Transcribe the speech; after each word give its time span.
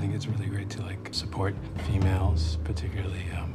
I 0.00 0.02
think 0.04 0.14
it's 0.14 0.26
really 0.26 0.48
great 0.48 0.70
to 0.70 0.82
like 0.82 1.12
support 1.12 1.54
females, 1.86 2.56
particularly 2.64 3.26
um, 3.36 3.52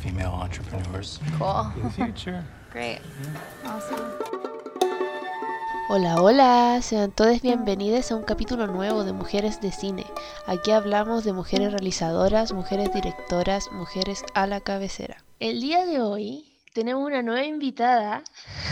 female 0.00 0.30
entrepreneurs. 0.30 1.20
Cool. 1.36 1.70
In 1.76 1.82
the 1.82 1.90
future. 1.90 2.42
Great. 2.72 3.00
Awesome. 3.66 4.00
Hola, 5.90 6.22
hola, 6.22 6.80
sean 6.80 7.12
todos 7.12 7.42
bienvenidos 7.42 8.10
a 8.10 8.16
un 8.16 8.22
capítulo 8.22 8.66
nuevo 8.66 9.04
de 9.04 9.12
Mujeres 9.12 9.60
de 9.60 9.72
Cine. 9.72 10.06
Aquí 10.46 10.70
hablamos 10.70 11.22
de 11.22 11.34
mujeres 11.34 11.70
realizadoras, 11.70 12.54
mujeres 12.54 12.90
directoras, 12.94 13.70
mujeres 13.70 14.24
a 14.32 14.46
la 14.46 14.62
cabecera. 14.62 15.22
El 15.38 15.60
día 15.60 15.84
de 15.84 16.00
hoy 16.00 16.56
tenemos 16.72 17.04
una 17.04 17.20
nueva 17.20 17.44
invitada 17.44 18.24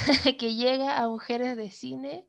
que 0.39 0.55
llega 0.55 0.97
a 0.97 1.09
Mujeres 1.09 1.59
de 1.59 1.71
Cine, 1.71 2.25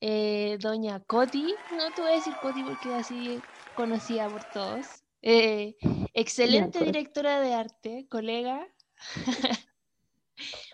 eh, 0.00 0.58
doña 0.60 0.98
Coti. 0.98 1.54
No 1.76 1.92
te 1.94 2.02
voy 2.02 2.10
a 2.10 2.14
decir 2.16 2.34
Coti 2.42 2.64
porque 2.64 2.92
así 2.92 3.40
conocida 3.74 4.28
por 4.28 4.44
todos. 4.52 4.86
Eh, 5.22 5.76
excelente 6.12 6.84
directora 6.84 7.40
de 7.40 7.54
arte, 7.54 8.06
colega. 8.08 8.66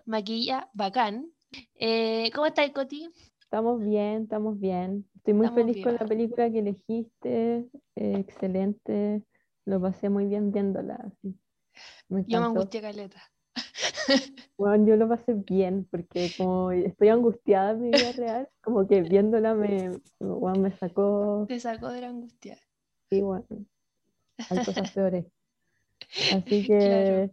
Maquilla, 0.06 0.70
bacán. 0.74 1.32
Eh, 1.74 2.30
¿Cómo 2.34 2.46
estás, 2.46 2.70
Coti? 2.70 3.10
Estamos 3.40 3.80
bien, 3.80 4.22
estamos 4.22 4.58
bien. 4.58 5.08
Estoy 5.16 5.34
muy 5.34 5.46
Estamos 5.46 5.66
feliz 5.66 5.84
con 5.84 5.94
la 5.94 6.06
película 6.06 6.50
que 6.50 6.58
elegiste. 6.60 7.68
eh, 7.96 8.14
excelente. 8.18 9.22
Lo 9.64 9.80
pasé 9.80 10.08
muy 10.08 10.26
bien 10.26 10.52
viéndola. 10.52 11.12
Me 12.08 12.24
Yo 12.26 12.40
me 12.40 12.46
angustié 12.46 12.80
caleta. 12.80 13.20
Bueno, 14.56 14.86
yo 14.86 14.96
lo 14.96 15.08
pasé 15.08 15.32
bien 15.32 15.88
porque 15.90 16.30
como 16.36 16.70
estoy 16.70 17.08
angustiada 17.08 17.70
en 17.70 17.80
mi 17.80 17.90
vida 17.90 18.12
real, 18.12 18.48
como 18.60 18.86
que 18.86 19.00
viéndola 19.00 19.54
me, 19.54 19.90
bueno, 20.18 20.60
me 20.60 20.76
sacó 20.76 21.46
Te 21.48 21.58
sacó 21.58 21.88
de 21.88 22.02
la 22.02 22.08
angustia. 22.08 22.58
Y 23.10 23.20
bueno, 23.22 23.46
hay 24.50 24.60
cosas 24.62 24.90
peores. 24.92 25.26
Así 26.28 26.64
Claro. 26.78 27.22
que, 27.22 27.30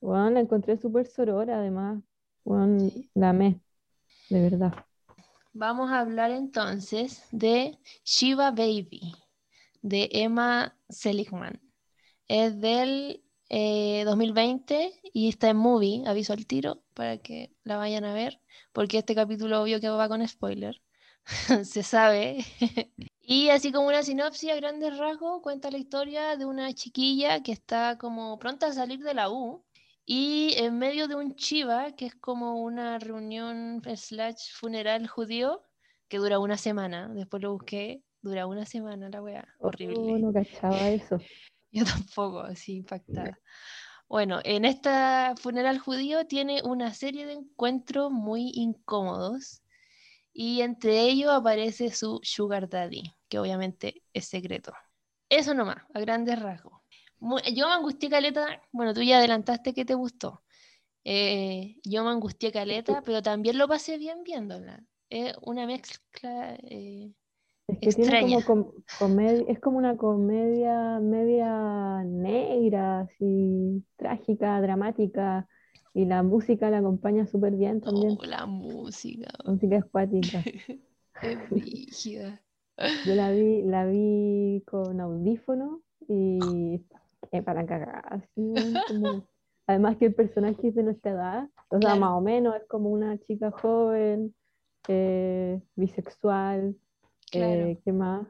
bueno, 0.00 0.30
la 0.32 0.40
encontré 0.40 0.76
súper 0.78 1.06
sorora 1.08 1.58
además. 1.58 2.02
Bueno, 2.44 2.92
Sí. 2.92 3.10
la 3.14 3.30
amé, 3.30 3.60
de 4.30 4.42
verdad. 4.42 4.74
Vamos 5.52 5.90
a 5.90 6.00
hablar 6.00 6.30
entonces 6.30 7.22
de 7.32 7.78
Shiva 8.04 8.50
Baby, 8.50 9.14
de 9.82 10.08
Emma 10.12 10.76
Seligman. 10.88 11.60
Es 12.28 12.60
del 12.60 13.24
eh, 13.50 14.04
2020 14.06 14.92
y 15.14 15.28
está 15.28 15.50
en 15.50 15.58
movie, 15.58 16.04
aviso 16.06 16.32
al 16.34 16.46
tiro, 16.46 16.82
para 16.94 17.18
que 17.18 17.54
la 17.64 17.76
vayan 17.78 18.04
a 18.04 18.14
ver, 18.14 18.40
porque 18.72 18.98
este 18.98 19.14
capítulo 19.14 19.62
obvio 19.62 19.80
que 19.80 19.88
va 19.90 20.08
con 20.08 20.26
spoiler, 20.28 20.82
se 21.64 21.82
sabe. 21.84 22.44
Y 23.28 23.48
así 23.50 23.72
como 23.72 23.88
una 23.88 24.04
sinopsis 24.04 24.52
a 24.52 24.54
grandes 24.56 24.96
rasgos, 24.96 25.42
cuenta 25.42 25.70
la 25.70 25.78
historia 25.78 26.36
de 26.36 26.44
una 26.46 26.72
chiquilla 26.72 27.42
que 27.42 27.50
está 27.50 27.98
como 27.98 28.38
pronta 28.38 28.68
a 28.68 28.72
salir 28.72 29.00
de 29.00 29.14
la 29.14 29.30
U 29.30 29.64
y 30.04 30.54
en 30.58 30.78
medio 30.78 31.08
de 31.08 31.16
un 31.16 31.34
chiva, 31.34 31.90
que 31.96 32.06
es 32.06 32.14
como 32.14 32.62
una 32.62 33.00
reunión 33.00 33.82
slash 33.96 34.52
funeral 34.54 35.08
judío, 35.08 35.64
que 36.08 36.18
dura 36.18 36.38
una 36.38 36.56
semana, 36.56 37.08
después 37.08 37.42
lo 37.42 37.52
busqué, 37.52 38.04
dura 38.22 38.46
una 38.46 38.64
semana 38.64 39.08
la 39.08 39.20
weá, 39.20 39.48
Oh, 39.58 39.66
horrible. 39.68 40.20
no 40.20 40.32
cachaba 40.32 40.88
eso. 40.90 41.18
Yo 41.72 41.84
tampoco, 41.84 42.40
así 42.40 42.76
impactada. 42.76 43.40
Bueno, 44.08 44.38
en 44.44 44.64
esta 44.64 45.34
funeral 45.36 45.80
judío 45.80 46.26
tiene 46.28 46.62
una 46.62 46.94
serie 46.94 47.26
de 47.26 47.32
encuentros 47.32 48.12
muy 48.12 48.52
incómodos 48.54 49.62
y 50.32 50.60
entre 50.60 51.00
ellos 51.00 51.32
aparece 51.32 51.90
su 51.90 52.20
sugar 52.22 52.68
daddy, 52.68 53.02
que 53.28 53.38
obviamente 53.38 54.02
es 54.12 54.26
secreto. 54.28 54.72
Eso 55.28 55.54
nomás, 55.54 55.78
a 55.94 56.00
grandes 56.00 56.38
rasgos. 56.40 56.80
Yo 57.54 57.66
me 57.68 57.74
angustié 57.74 58.08
caleta, 58.10 58.62
bueno, 58.72 58.94
tú 58.94 59.02
ya 59.02 59.18
adelantaste 59.18 59.74
que 59.74 59.84
te 59.84 59.94
gustó. 59.94 60.42
Eh, 61.04 61.76
yo 61.84 62.04
me 62.04 62.10
angustié 62.10 62.52
caleta, 62.52 63.02
pero 63.02 63.22
también 63.22 63.58
lo 63.58 63.68
pasé 63.68 63.98
bien 63.98 64.22
viéndola. 64.24 64.84
Es 65.10 65.34
una 65.42 65.66
mezcla 65.66 66.56
eh, 66.64 67.12
Es 67.68 67.80
que 67.82 67.92
tiene 67.92 68.16
extraña. 68.16 68.16
como 68.16 68.44
com- 68.44 68.72
comedia, 68.92 69.44
es 69.48 69.60
como 69.60 69.78
una 69.78 69.96
comedia 69.96 70.98
media 71.00 72.02
negra, 72.04 73.00
así, 73.00 73.84
trágica, 73.96 74.60
dramática, 74.60 75.48
y 75.94 76.04
la 76.06 76.22
música 76.22 76.70
la 76.70 76.78
acompaña 76.78 77.26
súper 77.26 77.54
bien 77.56 77.80
también. 77.80 78.18
oh, 78.18 78.24
la 78.24 78.46
música, 78.46 79.28
La 79.44 79.52
música 79.52 79.76
es 79.78 79.84
cuática. 79.86 80.44
es 81.22 81.50
brígida. 81.50 82.42
Yo 83.04 83.14
la 83.14 83.30
vi, 83.30 83.62
la 83.62 83.86
vi 83.86 84.62
con 84.66 85.00
audífono 85.00 85.82
y 86.08 86.82
eh, 87.32 87.42
para 87.42 87.66
cagar, 87.66 88.02
así, 88.10 88.82
como- 88.86 89.26
Además 89.68 89.96
que 89.96 90.06
el 90.06 90.14
personaje 90.14 90.68
es 90.68 90.74
de 90.76 90.82
nuestra 90.84 91.10
edad, 91.12 91.50
o 91.70 91.80
sea, 91.80 91.80
Claro. 91.80 92.00
más 92.00 92.12
o 92.12 92.20
menos 92.20 92.54
es 92.56 92.64
como 92.68 92.90
una 92.90 93.18
chica 93.18 93.50
joven, 93.50 94.32
eh, 94.88 95.60
bisexual, 95.76 96.76
Claro. 97.30 97.66
eh, 97.68 97.78
¿qué 97.84 97.92
más? 97.92 98.26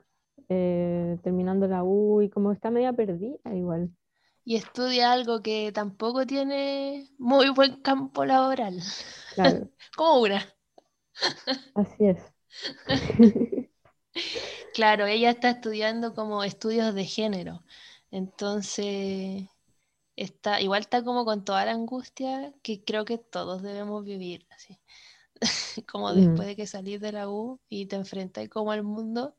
Eh, 0.48 1.18
terminando 1.22 1.66
la 1.68 1.84
U 1.84 2.22
y 2.22 2.30
como 2.30 2.52
está 2.52 2.70
media 2.70 2.92
perdida 2.94 3.38
igual. 3.54 3.90
Y 4.46 4.56
estudia 4.56 5.12
algo 5.12 5.42
que 5.42 5.72
tampoco 5.72 6.26
tiene 6.26 7.06
muy 7.18 7.50
buen 7.50 7.82
campo 7.82 8.24
laboral. 8.24 8.80
Claro, 9.34 9.70
Como 9.96 10.20
una. 10.22 10.42
así 11.74 12.06
es. 12.06 12.20
Claro, 14.74 15.06
ella 15.06 15.30
está 15.30 15.50
estudiando 15.50 16.14
como 16.14 16.44
estudios 16.44 16.94
de 16.94 17.04
género. 17.04 17.62
Entonces, 18.10 19.48
está, 20.16 20.60
igual 20.60 20.82
está 20.82 21.02
como 21.02 21.24
con 21.24 21.44
toda 21.44 21.64
la 21.64 21.72
angustia 21.72 22.52
que 22.62 22.84
creo 22.84 23.04
que 23.04 23.18
todos 23.18 23.62
debemos 23.62 24.04
vivir, 24.04 24.46
así. 24.50 24.78
Como 25.86 26.12
Mm. 26.12 26.16
después 26.16 26.48
de 26.48 26.56
que 26.56 26.66
salís 26.66 27.00
de 27.00 27.12
la 27.12 27.28
U 27.28 27.60
y 27.68 27.86
te 27.86 27.96
enfrentas 27.96 28.48
como 28.48 28.72
al 28.72 28.82
mundo 28.82 29.36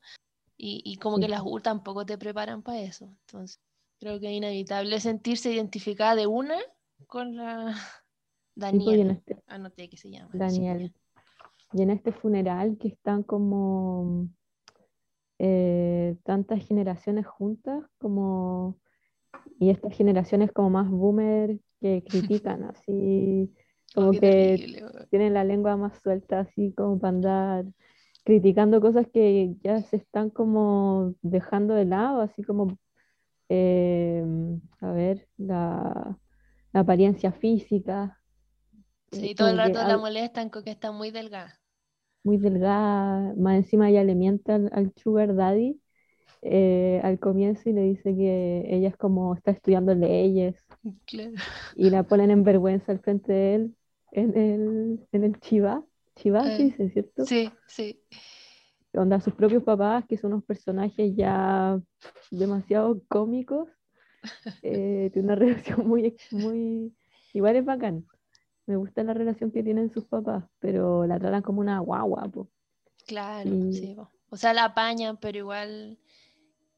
y, 0.55 0.81
y 0.85 0.97
como 0.97 1.19
que 1.19 1.27
las 1.27 1.41
U 1.43 1.59
tampoco 1.59 2.05
te 2.05 2.17
preparan 2.17 2.61
para 2.61 2.81
eso. 2.81 3.05
Entonces, 3.05 3.59
creo 3.99 4.19
que 4.19 4.27
es 4.27 4.33
inevitable 4.33 4.99
sentirse 4.99 5.51
identificada 5.51 6.15
de 6.15 6.27
una 6.27 6.57
con 7.07 7.35
la 7.35 7.65
pues, 8.55 8.71
Daniel. 8.73 9.11
este, 9.11 9.41
Anoté 9.47 9.89
que 9.89 9.97
se 9.97 10.11
llama. 10.11 10.29
Daniel. 10.33 10.93
Y 11.73 11.81
en 11.81 11.89
este 11.89 12.11
funeral 12.11 12.77
que 12.77 12.89
están 12.89 13.23
como 13.23 14.29
eh, 15.39 16.17
tantas 16.23 16.65
generaciones 16.67 17.27
juntas, 17.27 17.83
como 17.99 18.77
y 19.59 19.69
estas 19.69 19.93
generaciones 19.95 20.51
como 20.51 20.69
más 20.69 20.89
boomer 20.89 21.59
que 21.81 22.03
critican 22.09 22.63
así, 22.65 23.53
como 23.93 24.17
Oh, 24.17 24.19
que 24.19 24.59
terrible, 24.59 24.83
tienen 25.09 25.33
la 25.33 25.43
lengua 25.43 25.77
más 25.77 25.99
suelta 26.01 26.41
así 26.41 26.73
como 26.75 26.99
para 26.99 27.09
andar 27.15 27.65
criticando 28.25 28.81
cosas 28.81 29.07
que 29.13 29.55
ya 29.63 29.81
se 29.83 29.97
están 29.97 30.29
como 30.29 31.15
dejando 31.21 31.73
de 31.75 31.85
lado, 31.85 32.21
así 32.21 32.43
como 32.43 32.77
eh, 33.49 34.23
a 34.81 34.91
ver, 34.91 35.27
la, 35.37 36.17
la 36.73 36.79
apariencia 36.81 37.31
física, 37.33 38.19
Sí, 39.11 39.35
todo 39.35 39.49
el 39.49 39.57
que 39.61 39.73
rato 39.73 39.83
la 39.83 39.97
molestan 39.97 40.49
con 40.49 40.63
que 40.63 40.71
está 40.71 40.93
muy 40.93 41.11
delgada. 41.11 41.59
Muy 42.27 42.37
delgada, 42.37 43.33
más 43.37 43.57
encima 43.57 43.89
ella 43.89 44.03
le 44.05 44.15
miente 44.15 44.51
al, 44.53 44.69
al 44.73 44.93
Sugar 44.97 45.35
Daddy 45.35 45.81
eh, 46.43 47.01
al 47.03 47.19
comienzo 47.19 47.69
y 47.69 47.73
le 47.73 47.81
dice 47.83 48.15
que 48.15 48.65
ella 48.69 48.89
es 48.89 48.97
como 48.97 49.35
está 49.35 49.51
estudiando 49.51 49.95
leyes 49.95 50.55
Claro. 51.05 51.31
y 51.75 51.89
la 51.89 52.03
ponen 52.03 52.31
en 52.31 52.43
vergüenza 52.43 52.91
al 52.91 52.99
frente 52.99 53.31
de 53.33 53.55
él 53.55 53.75
en 54.11 54.37
el, 54.37 55.07
en 55.11 55.23
el 55.23 55.39
Chiva, 55.39 55.83
Chiva 56.15 56.49
se 56.51 56.63
Eh, 56.63 56.63
dice, 56.63 56.89
¿cierto? 56.89 57.23
Sí, 57.25 57.51
sí. 57.67 58.01
Onda 58.93 59.19
sus 59.21 59.33
propios 59.35 59.63
papás, 59.63 60.05
que 60.07 60.17
son 60.17 60.33
unos 60.33 60.45
personajes 60.45 61.13
ya 61.15 61.79
demasiado 62.31 63.01
cómicos, 63.07 63.69
eh, 64.63 65.09
tiene 65.13 65.27
una 65.27 65.35
relación 65.37 65.87
muy, 65.87 66.17
muy, 66.31 66.95
igual 67.33 67.57
es 67.57 67.65
bacán. 67.65 68.05
Me 68.67 68.75
gusta 68.75 69.03
la 69.03 69.13
relación 69.13 69.49
que 69.51 69.63
tienen 69.63 69.89
sus 69.91 70.05
papás, 70.05 70.43
pero 70.59 71.05
la 71.07 71.17
tratan 71.17 71.41
como 71.41 71.61
una 71.61 71.79
guagua, 71.79 72.27
po. 72.29 72.47
Claro, 73.07 73.49
Y- 73.49 73.73
sí. 73.73 73.93
po. 73.95 74.11
O 74.29 74.37
sea, 74.37 74.53
la 74.53 74.65
apañan, 74.65 75.17
pero 75.17 75.37
igual. 75.39 75.97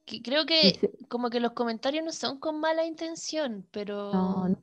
que 0.06 0.22
creo 0.24 0.46
que 0.48 0.72
se- 0.80 0.92
como 1.08 1.30
que 1.30 1.40
los 1.40 1.52
comentarios 1.52 2.04
no 2.04 2.12
son 2.12 2.40
con 2.40 2.60
mala 2.60 2.84
intención, 2.86 3.68
pero, 3.72 4.12
no, 4.12 4.50
no, 4.50 4.58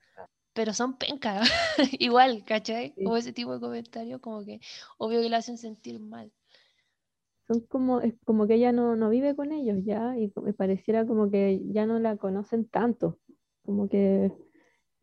pero 0.52 0.72
son 0.72 0.96
penca. 0.96 1.40
Igual, 2.00 2.44
¿cachai? 2.44 2.94
Sí. 2.96 3.04
O 3.06 3.16
ese 3.16 3.32
tipo 3.32 3.52
de 3.54 3.60
comentarios, 3.60 4.20
como 4.20 4.44
que 4.44 4.58
obvio 4.98 5.20
que 5.20 5.28
le 5.28 5.36
hacen 5.36 5.56
sentir 5.58 6.00
mal. 6.00 6.32
son 7.46 7.60
como, 7.60 8.00
es 8.00 8.14
como 8.24 8.48
que 8.48 8.54
ella 8.54 8.72
no, 8.72 8.96
no 8.96 9.08
vive 9.08 9.36
con 9.36 9.52
ellos 9.52 9.78
ya, 9.84 10.18
y 10.18 10.32
me 10.42 10.52
pareciera 10.52 11.06
como 11.06 11.30
que 11.30 11.60
ya 11.72 11.86
no 11.86 11.98
la 12.00 12.16
conocen 12.16 12.68
tanto, 12.68 13.18
como 13.64 13.88
que 13.88 14.32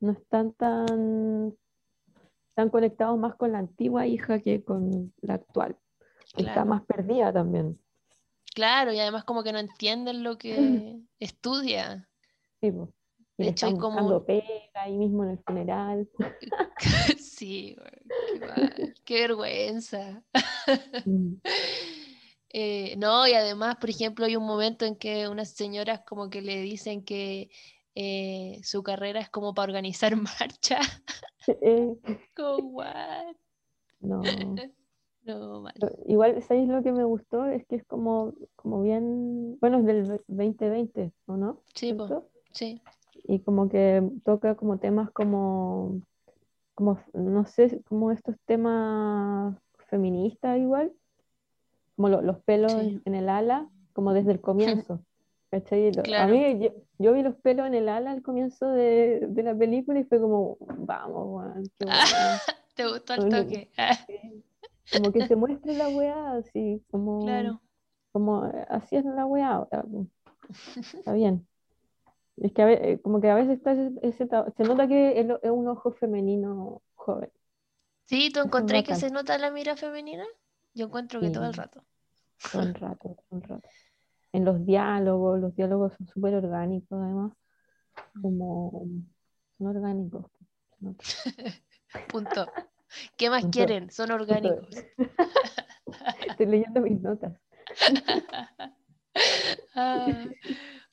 no 0.02 0.12
están 0.12 0.52
tan, 0.54 1.56
están 2.54 2.70
conectados 2.70 3.18
más 3.18 3.34
con 3.36 3.52
la 3.52 3.58
antigua 3.58 4.06
hija 4.06 4.40
que 4.40 4.64
con 4.64 5.12
la 5.22 5.34
actual. 5.34 5.76
Está 6.38 6.66
más 6.66 6.84
perdida 6.86 7.34
también. 7.34 7.80
Claro, 8.54 8.94
y 8.94 9.00
además 9.00 9.24
como 9.24 9.42
que 9.42 9.52
no 9.52 9.58
entienden 9.58 10.22
lo 10.22 10.38
que 10.38 11.00
estudia. 11.20 12.08
Sí. 12.62 12.68
Y 13.38 13.44
De 13.44 13.50
hecho, 13.50 13.66
hay 13.66 13.76
como- 13.76 14.24
pega 14.24 14.46
ahí 14.76 14.96
mismo 14.96 15.24
en 15.24 15.32
el 15.32 15.40
funeral. 15.40 16.08
Sí, 17.18 17.76
qué 18.40 18.94
qué 19.04 19.22
vergüenza. 19.22 20.24
Mm. 21.06 21.34
Eh, 22.50 22.96
no, 22.98 23.28
y 23.28 23.34
además, 23.34 23.78
por 23.78 23.90
ejemplo, 23.90 24.26
hay 24.26 24.36
un 24.36 24.46
momento 24.46 24.86
en 24.86 24.96
que 24.96 25.28
unas 25.28 25.50
señoras 25.50 26.02
como 26.08 26.30
que 26.30 26.42
le 26.44 26.62
dicen 26.62 27.04
que 27.04 27.50
eh, 27.96 28.60
su 28.64 28.84
carrera 28.84 29.20
es 29.20 29.30
como 29.30 29.54
para 29.54 29.72
organizar 29.72 30.16
marcha. 30.40 30.80
Eh, 31.48 31.96
Como, 32.36 32.58
what? 32.74 33.36
no. 34.02 34.22
No, 35.26 35.62
mal. 35.62 35.74
Igual, 36.06 36.42
¿sabéis 36.44 36.68
lo 36.68 36.84
que 36.84 36.92
me 36.92 37.06
gustó? 37.06 37.46
Es 37.46 37.66
que 37.68 37.78
es 37.78 37.86
como, 37.86 38.34
como 38.58 38.82
bien, 38.82 39.58
bueno, 39.62 39.80
es 39.80 39.86
del 39.86 40.06
2020, 40.28 41.14
¿o 41.28 41.38
no? 41.38 41.62
Sí, 41.74 41.96
sí. 42.52 42.82
Y 43.24 43.40
como 43.40 43.70
que 43.70 44.04
toca 44.26 44.56
como 44.56 44.80
temas 44.80 45.10
como, 45.12 46.02
como, 46.76 47.00
no 47.14 47.46
sé, 47.46 47.82
como 47.88 48.12
estos 48.12 48.36
temas 48.46 49.56
feministas 49.88 50.60
igual, 50.60 50.92
como 51.96 52.10
lo- 52.10 52.22
los 52.22 52.40
pelos 52.44 52.74
Sí. 52.74 52.80
en, 52.80 53.02
en 53.06 53.16
el 53.16 53.30
ala, 53.30 53.70
como 53.94 54.12
desde 54.12 54.34
el 54.34 54.42
comienzo. 54.42 55.00
Claro. 55.62 56.24
A 56.24 56.28
mí, 56.28 56.60
yo, 56.60 56.70
yo 56.98 57.14
vi 57.14 57.22
los 57.22 57.36
pelos 57.36 57.68
en 57.68 57.74
el 57.76 57.90
ala 57.90 58.12
al 58.12 58.22
comienzo 58.22 58.68
de, 58.68 59.28
de 59.28 59.44
la 59.44 59.56
película 59.56 60.00
y 60.00 60.04
fue 60.04 60.20
como, 60.20 60.58
vamos, 60.60 61.44
weón. 61.46 61.72
¿Te 62.76 62.88
gustó 62.88 63.14
el 63.14 63.30
toque? 63.30 63.72
Ah, 63.78 63.98
Como 64.92 65.12
que 65.12 65.28
se 65.28 65.36
muestra 65.36 65.74
la 65.74 65.90
weá 65.90 66.34
así, 66.34 66.84
como, 66.90 67.20
claro. 67.26 67.62
como 68.12 68.48
eh, 68.48 68.66
así 68.70 68.96
es 68.96 69.06
la 69.06 69.26
weá 69.26 69.50
ahora. 69.50 69.86
Está 70.94 71.14
bien. 71.14 71.48
Es 72.38 72.52
que 72.52 72.62
a 72.64 72.66
ve- 72.66 72.92
eh, 72.92 73.00
como 73.00 73.22
que 73.22 73.30
a 73.30 73.36
veces 73.36 73.58
está 73.58 73.74
ese, 73.74 73.92
ese 74.02 74.28
se 74.58 74.64
nota 74.64 74.88
que 74.88 75.20
es, 75.20 75.52
un 75.52 75.68
ojo 75.68 75.92
femenino 75.92 76.82
joven. 76.96 77.32
Sí, 78.06 78.32
¿tú 78.32 78.40
encontré 78.42 78.84
que 78.84 78.96
se 78.96 79.12
nota 79.12 79.38
la 79.38 79.52
mira 79.52 79.76
femenina? 79.76 80.26
Yo 80.74 80.88
encuentro 80.88 81.20
que 81.20 81.30
todo 81.30 81.46
el 81.46 81.54
rato. 81.54 81.84
Todo 82.52 82.64
el 82.64 82.74
rato, 82.74 83.16
todo 83.30 83.40
el 83.40 83.42
rato. 83.44 83.70
En 84.34 84.46
los 84.46 84.66
diálogos, 84.66 85.40
los 85.40 85.56
diálogos 85.56 85.94
son 85.94 86.08
súper 86.08 86.34
orgánicos 86.36 87.00
además, 87.00 87.34
como 88.22 88.88
son 89.58 89.68
orgánicos. 89.68 90.26
Punto. 92.10 92.48
¿Qué 93.16 93.30
más 93.30 93.44
Punto. 93.44 93.58
quieren? 93.58 93.92
Son 93.92 94.12
orgánicos. 94.12 94.68
Estoy 96.28 96.46
leyendo 96.48 96.82
mis 96.82 97.00
notas. 97.02 97.34
Ah, 99.76 100.26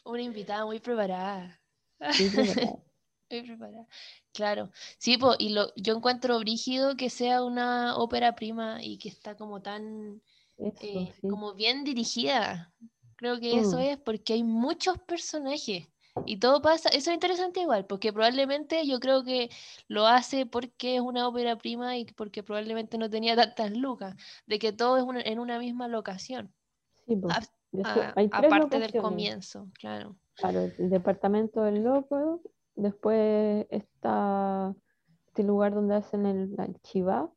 una 0.04 0.22
invitada 0.22 0.64
muy 0.64 0.80
preparada. 0.80 1.60
Preparada. 1.98 2.78
Muy 3.30 3.42
preparada. 3.42 3.86
Claro. 4.32 4.70
Sí, 4.98 5.18
po, 5.18 5.34
y 5.38 5.50
lo, 5.50 5.72
yo 5.76 5.96
encuentro 5.96 6.38
brígido 6.38 6.96
que 6.96 7.10
sea 7.10 7.42
una 7.42 7.96
ópera 7.96 8.34
prima 8.34 8.82
y 8.82 8.98
que 8.98 9.08
está 9.08 9.36
como 9.36 9.60
tan, 9.60 10.22
Eso, 10.56 10.78
eh, 10.82 11.12
sí. 11.20 11.28
como 11.28 11.54
bien 11.54 11.84
dirigida. 11.84 12.72
Creo 13.20 13.38
que 13.38 13.58
eso 13.58 13.76
Mm. 13.76 13.80
es 13.82 13.98
porque 13.98 14.32
hay 14.32 14.42
muchos 14.42 14.96
personajes 15.00 15.86
y 16.24 16.38
todo 16.38 16.62
pasa, 16.62 16.88
eso 16.88 17.10
es 17.10 17.14
interesante 17.14 17.60
igual, 17.60 17.84
porque 17.84 18.14
probablemente 18.14 18.86
yo 18.86 18.98
creo 18.98 19.22
que 19.24 19.50
lo 19.88 20.06
hace 20.06 20.46
porque 20.46 20.94
es 20.96 21.02
una 21.02 21.28
ópera 21.28 21.58
prima 21.58 21.98
y 21.98 22.06
porque 22.06 22.42
probablemente 22.42 22.96
no 22.96 23.10
tenía 23.10 23.36
tantas 23.36 23.72
lucas, 23.76 24.16
de 24.46 24.58
que 24.58 24.72
todo 24.72 24.96
es 24.96 25.02
una- 25.04 25.20
en 25.20 25.38
una 25.38 25.58
misma 25.58 25.86
locación, 25.86 26.50
Sí, 27.06 27.14
po. 27.16 27.28
a- 27.28 27.40
hay 28.16 28.28
tres 28.30 28.44
aparte 28.44 28.78
del 28.78 28.80
locaciones. 28.90 29.02
comienzo, 29.02 29.68
claro. 29.78 30.16
Claro, 30.36 30.72
el 30.78 30.88
departamento 30.88 31.62
del 31.62 31.84
loco, 31.84 32.40
después 32.74 33.66
está 33.68 34.74
este 35.26 35.42
lugar 35.42 35.74
donde 35.74 35.94
hacen 35.96 36.24
el, 36.24 36.54
el 36.58 36.80
chivá, 36.80 37.30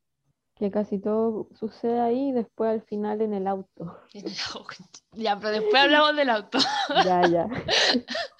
que 0.56 0.70
casi 0.70 0.98
todo 0.98 1.48
sucede 1.58 2.00
ahí, 2.00 2.28
y 2.28 2.32
después 2.32 2.70
al 2.70 2.82
final 2.82 3.20
en 3.20 3.34
el 3.34 3.46
auto. 3.46 3.98
En 4.14 4.26
el 4.26 4.34
auto. 4.54 4.84
Ya, 5.12 5.36
pero 5.38 5.50
después 5.50 5.82
hablamos 5.82 6.16
del 6.16 6.30
auto. 6.30 6.58
Ya, 7.04 7.22
ya. 7.28 7.48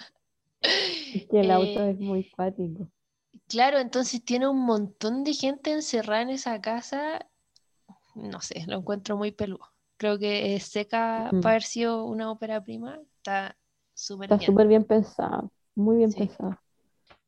Es 1.14 1.26
que 1.26 1.40
el 1.40 1.50
auto 1.50 1.80
Eh, 1.80 1.90
es 1.90 1.98
muy 1.98 2.24
cuático. 2.30 2.88
Claro, 3.48 3.78
entonces 3.78 4.24
tiene 4.24 4.48
un 4.48 4.64
montón 4.64 5.22
de 5.22 5.34
gente 5.34 5.72
encerrada 5.72 6.22
en 6.22 6.30
esa 6.30 6.60
casa. 6.60 7.26
No 8.14 8.40
sé, 8.40 8.64
lo 8.66 8.78
encuentro 8.78 9.16
muy 9.16 9.30
peludo. 9.32 9.72
Creo 9.96 10.18
que 10.18 10.54
es 10.56 10.64
seca 10.64 11.28
Ujú. 11.32 11.40
para 11.42 11.52
haber 11.54 11.62
sido 11.62 12.04
una 12.04 12.30
ópera 12.30 12.62
prima. 12.62 12.98
Está 13.18 13.56
súper 13.92 14.26
Está 14.26 14.38
bien. 14.38 14.50
súper 14.50 14.66
bien 14.68 14.84
pensado, 14.84 15.50
muy 15.74 15.96
bien 15.96 16.10
Sí. 16.12 16.18
pensado. 16.20 16.58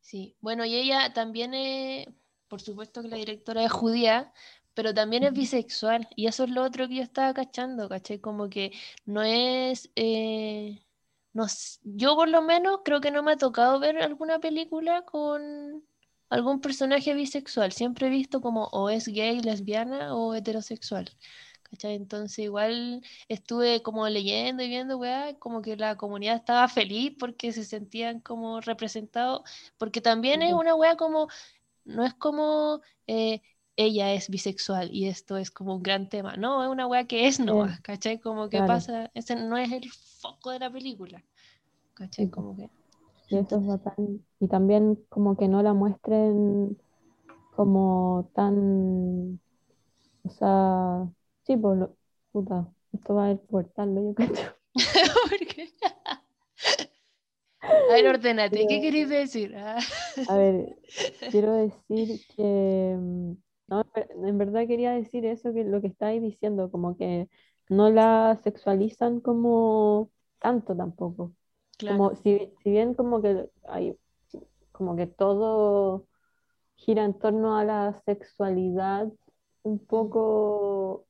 Sí. 0.01 0.35
Bueno, 0.41 0.65
y 0.65 0.75
ella 0.75 1.13
también 1.13 1.53
es, 1.53 2.07
por 2.47 2.61
supuesto 2.61 3.01
que 3.01 3.09
la 3.09 3.17
directora 3.17 3.63
es 3.63 3.71
judía, 3.71 4.33
pero 4.77 4.93
también 4.93 5.23
es 5.23 5.33
bisexual. 5.33 6.07
Y 6.15 6.27
eso 6.27 6.43
es 6.43 6.51
lo 6.51 6.63
otro 6.63 6.87
que 6.87 6.97
yo 6.97 7.03
estaba 7.03 7.33
cachando, 7.33 7.89
¿cachai? 7.89 8.19
Como 8.19 8.47
que 8.49 8.71
no 9.05 9.23
es... 9.23 9.89
eh, 9.95 10.85
no 11.33 11.47
yo 11.83 12.15
por 12.15 12.29
lo 12.29 12.43
menos 12.43 12.81
creo 12.85 13.01
que 13.01 13.09
no 13.11 13.23
me 13.23 13.31
ha 13.33 13.37
tocado 13.37 13.79
ver 13.79 13.97
alguna 13.99 14.39
película 14.39 15.03
con 15.03 15.83
algún 16.29 16.61
personaje 16.61 17.15
bisexual. 17.15 17.71
Siempre 17.71 18.07
he 18.07 18.09
visto 18.11 18.39
como 18.41 18.65
o 18.71 18.89
es 18.91 19.07
gay, 19.07 19.39
lesbiana 19.41 20.15
o 20.15 20.35
heterosexual. 20.35 21.09
¿Cachai? 21.63 21.95
Entonces 21.95 22.37
igual 22.39 23.01
estuve 23.29 23.81
como 23.81 24.07
leyendo 24.09 24.61
y 24.63 24.69
viendo, 24.69 24.97
weá, 24.99 25.39
como 25.39 25.61
que 25.63 25.75
la 25.75 25.97
comunidad 25.97 26.35
estaba 26.35 26.67
feliz 26.67 27.15
porque 27.19 27.51
se 27.51 27.65
sentían 27.65 28.19
como 28.21 28.61
representados, 28.61 29.41
porque 29.79 30.01
también 30.01 30.43
es 30.43 30.53
una 30.53 30.75
weá 30.75 30.95
como, 30.97 31.29
no 31.85 32.05
es 32.05 32.13
como 32.13 32.81
eh, 33.07 33.41
ella 33.77 34.13
es 34.13 34.29
bisexual 34.29 34.89
y 34.93 35.07
esto 35.07 35.37
es 35.37 35.51
como 35.51 35.75
un 35.75 35.83
gran 35.83 36.09
tema, 36.09 36.35
no, 36.37 36.63
es 36.63 36.69
una 36.69 36.87
weá 36.87 37.05
que 37.07 37.27
es 37.27 37.39
nomás, 37.39 37.79
¿cachai? 37.81 38.19
Como 38.19 38.49
que 38.49 38.63
claro. 38.63 38.63
pasa, 38.63 39.11
ese 39.15 39.35
no 39.37 39.57
es 39.57 39.71
el 39.71 39.89
foco 40.21 40.51
de 40.51 40.59
la 40.59 40.71
película, 40.71 41.23
¿cachai? 41.95 42.27
Sí. 42.27 42.31
Como 42.31 42.55
que... 42.57 42.69
Y 43.29 43.37
eso 43.37 43.57
es 43.57 43.65
bacán. 43.67 44.25
Y 44.39 44.47
también 44.47 44.95
como 45.09 45.37
que 45.37 45.47
no 45.47 45.63
la 45.63 45.73
muestren 45.73 46.77
como 47.51 48.31
tan, 48.35 49.41
o 50.23 50.29
sea, 50.31 51.07
sí, 51.45 51.57
pues, 51.57 51.79
lo- 51.79 51.97
puta, 52.31 52.73
esto 52.93 53.15
va 53.15 53.25
a 53.27 53.31
ir 53.31 53.41
cortarlo, 53.49 54.03
yo 54.03 54.15
cacho. 54.15 54.55
¿Por 55.29 55.39
qué? 55.47 55.73
A 57.89 57.93
ver, 57.93 58.07
ordenate, 58.07 58.67
¿qué 58.67 58.81
queréis 58.81 59.09
decir? 59.09 59.55
Ah, 59.57 59.79
A 60.25 60.35
ver, 60.37 60.77
quiero 61.31 61.53
decir 61.53 62.23
que, 62.35 62.95
mm, 62.99 63.33
no, 63.67 63.81
en 63.81 63.91
ver- 63.93 64.09
en 64.29 64.37
verdad 64.37 64.67
quería 64.67 64.91
decir 64.93 65.25
eso, 65.25 65.53
que 65.53 65.63
lo 65.63 65.81
que 65.81 65.87
estáis 65.87 66.21
diciendo, 66.21 66.71
como 66.71 66.97
que 66.97 67.29
no 67.69 67.89
la 67.89 68.37
sexualizan 68.43 69.19
como 69.21 70.11
tanto 70.39 70.75
tampoco. 70.75 71.33
claro, 71.77 72.03
Como 72.03 72.15
si, 72.15 72.53
si 72.63 72.71
bien 72.71 72.93
como 72.93 73.21
que 73.21 73.49
hay, 73.67 73.97
como 74.71 74.95
que 74.95 75.07
todo 75.07 76.07
gira 76.75 77.05
en 77.05 77.17
torno 77.19 77.57
a 77.57 77.65
la 77.65 77.93
sexualidad, 78.05 79.09
un 79.63 79.79
poco 79.85 81.07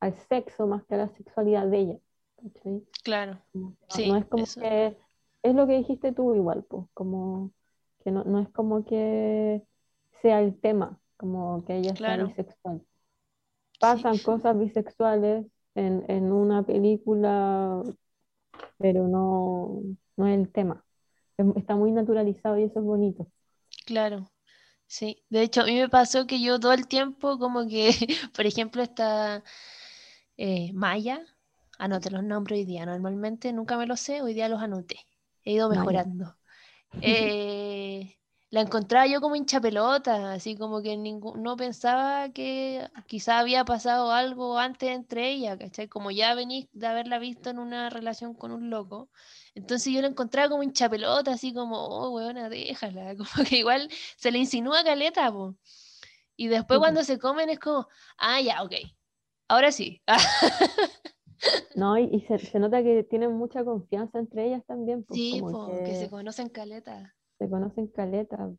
al 0.00 0.14
sexo 0.28 0.66
más 0.66 0.84
que 0.86 0.94
a 0.96 0.98
la 0.98 1.08
sexualidad 1.10 1.66
de 1.68 1.78
ella. 1.80 1.98
¿cachai? 2.42 2.84
claro, 3.02 3.42
no, 3.52 3.76
Sí, 3.88 4.04
no 4.04 4.16
es 4.16 4.26
como 4.26 4.46
eso. 4.46 4.60
que, 4.60 4.96
es 5.42 5.54
lo 5.54 5.66
que 5.66 5.74
dijiste 5.78 6.12
tú 6.12 6.34
igual, 6.34 6.64
pues, 6.68 6.86
como 6.94 7.52
que 8.00 8.10
no, 8.10 8.24
no 8.24 8.40
es 8.40 8.48
como 8.50 8.84
que 8.84 9.62
sea 10.22 10.40
el 10.40 10.58
tema, 10.60 10.98
como 11.18 11.64
que 11.66 11.78
ella 11.78 11.94
Claro. 11.94 12.26
bisexual. 12.26 12.82
Pasan 13.80 14.18
Sí. 14.18 14.20
cosas 14.20 14.58
bisexuales 14.58 15.46
en, 15.74 16.04
en 16.08 16.32
una 16.32 16.64
película, 16.64 17.82
pero 18.78 19.08
no, 19.08 19.82
no 20.16 20.26
es 20.28 20.38
el 20.38 20.52
tema. 20.52 20.84
Em- 21.38 21.54
Está 21.56 21.76
muy 21.76 21.92
naturalizado 21.92 22.58
y 22.58 22.64
eso 22.64 22.80
es 22.80 22.86
bonito. 22.86 23.28
Claro, 23.86 24.30
sí. 24.86 25.24
De 25.30 25.42
hecho, 25.42 25.62
a 25.62 25.64
mí 25.66 25.76
me 25.76 25.88
pasó 25.88 26.26
que 26.26 26.42
yo 26.42 26.60
todo 26.60 26.72
el 26.72 26.88
tiempo, 26.88 27.38
como 27.38 27.68
que, 27.68 27.90
por 28.34 28.46
ejemplo, 28.46 28.82
esta 28.82 29.44
eh, 30.38 30.72
Maya, 30.74 31.20
anoté 31.78 32.10
los 32.10 32.24
nombres 32.24 32.60
hoy 32.60 32.66
día. 32.66 32.86
Normalmente 32.86 33.52
nunca 33.54 33.76
me 33.78 33.86
los 33.86 34.00
sé, 34.00 34.22
hoy 34.22 34.34
día 34.34 34.48
los 34.50 34.62
anoté. 34.62 34.98
He 35.44 35.52
ido 35.54 35.70
mejorando. 35.70 36.36
Eh, 37.00 38.17
la 38.50 38.62
encontraba 38.62 39.06
yo 39.06 39.20
como 39.20 39.36
hincha 39.36 39.60
pelota, 39.60 40.32
así 40.32 40.56
como 40.56 40.80
que 40.80 40.96
ningún, 40.96 41.42
no 41.42 41.56
pensaba 41.56 42.30
que 42.30 42.88
quizá 43.06 43.38
había 43.40 43.64
pasado 43.64 44.10
algo 44.10 44.58
antes 44.58 44.90
entre 44.90 45.30
ellas, 45.30 45.58
¿cachai? 45.58 45.88
Como 45.88 46.10
ya 46.10 46.34
venís 46.34 46.66
de 46.72 46.86
haberla 46.86 47.18
visto 47.18 47.50
en 47.50 47.58
una 47.58 47.90
relación 47.90 48.34
con 48.34 48.52
un 48.52 48.70
loco. 48.70 49.10
Entonces 49.54 49.92
yo 49.92 50.00
la 50.00 50.08
encontraba 50.08 50.48
como 50.48 50.62
hincha 50.62 50.88
pelota, 50.88 51.32
así 51.32 51.52
como, 51.52 51.76
oh, 51.78 52.10
weona, 52.10 52.48
déjala. 52.48 53.14
Como 53.16 53.46
que 53.48 53.58
igual 53.58 53.88
se 54.16 54.30
le 54.30 54.38
insinúa 54.38 54.82
caleta, 54.82 55.30
po. 55.30 55.56
Y 56.36 56.48
después 56.48 56.78
cuando 56.78 57.04
se 57.04 57.18
comen 57.18 57.50
es 57.50 57.58
como, 57.58 57.88
ah, 58.16 58.40
ya, 58.40 58.62
ok. 58.62 58.72
Ahora 59.48 59.72
sí. 59.72 60.02
No, 61.76 61.96
y, 61.96 62.04
y 62.12 62.20
se, 62.22 62.38
se 62.38 62.58
nota 62.58 62.82
que 62.82 63.04
tienen 63.04 63.32
mucha 63.32 63.64
confianza 63.64 64.18
entre 64.18 64.46
ellas 64.46 64.64
también, 64.66 65.04
pues 65.04 65.20
Sí, 65.20 65.38
como 65.38 65.52
po, 65.52 65.66
que 65.84 65.94
se 65.94 66.04
que 66.04 66.10
conocen 66.10 66.48
caleta. 66.48 67.14
Se 67.38 67.48
conocen 67.48 67.88
caleta. 67.88 68.50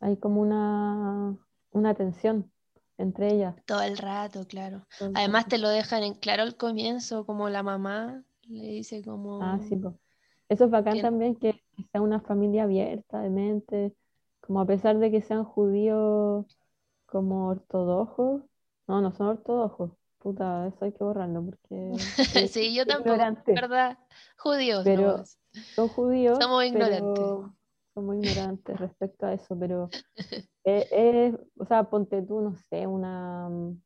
Hay 0.00 0.16
como 0.18 0.40
una, 0.42 1.36
una 1.72 1.94
tensión 1.94 2.50
entre 2.98 3.32
ellas. 3.34 3.56
Todo 3.66 3.82
el 3.82 3.96
rato, 3.98 4.46
claro. 4.46 4.86
Además 5.14 5.48
te 5.48 5.58
lo 5.58 5.68
dejan 5.68 6.02
en 6.02 6.14
claro 6.14 6.42
al 6.42 6.56
comienzo, 6.56 7.24
como 7.26 7.48
la 7.48 7.62
mamá 7.62 8.22
le 8.48 8.62
dice 8.68 9.02
Ah, 9.40 9.58
sí, 9.68 9.76
como 9.76 9.90
pues. 9.90 9.94
Eso 10.48 10.64
es 10.66 10.70
bacán 10.70 10.94
que 10.96 11.02
también 11.02 11.36
que 11.36 11.60
sea 11.92 12.00
una 12.02 12.20
familia 12.20 12.64
abierta 12.64 13.20
de 13.20 13.30
mente, 13.30 13.94
como 14.40 14.60
a 14.60 14.66
pesar 14.66 14.98
de 14.98 15.10
que 15.10 15.22
sean 15.22 15.44
judíos 15.44 16.46
como 17.06 17.48
ortodoxos. 17.48 18.42
No, 18.86 19.00
no 19.00 19.12
son 19.12 19.28
ortodoxos. 19.28 19.92
Puta, 20.18 20.66
eso 20.68 20.84
hay 20.84 20.92
que 20.92 21.04
borrarlo 21.04 21.44
porque 21.44 21.92
Sí, 22.50 22.74
yo 22.74 22.86
tampoco, 22.86 23.10
ignorante. 23.10 23.52
¿verdad? 23.54 23.98
Judíos 24.38 24.84
Pero 24.84 25.02
nomás. 25.06 25.38
son 25.74 25.88
judíos, 25.88 26.38
Somos 26.38 26.64
ignorantes. 26.64 27.16
pero 27.16 27.54
somos 27.94 28.16
ignorantes 28.16 28.78
respecto 28.80 29.26
a 29.26 29.34
eso, 29.34 29.58
pero 29.58 29.92
eh, 30.64 30.88
eh, 30.92 31.38
o 31.58 31.66
sea, 31.66 31.84
ponte 31.84 32.22
tú, 32.22 32.40
no 32.42 32.56
sé, 32.56 32.86
una 32.86 33.48
mm, 33.50 33.82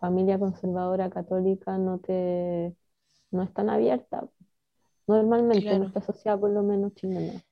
familia 0.00 0.38
conservadora 0.38 1.10
católica 1.10 1.78
no 1.78 2.00
te, 2.00 2.76
no 3.32 3.42
es 3.44 3.52
tan 3.54 3.70
abierta, 3.70 4.28
normalmente 5.08 5.74
en 5.74 5.78
Claro. 5.78 5.80
nuestra 5.80 6.02
sociedad 6.02 6.40
por 6.40 6.50
lo 6.52 6.62
menos 6.64 6.94
chilena. 6.94 7.42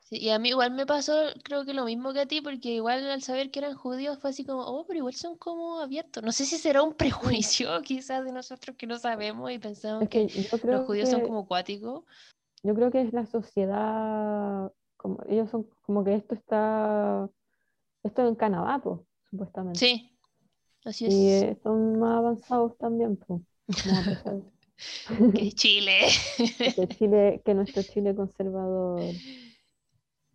Sí, 0.00 0.18
y 0.18 0.30
a 0.30 0.38
mí 0.38 0.50
igual 0.50 0.72
me 0.72 0.84
pasó, 0.86 1.12
creo 1.44 1.64
que 1.64 1.72
lo 1.74 1.84
mismo 1.84 2.12
que 2.12 2.20
a 2.20 2.26
ti, 2.26 2.40
porque 2.40 2.70
igual 2.70 3.08
al 3.10 3.22
saber 3.22 3.50
que 3.50 3.60
eran 3.60 3.74
judíos 3.74 4.18
fue 4.20 4.30
así 4.30 4.44
como, 4.44 4.60
oh, 4.62 4.84
pero 4.86 4.98
igual 4.98 5.14
son 5.14 5.36
como 5.38 5.80
abiertos. 5.80 6.22
No 6.22 6.32
sé 6.32 6.44
si 6.44 6.58
será 6.58 6.82
un 6.82 6.94
prejuicio 6.94 7.80
quizás 7.82 8.24
de 8.24 8.32
nosotros 8.32 8.76
que 8.76 8.86
no 8.86 8.98
sabemos 8.98 9.50
y 9.50 9.58
pensamos 9.58 10.04
Es 10.04 10.10
que 10.10 10.26
que 10.30 10.48
los 10.68 10.86
judíos 10.86 11.08
son 11.08 11.22
que, 11.22 11.22
como 11.22 11.46
cuáticos. 11.46 12.04
yo 12.62 12.74
creo 12.74 12.90
que 12.90 13.02
es 13.02 13.12
la 13.12 13.26
sociedad, 13.26 14.72
como, 15.02 15.18
ellos 15.28 15.50
son 15.50 15.68
como 15.82 16.04
que 16.04 16.14
esto 16.16 16.34
está, 16.36 17.28
esto 18.04 18.28
en 18.28 18.36
Canadá, 18.36 18.80
pues, 18.82 19.00
supuestamente. 19.30 19.86
Sí, 19.86 20.18
así 20.84 21.06
Y 21.06 21.08
es. 21.08 21.46
eh, 21.52 21.58
son 21.62 21.98
más 22.00 22.18
avanzados 22.18 22.76
también, 22.78 23.16
pues, 23.16 23.40
Que 25.34 25.50
Chile. 25.52 26.08
que 26.74 26.86
Chile, 26.88 27.40
que 27.44 27.54
nuestro 27.54 27.82
Chile 27.84 28.14
conservador. 28.14 29.22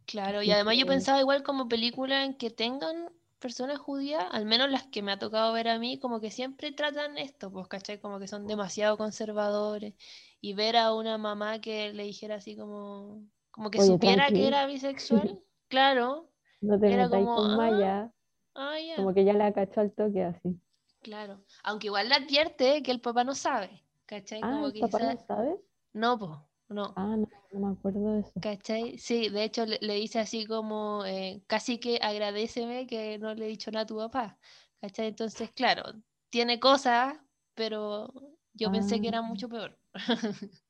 Claro, 0.06 0.42
y 0.42 0.52
además 0.52 0.78
yo 0.78 0.86
pensaba 0.86 1.20
igual 1.20 1.44
como 1.44 1.68
película 1.68 2.24
en 2.24 2.34
que 2.36 2.50
tengan 2.50 3.12
personas 3.40 3.78
judías, 3.80 4.26
al 4.32 4.46
menos 4.46 4.70
las 4.70 4.88
que 4.88 5.02
me 5.04 5.12
ha 5.12 5.20
tocado 5.20 5.52
ver 5.54 5.68
a 5.68 5.78
mí, 5.80 6.00
como 6.00 6.20
que 6.22 6.32
siempre 6.32 6.72
tratan 6.72 7.18
esto, 7.18 7.52
pues, 7.52 7.68
¿cachai? 7.68 8.00
Como 8.00 8.18
que 8.20 8.28
son 8.28 8.48
demasiado 8.48 8.98
conservadores. 8.98 9.94
Y 10.42 10.54
ver 10.54 10.78
a 10.78 10.94
una 10.94 11.18
mamá 11.18 11.60
que 11.62 11.94
le 11.94 12.04
dijera 12.04 12.36
así 12.36 12.56
como, 12.56 13.22
como 13.58 13.72
que 13.72 13.82
oye, 13.82 13.98
supiera 13.98 14.32
que 14.34 14.48
era 14.48 14.66
bisexual, 14.68 15.30
claro, 15.70 16.34
no 16.62 16.80
te 16.80 16.92
era 16.94 17.10
como, 17.10 17.32
con 17.34 17.56
ah, 17.56 17.56
Maya, 17.56 18.14
ah, 18.56 18.80
ya, 18.80 18.96
como 18.96 19.14
que 19.14 19.26
ya 19.26 19.34
la 19.34 19.54
cachó 19.54 19.82
al 19.82 19.94
toque 19.94 20.24
así. 20.24 20.62
claro. 21.02 21.44
Aunque 21.64 21.88
igual 21.88 22.10
le 22.10 22.16
advierte 22.16 22.84
que 22.84 22.92
el 22.92 23.02
papá 23.02 23.24
no 23.24 23.36
sabe, 23.36 23.88
¿cachai? 24.06 24.46
Ah, 24.48 24.48
Como 24.48 24.66
¿el 24.66 24.74
que 24.74 24.80
papá 24.80 24.98
quizá, 24.98 25.06
no 25.06 25.16
sabe? 25.18 25.60
no, 25.94 26.18
pues, 26.20 26.32
no. 26.70 26.96
Ah, 26.96 27.16
no, 27.16 27.28
no 27.54 27.60
me 27.62 27.72
acuerdo 27.74 28.12
de 28.16 28.20
eso. 28.22 28.44
¿Cachai? 28.44 28.98
Sí, 29.00 29.30
de 29.30 29.44
hecho 29.44 29.66
le, 29.66 29.80
le 29.82 29.96
dice 29.96 30.20
así 30.20 30.46
como, 30.46 31.04
eh, 31.06 31.44
casi 31.48 31.80
que 31.80 32.00
agradeceme 32.02 32.86
que 32.86 33.18
no 33.18 33.34
le 33.34 33.46
he 33.46 33.48
dicho 33.50 33.72
nada 33.72 33.84
a 33.84 33.86
tu 33.88 33.98
papá. 33.98 34.40
¿Cachai? 34.80 35.08
Entonces, 35.08 35.52
claro, 35.52 35.84
tiene 36.30 36.60
cosas, 36.60 37.18
pero 37.56 38.14
yo 38.54 38.70
pensé 38.72 39.02
que 39.02 39.08
Ah, 39.08 39.10
era 39.10 39.22
mucho 39.24 39.50
peor. 39.50 39.80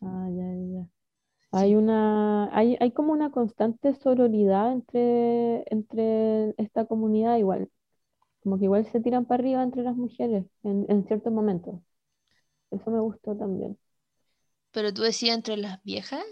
ah, 0.00 0.28
ya, 0.36 0.46
ya. 0.72 0.82
Hay 1.56 1.74
una, 1.74 2.54
hay, 2.56 2.76
hay 2.80 2.92
como 2.92 3.12
una 3.12 3.30
constante 3.30 3.94
sororidad 3.94 4.72
entre, 4.72 5.64
entre 5.72 6.54
esta 6.58 6.84
comunidad 6.86 7.36
igual, 7.38 7.70
como 8.42 8.58
que 8.58 8.64
igual 8.66 8.86
se 8.86 9.00
tiran 9.00 9.26
para 9.26 9.42
arriba 9.42 9.62
entre 9.64 9.82
las 9.84 9.96
mujeres 9.96 10.46
en, 10.64 10.86
en 10.90 11.06
ciertos 11.06 11.32
momentos. 11.32 11.80
Eso 12.72 12.90
me 12.90 13.00
gustó 13.00 13.36
también. 13.36 13.78
pero 14.70 14.94
tú 14.94 15.02
decías 15.02 15.34
entre 15.36 15.56
las 15.56 15.82
viejas, 15.82 16.24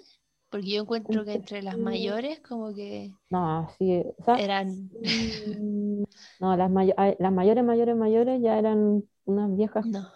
porque 0.48 0.68
yo 0.70 0.82
encuentro 0.82 1.24
que 1.24 1.42
Entre, 1.42 1.62
las 1.62 1.78
mayores 1.78 2.40
como 2.40 2.72
que 2.74 3.12
no, 3.30 3.68
sí, 3.78 4.02
o 4.18 4.22
sea, 4.24 4.42
eran, 4.42 4.90
mm, 5.00 6.04
no, 6.40 6.56
las, 6.56 6.70
mayo- 6.70 6.94
ay, 6.96 7.16
las 7.18 7.32
mayores, 7.32 7.64
mayores, 7.64 7.96
mayores 7.96 8.40
ya 8.42 8.58
eran 8.58 9.04
unas 9.24 9.56
viejas, 9.56 9.86
no, 9.86 10.08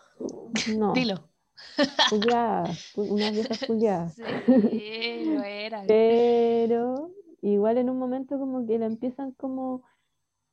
no, 0.67 1.13
dilo. 1.15 1.28
Culiadas, 2.05 2.79
cu- 2.93 3.03
unas 3.05 3.35
viejas 3.35 3.61
culiadas. 3.67 4.15
Sí, 4.17 5.25
lo 5.27 5.43
eran. 5.45 5.87
Pero 5.87 7.13
igual 7.43 7.79
en 7.79 7.91
un 7.91 7.99
momento 7.99 8.39
como 8.39 8.67
que 8.67 8.79
la 8.79 8.87
empiezan 8.87 9.33
como, 9.33 9.85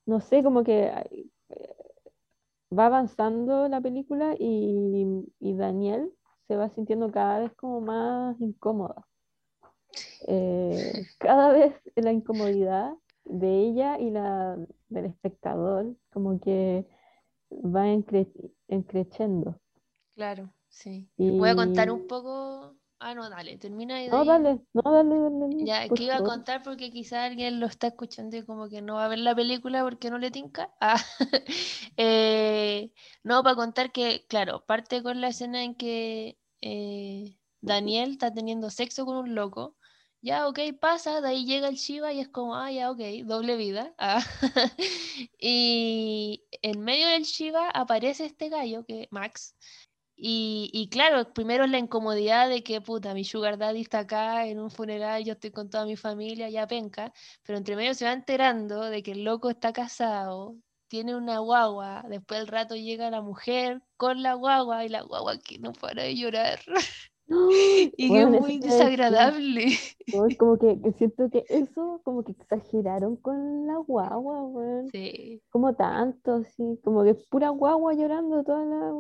no 0.06 0.22
sé, 0.22 0.44
como 0.44 0.64
que 0.64 0.92
va 2.78 2.86
avanzando 2.86 3.68
la 3.68 3.82
película 3.82 4.36
y, 4.40 5.26
y 5.40 5.56
Daniel 5.56 6.14
se 6.48 6.56
va 6.58 6.70
sintiendo 6.70 7.12
cada 7.12 7.40
vez 7.40 7.56
como 7.56 7.82
más 7.82 8.40
incómoda. 8.40 9.08
Eh, 10.28 11.06
cada 11.20 11.52
vez 11.54 11.74
la 11.96 12.12
incomodidad 12.12 12.94
de 13.26 13.48
ella 13.62 14.00
y 14.00 14.12
la 14.12 14.58
del 14.90 15.06
espectador 15.06 15.96
como 16.12 16.40
que 16.40 16.86
va 17.52 17.90
encre 17.92 18.28
encreciendo. 18.68 19.60
Claro, 20.16 20.54
sí. 20.76 21.10
Voy 21.18 21.50
a 21.50 21.56
contar 21.56 21.92
un 21.92 22.08
poco. 22.08 22.76
Ah, 23.00 23.14
no, 23.14 23.30
dale, 23.30 23.58
termina 23.58 24.02
y 24.04 24.08
no, 24.08 24.22
ahí. 24.22 24.28
dale, 24.28 24.62
no, 24.74 24.82
dale, 24.84 25.16
dale, 25.16 25.66
Ya, 25.66 25.90
que 25.90 26.04
iba 26.04 26.16
a 26.16 26.24
contar 26.24 26.64
porque 26.64 26.92
quizá 26.92 27.26
alguien 27.26 27.60
lo 27.60 27.68
está 27.68 27.88
escuchando 27.88 28.38
y 28.38 28.46
como 28.46 28.70
que 28.70 28.82
no 28.82 28.96
va 28.96 29.06
a 29.06 29.08
ver 29.10 29.20
la 29.20 29.36
película 29.36 29.84
porque 29.84 30.10
no 30.10 30.18
le 30.18 30.32
tinca. 30.32 30.74
Ah, 30.80 31.02
eh, 31.98 32.92
no, 33.24 33.44
para 33.44 33.56
contar 33.56 33.92
que, 33.92 34.26
claro, 34.28 34.64
parte 34.66 35.04
con 35.04 35.22
la 35.22 35.28
escena 35.28 35.64
en 35.64 35.76
que 35.76 36.38
eh, 36.62 37.38
Daniel 37.62 38.12
está 38.12 38.34
teniendo 38.34 38.70
sexo 38.70 39.06
con 39.06 39.18
un 39.18 39.36
loco. 39.36 39.76
Ya, 40.22 40.48
ok, 40.48 40.60
pasa, 40.80 41.22
de 41.22 41.28
ahí 41.28 41.46
llega 41.46 41.68
el 41.68 41.76
Shiva 41.76 42.12
y 42.12 42.20
es 42.20 42.28
como, 42.30 42.56
ah, 42.56 42.72
ya, 42.72 42.90
ok, 42.90 43.00
doble 43.26 43.58
vida. 43.58 43.94
Ah. 43.98 44.24
Y 45.40 46.44
en 46.62 46.82
medio 46.82 47.08
del 47.08 47.24
Shiva 47.24 47.70
aparece 47.70 48.26
este 48.26 48.50
gallo, 48.50 48.84
que 48.86 49.08
Max, 49.12 49.56
y, 50.16 50.70
y 50.74 50.88
claro, 50.90 51.34
primero 51.34 51.66
es 51.66 51.72
la 51.72 51.78
incomodidad 51.78 52.50
de 52.50 52.64
que, 52.64 52.82
puta, 52.82 53.14
mi 53.14 53.24
sugar 53.26 53.58
daddy 53.58 53.82
está 53.82 54.00
acá 54.00 54.48
en 54.48 54.60
un 54.60 54.72
funeral, 54.72 55.24
yo 55.26 55.34
estoy 55.34 55.52
con 55.52 55.70
toda 55.70 55.86
mi 55.86 55.98
familia, 55.98 56.50
ya 56.50 56.68
penca, 56.68 57.14
pero 57.44 57.58
entre 57.58 57.76
medio 57.76 57.94
se 57.94 58.06
va 58.06 58.14
enterando 58.14 58.84
de 58.86 59.04
que 59.04 59.12
el 59.12 59.24
loco 59.24 59.50
está 59.50 59.74
casado, 59.74 60.56
tiene 60.88 61.16
una 61.16 61.40
guagua, 61.40 62.06
después 62.10 62.40
al 62.40 62.48
rato 62.48 62.76
llega 62.76 63.10
la 63.10 63.22
mujer 63.22 63.82
con 63.98 64.24
la 64.24 64.36
guagua 64.36 64.86
y 64.86 64.90
la 64.90 65.02
guagua 65.02 65.38
que 65.40 65.60
no 65.60 65.74
para 65.74 66.04
de 66.04 66.16
llorar 66.16 66.60
y 67.28 68.10
que 68.10 68.22
es 68.22 68.30
muy 68.30 68.60
desagradable. 68.60 69.68
Como 70.38 70.58
que, 70.58 70.80
que 70.84 70.92
siento 70.94 71.30
que 71.30 71.44
eso 71.50 72.02
como 72.04 72.24
que 72.24 72.34
exageraron 72.34 73.16
con 73.18 73.66
la 73.66 73.78
guagua, 73.78 74.44
weón. 74.44 74.90
Sí. 74.92 75.42
Como 75.50 75.74
tanto, 75.76 76.36
así, 76.36 76.80
como 76.84 77.04
que 77.04 77.16
pura 77.16 77.50
guagua 77.50 77.94
llorando 77.94 78.44
toda 78.44 78.64
la, 78.66 78.94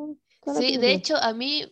Sí, 0.45 0.77
de 0.77 0.93
hecho, 0.93 1.17
a 1.17 1.33
mí, 1.33 1.65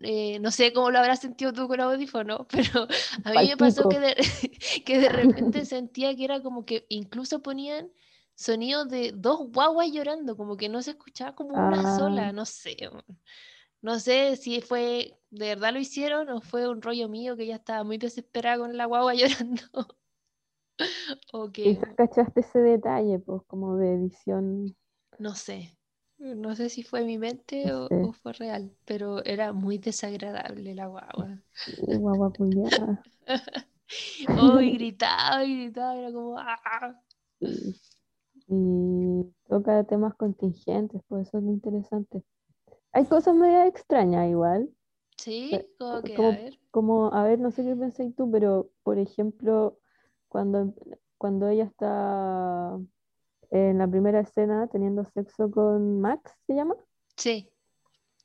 eh, 0.00 0.38
no 0.40 0.50
sé 0.50 0.72
cómo 0.72 0.90
lo 0.90 0.98
habrás 0.98 1.20
sentido 1.20 1.52
tú 1.52 1.66
con 1.66 1.80
audífono, 1.80 2.46
pero 2.50 2.86
a 3.24 3.30
mí 3.32 3.48
me 3.48 3.56
pasó 3.56 3.88
que 3.88 3.98
de, 4.00 4.14
que 4.84 4.98
de 4.98 5.08
repente 5.08 5.64
sentía 5.64 6.14
que 6.14 6.24
era 6.24 6.42
como 6.42 6.64
que 6.64 6.84
incluso 6.88 7.42
ponían 7.42 7.90
sonidos 8.34 8.88
de 8.88 9.12
dos 9.14 9.50
guaguas 9.50 9.90
llorando, 9.90 10.36
como 10.36 10.56
que 10.56 10.68
no 10.68 10.82
se 10.82 10.92
escuchaba 10.92 11.34
como 11.34 11.58
una 11.58 11.84
Ah, 11.84 11.86
sola, 11.86 12.32
no 12.32 12.44
sé. 12.46 12.76
No 13.82 13.98
sé 14.00 14.36
si 14.36 14.60
fue, 14.60 15.18
de 15.30 15.48
verdad 15.48 15.72
lo 15.72 15.80
hicieron 15.80 16.28
o 16.30 16.40
fue 16.40 16.68
un 16.68 16.82
rollo 16.82 17.08
mío 17.08 17.36
que 17.36 17.46
ya 17.46 17.56
estaba 17.56 17.84
muy 17.84 17.98
desesperada 17.98 18.58
con 18.58 18.76
la 18.76 18.86
guagua 18.86 19.14
llorando. 19.16 19.62
O 21.32 21.50
que, 21.52 21.78
quizás 21.78 21.94
cachaste 21.96 22.40
ese 22.40 22.58
detalle, 22.58 23.20
pues, 23.20 23.42
como 23.46 23.76
de 23.76 23.94
edición, 23.94 24.74
no 25.18 25.34
sé. 25.34 25.77
No 26.18 26.54
sé 26.54 26.68
si 26.70 26.82
fue 26.84 27.02
mi 27.04 27.18
mente 27.18 27.72
no 27.72 27.72
o, 27.72 27.86
sé, 27.88 28.08
o 28.08 28.12
fue 28.12 28.32
real, 28.32 28.70
pero 28.84 29.24
era 29.24 29.52
muy 29.52 29.78
desagradable 29.78 30.74
la 30.74 30.86
guagua. 30.86 31.42
guagua 32.00 32.28
culiada. 32.36 33.04
Oh, 34.36 34.60
y 34.60 34.72
gritaba 34.78 35.44
y 35.44 35.56
gritaba, 35.64 35.96
era 35.96 36.12
como, 36.12 36.38
"Ah". 36.38 36.94
Sí. 37.40 37.80
Y 38.48 39.24
toca 39.48 39.84
temas 39.84 40.14
contingentes, 40.14 41.02
pues 41.08 41.28
eso 41.28 41.38
es 41.38 41.44
lo 41.44 41.50
interesante. 41.52 42.22
Hay 42.92 43.06
cosas 43.06 43.34
medio 43.36 43.62
extrañas 43.64 44.28
igual. 44.30 44.70
Sí, 45.18 45.68
como 45.78 46.02
co- 46.02 46.02
que, 46.04 46.16
a 46.16 46.30
ver. 46.30 46.58
como, 46.70 47.12
a 47.14 47.24
ver, 47.24 47.38
no 47.38 47.50
sé 47.50 47.64
qué 47.64 47.74
pensáis 47.76 48.14
tú, 48.16 48.30
pero 48.30 48.70
por 48.82 48.98
ejemplo, 48.98 49.78
cuando, 50.28 50.74
cuando 51.18 51.48
ella 51.48 51.64
está 51.64 52.78
en 53.50 53.78
la 53.78 53.88
primera 53.88 54.20
escena 54.20 54.66
teniendo 54.68 55.04
sexo 55.04 55.50
con 55.50 56.00
Max, 56.00 56.32
¿se 56.46 56.54
llama? 56.54 56.76
Sí, 57.16 57.50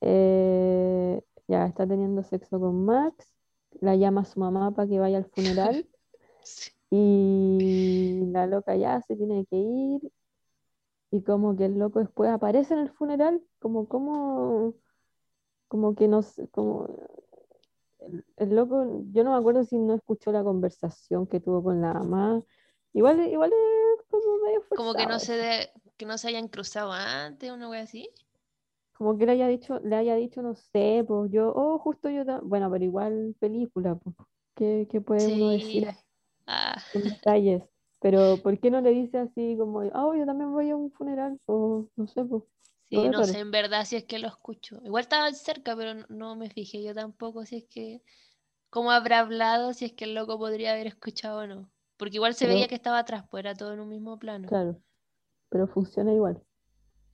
eh, 0.02 1.22
ya 1.48 1.66
está 1.66 1.88
teniendo 1.88 2.24
sexo 2.24 2.60
con 2.60 2.84
Max, 2.86 3.34
la 3.80 3.96
llama 3.96 4.22
a 4.22 4.26
su 4.26 4.40
mamá 4.40 4.72
para 4.72 4.88
que 4.88 5.00
vaya 5.00 5.18
al 5.18 5.26
funeral 5.26 5.88
Sí. 6.44 6.72
y 6.90 8.26
la 8.32 8.46
loca 8.48 8.76
ya 8.76 9.02
se 9.02 9.16
tiene 9.16 9.46
que 9.46 9.56
ir 9.56 10.12
y 11.10 11.22
como 11.22 11.56
que 11.56 11.66
el 11.66 11.80
loco 11.80 12.00
después 12.00 12.30
aparece 12.30 12.74
en 12.74 12.82
el 12.82 12.90
funeral, 12.90 13.42
como, 13.60 13.88
como, 13.88 14.74
como 15.70 15.96
que 15.96 16.08
no 16.08 16.22
sé, 16.22 16.50
como 16.50 16.88
el, 18.00 18.26
el 18.36 18.56
loco, 18.56 19.04
yo 19.12 19.24
no 19.24 19.32
me 19.32 19.38
acuerdo 19.38 19.64
si 19.64 19.78
no 19.78 19.94
escuchó 19.94 20.32
la 20.32 20.44
conversación 20.44 21.28
que 21.28 21.40
tuvo 21.40 21.64
con 21.64 21.82
la 21.82 21.94
mamá, 21.94 22.44
igual, 22.94 23.20
igual 23.28 23.52
es 23.54 24.06
como 24.10 24.38
medio 24.46 24.62
Como 24.70 24.96
que 24.96 25.06
no 25.06 25.20
forzado 25.20 25.20
se 25.20 25.34
de- 25.38 25.72
que 25.98 26.06
no 26.06 26.18
se 26.18 26.28
hayan 26.30 26.48
cruzado 26.48 26.92
antes, 26.92 27.52
una 27.52 27.70
wea 27.70 27.84
así. 27.84 28.10
Como 28.94 29.18
que 29.18 29.26
le 29.26 29.34
haya 29.34 29.48
dicho, 29.48 29.80
le 29.80 29.96
haya 29.96 30.16
dicho, 30.16 30.42
no 30.42 30.56
sé, 30.56 31.04
pues 31.08 31.32
yo, 31.32 31.52
oh, 31.56 31.80
justo 31.80 32.10
yo, 32.10 32.24
bueno, 32.44 32.70
pero 32.72 32.84
igual 32.84 33.36
película, 33.40 33.96
pues, 33.96 34.16
¿qué, 34.56 34.88
qué 34.90 35.02
puede 35.02 35.28
uno 35.28 35.50
decir. 35.50 35.88
Ah, 36.48 36.76
con 36.92 37.04
detalles? 37.04 37.64
Pero 38.00 38.42
¿por 38.44 38.60
qué 38.60 38.72
no 38.72 38.82
le 38.82 38.92
dice 38.92 39.18
así 39.20 39.56
como, 39.58 39.80
oh, 39.94 40.16
yo 40.16 40.26
también 40.26 40.52
voy 40.54 40.70
a 40.70 40.76
un 40.78 40.92
funeral? 40.92 41.40
O 41.46 41.88
no 41.96 42.08
sé, 42.08 42.24
pues, 42.26 42.44
sí, 42.86 43.10
no 43.10 43.24
sé 43.24 43.40
en 43.40 43.52
verdad 43.52 43.86
si 43.86 43.96
es 43.98 44.06
que 44.06 44.20
lo 44.20 44.28
escucho. 44.28 44.80
Igual 44.84 45.02
estaba 45.04 45.32
cerca, 45.34 45.76
pero 45.76 45.94
no, 45.96 46.06
no 46.10 46.36
me 46.36 46.50
fijé 46.50 46.84
yo 46.84 46.94
tampoco 46.94 47.46
si 47.46 47.58
es 47.58 47.66
que 47.66 48.02
cómo 48.70 48.92
habrá 48.92 49.20
hablado, 49.22 49.74
si 49.74 49.86
es 49.86 49.94
que 49.94 50.06
el 50.06 50.16
loco 50.16 50.38
podría 50.40 50.74
haber 50.74 50.88
escuchado 50.88 51.42
o 51.42 51.48
no. 51.48 51.72
Porque 51.98 52.18
igual 52.18 52.36
se 52.36 52.48
veía 52.48 52.68
que 52.68 52.76
estaba 52.76 53.00
atrás, 53.00 53.26
pues 53.30 53.42
era 53.42 53.56
todo 53.56 53.74
en 53.74 53.80
un 53.82 53.90
mismo 53.90 54.20
plano. 54.20 54.50
claro, 54.50 54.82
pero 55.50 55.68
funciona 55.68 56.14
igual. 56.14 56.44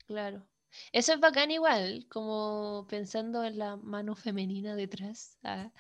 Claro. 0.07 0.48
Eso 0.91 1.13
es 1.13 1.19
bacán 1.19 1.51
igual, 1.51 2.05
como 2.09 2.86
pensando 2.88 3.43
en 3.43 3.57
la 3.57 3.75
mano 3.77 4.15
femenina 4.15 4.75
detrás. 4.75 5.38
ah, 5.43 5.71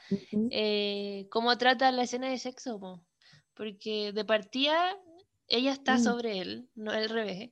eh, 0.49 1.27
cómo 1.31 1.57
trata 1.57 1.91
la 1.91 2.03
escena 2.03 2.29
de 2.29 2.37
sexo, 2.39 2.79
po. 2.79 3.05
Porque 3.55 4.11
de 4.13 4.25
partida 4.25 4.97
ella 5.47 5.71
está 5.73 5.97
Mm, 5.97 5.99
sobre 5.99 6.39
él, 6.41 6.69
no 6.75 6.91
al 6.91 7.09
revés, 7.09 7.51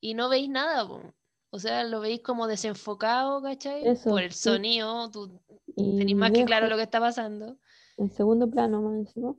y 0.00 0.14
no 0.14 0.28
veis 0.30 0.48
nada, 0.50 0.86
po. 0.88 1.02
O 1.50 1.58
sea, 1.60 1.84
lo 1.84 2.00
veis 2.00 2.22
como 2.22 2.46
desenfocado, 2.48 3.42
¿cachai? 3.42 3.96
Por 4.06 4.22
el 4.22 4.32
sí. 4.32 4.34
sonido, 4.34 5.10
tú 5.10 5.42
Y 5.76 5.94
tenés 5.94 6.16
más 6.16 6.32
que 6.32 6.44
claro 6.44 6.68
lo 6.68 6.76
que 6.76 6.82
está 6.84 7.00
pasando. 7.00 7.58
en 7.98 8.10
segundo 8.10 8.48
plano 8.50 8.80
más 8.80 8.94
encima. 8.96 9.36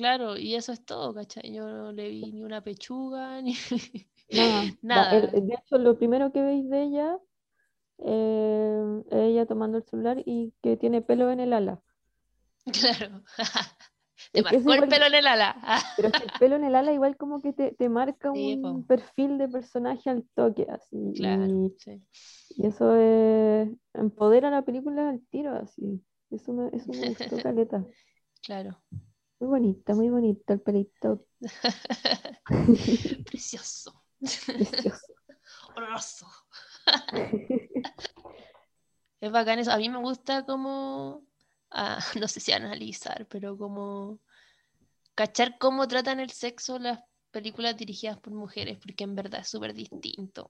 Claro, 0.00 0.36
y 0.38 0.54
eso 0.54 0.72
es 0.72 0.82
todo, 0.84 1.12
¿cachai? 1.14 1.52
Yo 1.52 1.68
no 1.68 1.92
le 1.92 2.08
vi 2.08 2.32
ni 2.32 2.42
una 2.42 2.62
pechuga, 2.62 3.40
ni 3.42 3.54
Nada. 4.32 4.76
El- 5.10 5.30
nada. 5.30 5.30
de 5.32 5.54
hecho, 5.54 5.78
lo 5.78 5.96
primero 5.98 6.32
que 6.32 6.42
veis 6.42 6.68
de 6.68 6.82
ella, 6.82 7.18
eh, 7.98 9.02
es 9.10 9.14
ella 9.18 9.46
tomando 9.46 9.78
el 9.78 9.84
celular 9.84 10.22
y 10.26 10.54
que 10.62 10.76
tiene 10.78 11.02
pelo 11.02 11.30
en 11.30 11.40
el 11.40 11.52
ala. 11.54 11.82
Claro. 12.72 13.22
Te 14.32 14.42
Es 14.48 14.64
marcó 14.64 14.72
el 14.74 14.88
pelo 14.88 15.06
en 15.06 15.14
el 15.14 15.26
ala. 15.26 15.56
pero 15.94 16.08
es 16.08 16.14
que 16.14 16.24
el 16.24 16.32
pelo 16.32 16.56
en 16.56 16.64
el 16.64 16.74
ala 16.74 16.92
igual 16.92 17.16
como 17.16 17.42
que 17.42 17.52
te, 17.52 17.72
te 17.74 17.88
marca 17.88 18.32
Sí, 18.32 18.56
po. 18.56 18.68
un 18.70 18.86
perfil 18.86 19.38
de 19.38 19.48
personaje 19.48 20.08
al 20.10 20.24
toque, 20.34 20.66
así. 20.70 20.96
Claro, 21.14 21.46
Y, 21.46 21.76
sí. 21.78 22.02
y 22.56 22.66
eso 22.66 22.94
es, 22.96 23.70
empodera 23.94 24.50
la 24.50 24.62
película 24.62 25.10
al 25.10 25.20
tiro, 25.30 25.54
así. 25.56 26.04
Eso 26.30 26.52
me, 26.52 26.68
eso 26.76 26.94
me 26.94 27.04
gustó, 27.06 27.40
caleta. 27.40 27.86
Claro. 28.42 28.80
Muy 29.40 29.48
bonita, 29.48 29.94
muy 29.94 30.10
bonito 30.10 30.52
el 30.52 30.60
pelito. 30.60 31.24
Precioso. 33.26 34.04
Precioso. 34.20 35.14
Horroroso. 35.74 36.26
Es 39.22 39.30
bacán 39.30 39.58
eso. 39.58 39.70
A 39.70 39.76
mí 39.76 39.90
me 39.90 39.98
gusta 39.98 40.46
como, 40.46 41.26
ah, 41.70 41.98
no 42.18 42.26
sé 42.26 42.40
si 42.40 42.52
analizar, 42.52 43.26
pero 43.28 43.58
como 43.58 44.18
cachar 45.14 45.58
cómo 45.58 45.86
tratan 45.88 46.20
el 46.20 46.30
sexo 46.30 46.78
las 46.78 47.00
películas 47.30 47.76
dirigidas 47.76 48.18
por 48.18 48.32
mujeres, 48.32 48.78
porque 48.78 49.04
en 49.04 49.14
verdad 49.14 49.40
es 49.40 49.48
súper 49.48 49.74
distinto. 49.74 50.48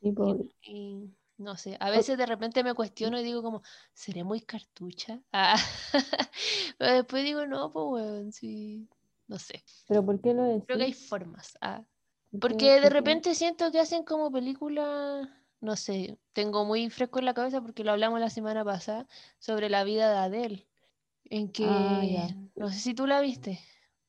Y, 0.00 0.14
y 0.62 1.10
no 1.42 1.56
sé, 1.56 1.76
a 1.80 1.90
veces 1.90 2.18
de 2.18 2.26
repente 2.26 2.64
me 2.64 2.74
cuestiono 2.74 3.18
y 3.20 3.24
digo 3.24 3.42
como, 3.42 3.62
¿seré 3.94 4.24
muy 4.24 4.40
cartucha? 4.42 5.20
Ah, 5.32 5.56
Pero 6.78 6.92
después 6.94 7.24
digo, 7.24 7.46
no, 7.46 7.72
pues 7.72 7.86
weón, 8.04 8.32
sí, 8.32 8.88
no 9.28 9.38
sé. 9.38 9.64
Pero 9.86 10.04
¿por 10.04 10.20
qué 10.20 10.34
lo 10.34 10.44
Creo 10.66 10.78
que 10.78 10.84
hay 10.84 10.92
decís? 10.92 11.08
formas. 11.08 11.58
Ah. 11.60 11.84
¿Por 12.30 12.56
qué- 12.56 12.56
Porque 12.56 12.80
de 12.80 12.90
repente 12.90 13.34
siento 13.34 13.70
que 13.72 13.80
hacen 13.80 14.04
como 14.04 14.32
películas, 14.32 15.28
no 15.60 15.76
sé, 15.76 16.18
tengo 16.32 16.64
muy 16.64 16.90
fresco 16.90 17.18
en 17.20 17.26
la 17.26 17.34
cabeza 17.34 17.62
porque 17.62 17.84
lo 17.84 17.92
hablamos 17.92 18.20
la 18.20 18.30
semana 18.30 18.64
pasada 18.64 19.06
sobre 19.38 19.70
la 19.70 19.84
vida 19.84 20.10
de 20.10 20.18
Adele, 20.18 20.68
en 21.26 21.50
que, 21.52 21.66
Ah, 21.66 22.04
ya. 22.04 22.28
no 22.56 22.70
sé 22.70 22.78
si 22.80 22.94
tú 22.94 23.06
la 23.06 23.20
viste, 23.22 23.60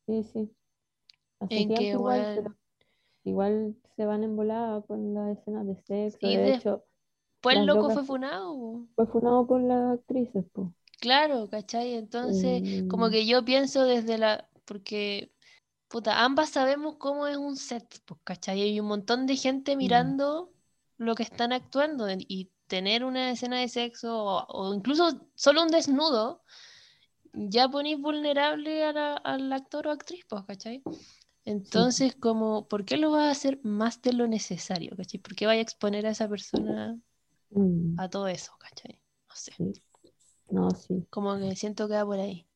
Sí, 0.06 0.24
sí. 0.24 0.56
Hace 1.40 1.62
en 1.62 1.74
que, 1.74 1.92
igual, 1.92 2.58
igual 3.24 3.78
se 3.96 4.06
van 4.06 4.24
en 4.24 4.36
volada 4.38 4.82
con 4.84 5.14
las 5.14 5.38
escenas 5.40 5.68
de 5.68 5.76
sexo. 5.78 6.28
y 6.28 6.38
De 6.38 6.50
después 7.44 7.58
el 7.58 7.66
loco 7.66 7.90
fue 7.92 8.04
funado, 8.06 8.88
fue 8.96 9.06
funado 9.08 9.46
por 9.46 9.62
las 9.62 10.00
actrices, 10.00 10.46
pues. 10.52 10.68
claro, 11.00 11.50
¿cachai? 11.50 11.96
Entonces, 11.96 12.64
como 12.88 13.10
que 13.10 13.26
yo 13.26 13.44
pienso 13.46 13.86
desde 13.86 14.18
la, 14.18 14.50
porque, 14.66 15.32
puta, 15.88 16.24
ambas 16.24 16.50
sabemos 16.52 16.98
cómo 16.98 17.28
es 17.28 17.38
un 17.38 17.58
set, 17.58 17.86
pues, 18.06 18.20
¿cachai? 18.24 18.62
Hay 18.62 18.80
un 18.80 18.88
montón 18.88 19.26
de 19.28 19.36
gente 19.38 19.76
mirando 19.76 20.54
lo 20.98 21.16
que 21.16 21.24
están 21.24 21.54
actuando 21.54 22.08
y 22.12 22.52
tener 22.68 23.04
una 23.04 23.32
escena 23.32 23.60
de 23.60 23.68
sexo 23.70 24.18
o, 24.24 24.46
o 24.48 24.74
incluso 24.76 25.28
solo 25.36 25.64
un 25.64 25.70
desnudo, 25.70 26.44
ya 27.34 27.70
ponís 27.70 28.00
vulnerable 28.00 28.84
a 28.84 28.94
la- 28.94 29.16
al 29.18 29.52
actor 29.54 29.88
o 29.88 29.92
actriz, 29.92 30.26
pues, 30.30 30.44
¿cachai? 30.46 30.86
Entonces, 31.46 32.16
como, 32.16 32.68
¿por 32.70 32.86
qué 32.86 32.98
lo 32.98 33.12
vas 33.12 33.24
a 33.28 33.32
hacer 33.32 33.60
más 33.64 34.02
de 34.02 34.14
lo 34.14 34.28
necesario, 34.28 34.96
¿cachai? 34.98 35.20
¿Por 35.22 35.36
qué 35.36 35.46
vaya 35.48 35.60
a 35.62 35.64
exponer 35.64 36.06
a 36.08 36.12
esa 36.12 36.30
persona 36.30 37.00
Mm, 37.56 37.98
a 37.98 38.10
todo 38.10 38.28
eso, 38.28 38.54
¿cachai? 38.60 39.02
No 39.30 39.36
sé, 39.36 39.54
sí. 39.58 39.74
No, 40.52 40.74
sí. 40.76 41.08
como 41.10 41.38
que 41.40 41.56
siento 41.56 41.88
que 41.88 41.96
va 41.96 42.06
por 42.06 42.20
ahí. 42.20 42.48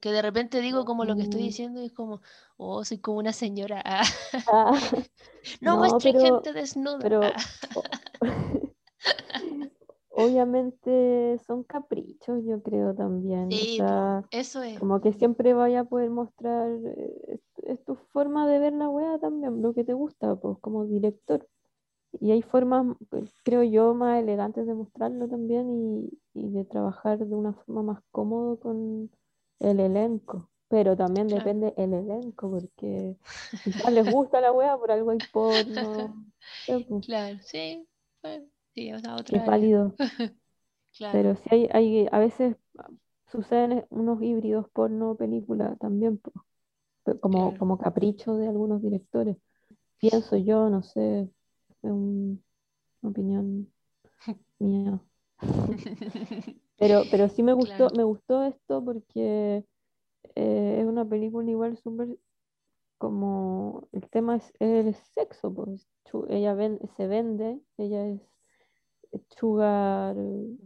Que 0.00 0.12
de 0.12 0.22
repente 0.22 0.60
digo 0.62 0.84
como 0.86 1.04
lo 1.06 1.16
que 1.16 1.22
estoy 1.22 1.42
Mm. 1.42 1.44
diciendo 1.44 1.82
y 1.82 1.86
es 1.86 1.92
como, 1.92 2.22
oh, 2.58 2.84
soy 2.84 2.98
como 3.00 3.18
una 3.18 3.32
señora. 3.34 3.82
ah, 3.84 4.04
Ah, 4.46 4.72
no 5.62 5.78
no, 5.78 6.00
pero, 6.02 6.20
gente 6.20 6.52
desnuda. 6.52 7.00
pero 7.00 7.20
ah. 7.20 7.36
obviamente 10.10 11.38
son 11.46 11.64
caprichos, 11.64 12.44
yo 12.44 12.62
creo 12.62 12.94
también. 12.94 13.58
Sí, 13.58 13.76
sea, 13.76 14.24
eso 14.30 14.62
es. 14.64 14.80
como 14.80 15.00
que 15.00 15.12
siempre 15.12 15.54
vaya 15.54 15.80
a 15.80 15.84
poder 15.84 16.10
mostrar, 16.10 16.70
eh, 16.86 17.14
es, 17.28 17.40
es 17.64 17.84
tu 17.84 17.94
forma 18.12 18.46
de 18.48 18.58
ver 18.58 18.72
la 18.74 18.88
wea 18.88 19.18
también, 19.18 19.62
lo 19.62 19.74
que 19.74 19.84
te 19.84 19.94
gusta, 19.94 20.36
pues, 20.36 20.58
como 20.60 20.86
director. 20.86 21.48
Y 22.20 22.30
hay 22.32 22.42
formas, 22.42 22.96
eh, 23.12 23.24
creo 23.44 23.62
yo, 23.62 23.94
más 23.94 24.22
elegantes 24.22 24.66
de 24.66 24.74
mostrarlo 24.74 25.28
también 25.28 25.70
y, 25.70 26.10
y 26.34 26.50
de 26.50 26.64
trabajar 26.64 27.18
de 27.18 27.34
una 27.34 27.52
forma 27.54 27.82
más 27.82 28.02
cómodo 28.10 28.58
con 28.60 29.10
el 29.60 29.80
elenco. 29.80 30.50
Pero 30.68 30.96
también 30.96 31.30
Claro. 31.30 31.42
depende 31.42 31.74
el 31.76 31.92
elenco, 31.94 32.50
porque 32.50 33.16
quizás 33.62 33.92
les 33.92 34.04
gusta 34.06 34.40
la 34.40 34.52
wea, 34.52 34.76
por 34.78 34.90
algo 34.92 35.10
hay 35.10 35.20
porno. 35.20 36.16
Claro, 37.00 37.38
sí, 37.42 37.86
bueno, 38.22 38.46
sí, 38.74 38.88
es 38.90 39.02
otra 39.08 39.44
área. 39.44 39.44
válido. 39.44 39.98
Claro, 40.96 41.26
Pero 41.26 41.36
sí 41.36 41.42
hay, 41.50 41.68
hay, 41.72 42.08
a 42.10 42.18
veces 42.18 42.56
suceden 43.30 43.86
unos 43.90 44.22
híbridos 44.22 44.68
porno-película 44.70 45.76
también, 45.76 46.20
como, 47.20 47.54
claro. 47.54 47.58
como 47.58 47.78
capricho 47.78 48.36
de 48.36 48.48
algunos 48.48 48.82
directores. 48.82 49.36
Pienso 49.98 50.36
yo, 50.36 50.70
no 50.70 50.82
sé, 50.82 51.22
es 51.22 51.30
una 51.90 52.38
opinión 53.02 53.72
mía. 54.60 55.00
Pero, 56.78 57.08
pero 57.10 57.28
sí 57.28 57.42
me 57.42 57.52
gustó, 57.52 57.88
Claro. 57.88 57.96
me 57.96 58.04
gustó 58.04 58.42
esto 58.44 58.84
porque 58.84 59.64
eh, 60.36 60.78
es 60.80 60.86
una 60.86 61.04
película 61.08 61.50
igual 61.50 61.76
súper 61.78 62.08
como 62.98 63.88
el 63.92 64.08
tema 64.10 64.36
es 64.36 64.52
el 64.60 64.94
sexo, 65.14 65.54
pues 65.54 65.88
ella 66.30 66.54
ven- 66.54 66.80
se 66.96 67.06
vende, 67.08 67.60
ella 67.78 68.06
es 68.08 68.20
sugar, 69.38 70.14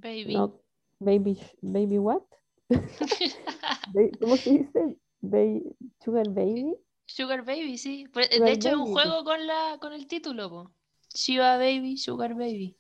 Baby. 0.03 0.35
no, 0.35 0.61
baby, 1.01 1.41
baby 1.63 1.99
what? 1.99 2.23
¿Cómo 4.21 4.37
se 4.39 4.51
dice? 4.51 4.97
Sugar 6.01 6.29
baby. 6.29 6.77
Sugar 7.07 7.43
Baby, 7.45 7.79
sí. 7.79 8.07
Pues, 8.13 8.31
De 8.31 8.37
Sugar 8.37 8.53
hecho, 8.53 8.69
es 8.69 8.75
un 8.77 8.87
juego 8.87 9.25
con 9.25 9.45
la, 9.47 9.79
con 9.81 9.93
el 9.93 10.07
título, 10.07 10.49
po. 10.51 10.73
Shiva 11.17 11.57
Baby, 11.59 11.97
Sugar 11.97 12.35
Baby. 12.35 12.77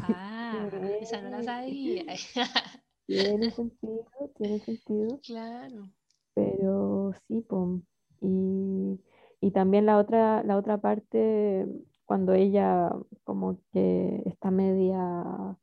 Ah, 0.00 0.68
esa 1.00 1.20
no 1.22 1.30
la 1.30 1.42
sabía. 1.42 2.04
tiene 3.06 3.50
sentido, 3.50 4.04
tiene 4.36 4.60
sentido. 4.60 5.20
Claro. 5.22 5.90
Pero 6.34 7.12
sí, 7.26 7.40
pom. 7.42 7.82
Y, 8.20 9.00
y 9.40 9.50
también 9.52 9.86
la 9.86 9.98
otra, 9.98 10.42
la 10.44 10.56
otra 10.56 10.78
parte, 10.78 11.66
cuando 12.06 12.32
ella 12.34 12.90
como 13.24 13.60
que 13.72 14.22
está 14.26 14.50
media, 14.50 15.56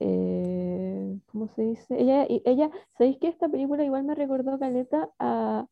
eh, 0.00 1.18
¿cómo 1.26 1.48
se 1.48 1.62
dice? 1.62 2.00
Ella, 2.00 2.26
y- 2.28 2.42
ella, 2.44 2.70
¿sabéis 2.98 3.18
que 3.18 3.28
esta 3.28 3.48
película 3.48 3.84
igual 3.84 4.04
me 4.04 4.14
recordó 4.14 4.58
Caleta 4.58 5.10
a, 5.18 5.68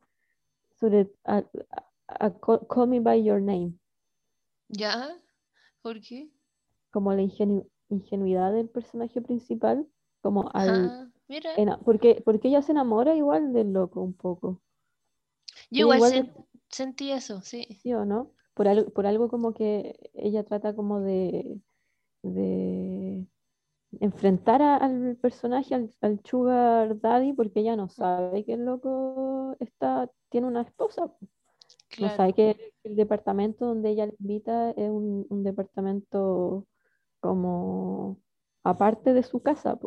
sobre, 0.80 1.10
a, 1.24 1.38
a- 1.38 1.46
a 2.26 2.30
Call, 2.40 2.66
Call 2.68 2.88
Me 2.88 3.00
By 3.00 3.24
Your 3.24 3.40
Name, 3.42 3.74
¿Ya? 4.72 5.14
¿Por 5.82 6.00
qué? 6.00 6.30
como 6.90 7.12
la 7.14 7.22
ingenu- 7.22 7.66
ingenuidad 7.88 8.52
del 8.52 8.68
personaje 8.68 9.20
principal, 9.22 9.86
como 10.20 10.50
al, 10.52 10.70
Ah, 10.70 11.08
mira. 11.28 11.78
porque, 11.84 12.22
porque 12.24 12.48
ella 12.48 12.62
se 12.62 12.72
enamora 12.72 13.14
igual 13.16 13.52
del 13.52 13.72
loco 13.72 14.02
un 14.02 14.12
poco, 14.14 14.60
Yo 15.70 15.80
igual 15.86 15.98
igual 15.98 16.12
sen- 16.12 16.46
sentí 16.68 17.12
eso, 17.12 17.40
sí. 17.42 17.66
¿sí 17.82 17.92
o 17.94 18.04
no? 18.04 18.32
Por 18.54 18.68
algo, 18.68 18.90
por 18.90 19.06
algo 19.06 19.28
como 19.28 19.54
que 19.54 20.10
ella 20.14 20.44
trata 20.44 20.74
como 20.74 21.00
de, 21.00 21.58
de 22.22 23.26
enfrentar 24.00 24.60
a- 24.62 24.76
al 24.76 25.16
personaje, 25.16 25.74
al, 25.74 25.90
al 26.02 26.20
Sugar 26.24 27.00
Daddy, 27.00 27.32
porque 27.32 27.60
ella 27.60 27.76
no 27.76 27.88
sabe 27.88 28.44
que 28.44 28.52
el 28.54 28.64
loco 28.66 29.56
está, 29.60 30.10
tiene 30.28 30.46
una 30.46 30.62
esposa. 30.62 31.10
Claro, 31.96 32.16
sabe 32.16 32.32
que 32.32 32.74
el 32.84 32.96
departamento 32.96 33.66
donde 33.66 33.90
ella 33.90 34.06
le 34.06 34.14
invita 34.18 34.70
es 34.70 34.90
un, 34.90 35.26
un 35.28 35.44
departamento 35.44 36.66
como 37.20 38.18
aparte 38.64 39.12
de 39.12 39.22
su 39.22 39.40
casa, 39.42 39.78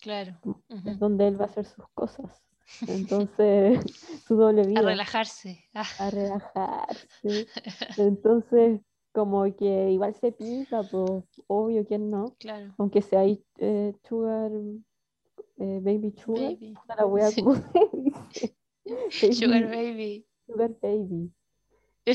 claro. 0.00 0.38
es 0.44 0.76
Ujú. 0.76 0.98
donde 0.98 1.28
él 1.28 1.40
va 1.40 1.44
a 1.44 1.48
hacer 1.48 1.64
sus 1.64 1.84
cosas. 1.94 2.42
Entonces, 2.86 3.80
su 4.26 4.36
doble 4.36 4.62
A 4.62 4.64
vida, 4.66 4.80
relajarse. 4.82 5.64
Ah, 5.74 5.86
a 5.98 6.10
relajarse. 6.10 7.46
Entonces, 7.98 8.80
como 9.12 9.44
que 9.56 9.90
igual 9.90 10.14
se 10.14 10.32
pica, 10.32 10.82
pues 10.82 11.24
obvio 11.46 11.86
que 11.86 11.98
no. 11.98 12.34
claro. 12.38 12.74
Aunque 12.78 13.02
sea 13.02 13.20
ahí 13.20 13.44
eh, 13.58 13.92
sugar, 14.08 14.50
eh, 15.58 15.80
baby 15.82 16.12
sugar, 16.16 16.52
Baby. 16.52 16.74
la 16.96 17.06
wea 17.06 17.30
Sí. 17.30 17.42
como. 17.42 17.54
Sugar 19.32 19.66
baby. 19.68 20.26
Sugar 20.46 20.70
baby. 20.80 21.32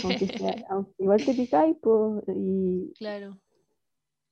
Aunque 0.03 0.27
sea, 0.37 0.65
aunque 0.69 0.93
igual 0.99 1.25
te 1.25 1.33
picáis, 1.33 1.77
pues, 1.81 2.23
y, 2.35 2.93
Claro. 2.97 3.37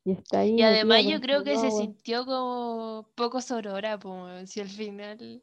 y 0.03 0.11
está 0.11 0.39
ahí 0.39 0.57
Y 0.57 0.61
además 0.61 1.03
yo 1.05 1.19
creo 1.21 1.43
que 1.43 1.57
se 1.57 1.71
sintió 1.71 2.25
como 2.25 3.09
poco 3.15 3.41
sorora, 3.41 3.97
pues, 3.97 4.49
si 4.51 4.61
al 4.61 4.69
final. 4.69 5.41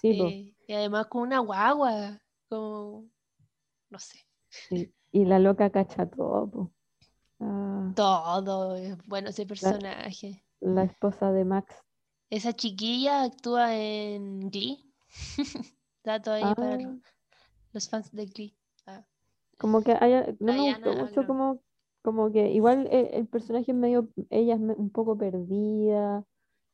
Sí, 0.00 0.20
eh, 0.20 0.54
y 0.66 0.72
además 0.72 1.06
con 1.06 1.22
una 1.22 1.38
guagua, 1.40 2.20
como. 2.48 3.06
No 3.90 3.98
sé. 3.98 4.18
sí. 4.48 4.92
Y 5.12 5.26
la 5.26 5.38
loca 5.38 5.70
cacha 5.70 6.06
todo. 6.08 6.72
Ah, 7.38 7.92
Todo 7.94 8.76
bueno 9.06 9.28
ese 9.28 9.44
personaje. 9.44 10.42
la 10.60 10.84
esposa 10.84 11.32
de 11.32 11.44
Max. 11.44 11.74
Esa 12.30 12.54
chiquilla 12.54 13.24
actúa 13.24 13.74
en 13.76 14.48
Glee. 14.48 14.78
Dato 16.04 16.32
ahí 16.32 16.42
para 16.54 16.76
Ah, 16.76 16.96
los 17.72 17.88
fans 17.88 18.12
de 18.12 18.26
Glee. 18.26 18.56
Ah, 18.86 19.04
Como 19.58 19.82
que 19.84 19.92
haya, 20.00 20.26
no 20.40 20.52
me 20.52 20.62
Diana 20.62 20.62
gustó 20.62 20.94
mucho 20.94 21.24
Agron. 21.24 21.26
como, 21.26 21.62
como 22.02 22.32
que 22.32 22.50
igual 22.52 22.88
el, 22.90 23.06
el 23.14 23.28
personaje 23.28 23.70
es 23.72 23.76
medio, 23.76 24.08
ella 24.30 24.54
es 24.54 24.60
me- 24.60 24.74
un 24.74 24.90
poco 24.90 25.16
perdida, 25.16 26.24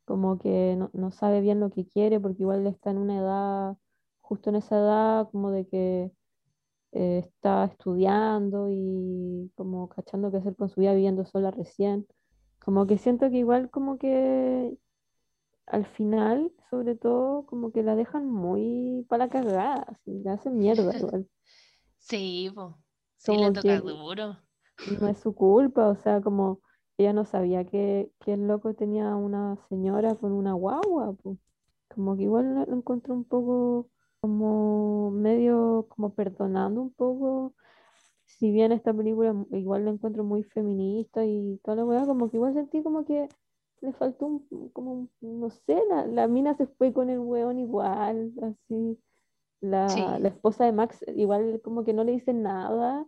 como 0.07 0.39
que 0.39 0.77
no, 0.79 0.91
no 0.95 1.11
sabe 1.13 1.41
bien 1.43 1.61
lo 1.61 1.71
que 1.71 1.87
quiere, 1.89 2.21
porque 2.21 2.43
igual 2.43 2.67
está 2.67 2.91
en 2.93 2.99
una 2.99 3.19
edad, 3.19 3.77
justo 4.23 4.51
en 4.51 4.57
esa 4.59 4.77
edad, 4.79 5.31
como 5.33 5.51
de 5.53 5.67
que 5.69 6.13
eh, 6.93 7.19
está 7.21 7.65
estudiando 7.67 8.69
y 8.71 9.53
como 9.57 9.89
cachando 9.89 10.31
qué 10.31 10.39
hacer 10.39 10.57
con 10.57 10.69
su 10.71 10.81
vida, 10.81 10.95
viviendo 10.95 11.25
sola 11.27 11.51
recién. 11.53 12.07
Como 12.61 12.87
que 12.87 12.99
siento 12.99 13.31
que 13.31 13.39
igual 13.39 13.71
como 13.71 13.99
que 13.99 14.79
al 15.67 15.87
final, 15.87 16.53
sobre 16.71 16.95
todo, 16.95 17.47
como 17.47 17.73
que 17.73 17.83
la 17.83 17.97
dejan 17.97 18.31
muy 18.31 19.07
para 19.09 19.27
la 19.27 19.31
cagada, 19.31 19.87
así, 19.89 20.23
la 20.23 20.35
hacen 20.35 20.59
mierda 20.59 20.93
igual. 20.99 21.29
Sí, 21.99 22.51
po. 22.55 22.79
Sí, 23.17 23.37
le 23.37 23.51
toca 23.53 23.81
duro. 23.81 24.37
no 25.01 25.09
es 25.09 25.19
su 25.19 25.35
culpa, 25.35 25.89
o 25.89 25.97
sea, 25.97 26.21
como 26.21 26.61
ella 26.97 27.13
no 27.13 27.25
sabía 27.25 27.65
que, 27.65 28.11
que 28.21 28.35
el 28.35 28.47
loco 28.47 28.75
tenía 28.75 29.15
una 29.17 29.57
señora 29.69 30.15
con 30.17 30.33
una 30.33 30.53
guagua, 30.53 31.13
po. 31.15 31.37
Como 31.95 32.17
que 32.17 32.25
igual 32.25 32.55
lo, 32.55 32.77
encontré 32.77 33.13
un 33.13 33.25
poco 33.25 33.89
como 34.21 35.11
medio, 35.11 35.87
como 35.89 36.15
perdonando 36.15 36.83
un 36.83 36.93
poco, 36.93 37.55
si 38.25 38.51
bien 38.51 38.73
esta 38.73 38.93
película 38.93 39.35
igual 39.53 39.85
la 39.85 39.93
encuentro 39.93 40.25
muy 40.25 40.43
feminista 40.45 41.25
y 41.25 41.61
toda 41.65 41.77
la 41.79 41.85
weá, 41.85 42.05
como 42.05 42.31
que 42.31 42.37
igual 42.37 42.55
sentí 42.55 42.83
como 42.83 43.05
que 43.05 43.29
le 43.81 43.93
faltó 43.93 44.27
un, 44.27 44.69
como, 44.73 45.09
no 45.21 45.51
sé, 45.51 45.81
la, 45.89 46.07
la 46.07 46.27
mina 46.29 46.55
se 46.57 46.67
fue 46.67 46.93
con 46.93 47.11
el 47.11 47.19
weón 47.21 47.59
igual, 47.59 48.33
así. 48.43 48.99
La, 49.61 49.89
Sí. 49.89 50.01
la 50.01 50.29
esposa 50.29 50.65
de 50.65 50.73
Max 50.73 51.05
igual 51.17 51.61
como 51.65 51.85
que 51.85 51.93
no 51.93 52.05
le 52.05 52.13
dice 52.13 52.33
nada, 52.33 53.05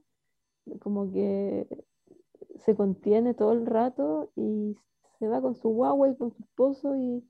como 0.80 1.12
que 1.12 1.66
se 2.64 2.74
contiene 2.74 3.34
todo 3.34 3.52
el 3.52 3.66
rato 3.66 4.30
y 4.36 4.76
se 5.18 5.28
va 5.28 5.40
con 5.40 5.54
su 5.54 5.68
guagua 5.68 6.08
y 6.10 6.16
con 6.16 6.32
su 6.32 6.42
esposo 6.42 6.96
y, 6.96 7.22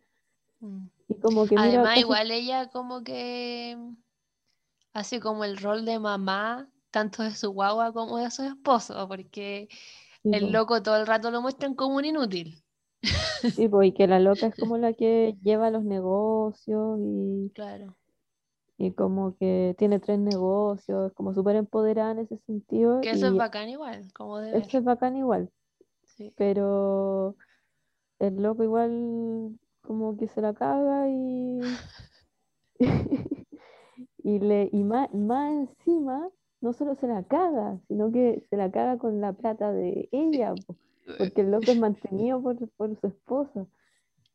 Mm. 0.60 0.86
y 1.08 1.14
como 1.14 1.44
que 1.46 1.54
mira, 1.54 1.64
Además, 1.68 1.88
casi- 1.88 2.00
igual 2.00 2.30
ella 2.30 2.68
como 2.70 3.02
que 3.02 3.76
hace 4.92 5.20
como 5.20 5.44
el 5.44 5.56
rol 5.56 5.84
de 5.84 5.98
mamá, 5.98 6.68
tanto 6.90 7.22
de 7.22 7.30
su 7.30 7.50
guagua 7.52 7.92
como 7.92 8.18
de 8.18 8.30
su 8.30 8.42
esposo, 8.42 9.06
porque 9.08 9.68
sí, 10.22 10.30
el 10.32 10.52
loco 10.52 10.82
todo 10.82 10.96
el 10.96 11.06
rato 11.06 11.30
lo 11.30 11.40
muestran 11.42 11.74
como 11.74 11.96
un 11.96 12.04
inútil. 12.04 12.62
Sí, 13.02 13.68
po, 13.68 13.82
y 13.82 13.92
que 13.92 14.06
la 14.06 14.18
loca 14.20 14.46
es 14.46 14.56
como 14.56 14.76
la 14.78 14.92
que 14.92 15.36
lleva 15.42 15.70
los 15.70 15.84
negocios 15.84 16.98
y, 17.00 17.50
Claro. 17.54 17.96
y 18.78 18.92
como 18.92 19.36
que 19.36 19.74
tiene 19.78 19.98
tres 20.00 20.18
negocios, 20.18 21.12
como 21.14 21.34
súper 21.34 21.56
empoderada 21.56 22.12
en 22.12 22.18
ese 22.20 22.38
sentido 22.46 23.00
Que 23.00 23.10
eso 23.10 23.26
es 23.28 23.36
bacán 23.36 23.68
igual, 23.68 24.06
como 24.14 24.38
de 24.38 24.52
ver. 24.52 24.62
eso 24.62 24.78
es 24.78 24.84
bacán 24.84 25.16
igual, 25.16 25.50
Sí. 26.04 26.32
pero 26.36 27.36
el 28.18 28.42
loco 28.42 28.62
igual 28.64 29.58
como 29.82 30.16
que 30.16 30.28
se 30.28 30.40
la 30.42 30.52
caga 30.54 31.08
y 31.08 31.60
y 34.24 34.38
le 34.38 34.68
y 34.72 34.84
más, 34.84 35.12
más 35.14 35.52
encima 35.52 36.28
no 36.60 36.72
solo 36.74 36.94
se 36.94 37.06
la 37.06 37.22
caga, 37.24 37.78
sino 37.88 38.12
que 38.12 38.42
se 38.50 38.56
la 38.56 38.70
caga 38.70 38.98
con 38.98 39.20
la 39.20 39.32
plata 39.32 39.72
de 39.72 40.08
ella, 40.12 40.54
porque 41.18 41.40
el 41.42 41.50
loco 41.50 41.70
es 41.70 41.78
mantenido 41.78 42.42
por, 42.42 42.56
por 42.70 42.98
su 43.00 43.06
esposa. 43.06 43.66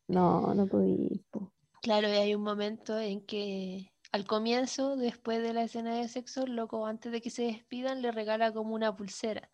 No, 0.07 0.53
no 0.53 0.67
podía, 0.67 1.09
po. 1.31 1.51
Claro, 1.81 2.07
y 2.07 2.11
hay 2.11 2.35
un 2.35 2.43
momento 2.43 2.97
en 2.99 3.25
que 3.25 3.91
al 4.11 4.25
comienzo, 4.25 4.95
después 4.95 5.41
de 5.41 5.53
la 5.53 5.63
escena 5.63 5.95
de 5.95 6.07
sexo, 6.07 6.45
el 6.45 6.55
loco 6.55 6.85
antes 6.85 7.11
de 7.11 7.21
que 7.21 7.29
se 7.29 7.43
despidan 7.43 8.01
le 8.01 8.11
regala 8.11 8.53
como 8.53 8.73
una 8.73 8.95
pulsera. 8.95 9.49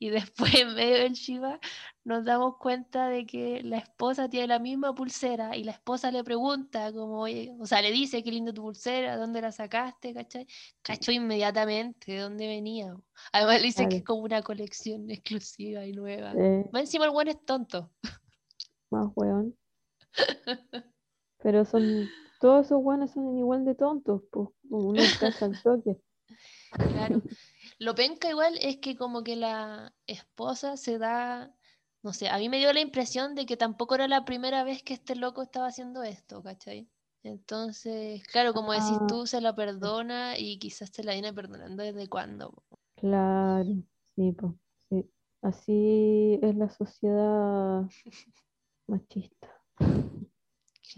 Y 0.00 0.10
después 0.10 0.52
en 0.62 0.74
medio 0.74 0.96
del 0.98 1.12
Shiva 1.12 1.58
nos 2.04 2.24
damos 2.24 2.56
cuenta 2.58 3.08
de 3.08 3.26
que 3.26 3.62
la 3.62 3.78
esposa 3.78 4.28
tiene 4.28 4.46
la 4.46 4.58
misma 4.58 4.94
pulsera 4.94 5.56
y 5.56 5.64
la 5.64 5.72
esposa 5.72 6.10
le 6.10 6.24
pregunta 6.24 6.92
como, 6.92 7.20
oye, 7.20 7.54
o 7.58 7.66
sea, 7.66 7.82
le 7.82 7.90
dice, 7.90 8.22
qué 8.22 8.30
linda 8.30 8.52
tu 8.52 8.62
pulsera, 8.62 9.16
¿dónde 9.16 9.42
la 9.42 9.52
sacaste? 9.52 10.14
¿Cachai? 10.14 10.46
Cachó 10.82 11.12
inmediatamente 11.12 12.12
de 12.12 12.20
dónde 12.20 12.46
venía. 12.46 12.96
Además 13.32 13.60
le 13.60 13.66
dice 13.66 13.88
que 13.88 13.96
es 13.96 14.04
como 14.04 14.22
una 14.22 14.42
colección 14.42 15.10
exclusiva 15.10 15.84
y 15.84 15.92
nueva. 15.92 16.32
Eh, 16.36 16.68
Más 16.72 16.82
encima 16.82 17.04
el 17.04 17.10
buen 17.10 17.28
es 17.28 17.44
tonto. 17.44 17.90
más 18.90 19.08
weón. 19.16 19.56
Pero 21.42 21.64
son, 21.64 22.08
todos 22.40 22.66
esos 22.66 22.78
weones 22.82 23.12
son 23.12 23.36
igual 23.38 23.64
de 23.64 23.74
tontos, 23.74 24.22
pues 24.30 24.48
uno 24.70 25.02
cacha 25.20 25.44
al 25.44 25.62
toque. 25.62 25.96
Claro. 26.70 27.22
Lo 27.78 27.94
penca 27.94 28.28
igual 28.28 28.58
es 28.60 28.78
que 28.78 28.96
como 28.96 29.22
que 29.22 29.36
la 29.36 29.94
esposa 30.06 30.76
se 30.76 30.98
da, 30.98 31.54
no 32.02 32.12
sé, 32.12 32.28
a 32.28 32.38
mí 32.38 32.48
me 32.48 32.58
dio 32.58 32.72
la 32.72 32.80
impresión 32.80 33.34
de 33.34 33.46
que 33.46 33.56
tampoco 33.56 33.94
era 33.94 34.08
la 34.08 34.24
primera 34.24 34.64
vez 34.64 34.82
que 34.82 34.94
este 34.94 35.14
loco 35.16 35.42
estaba 35.42 35.68
haciendo 35.68 36.02
esto, 36.02 36.42
¿cachai? 36.42 36.88
Entonces, 37.22 38.24
claro, 38.26 38.52
como 38.54 38.72
decís 38.72 39.00
Ah, 39.00 39.06
tú, 39.06 39.26
se 39.26 39.40
la 39.40 39.54
perdona 39.54 40.38
y 40.38 40.58
quizás 40.58 40.90
se 40.92 41.04
la 41.04 41.12
viene 41.12 41.32
perdonando 41.32 41.82
desde 41.82 42.08
cuándo. 42.08 42.64
Claro, 42.96 43.70
sí, 44.14 44.32
pues, 44.32 44.52
sí. 44.88 45.10
Así 45.42 46.38
es 46.42 46.56
la 46.56 46.68
sociedad 46.68 47.84
machista. 48.88 49.48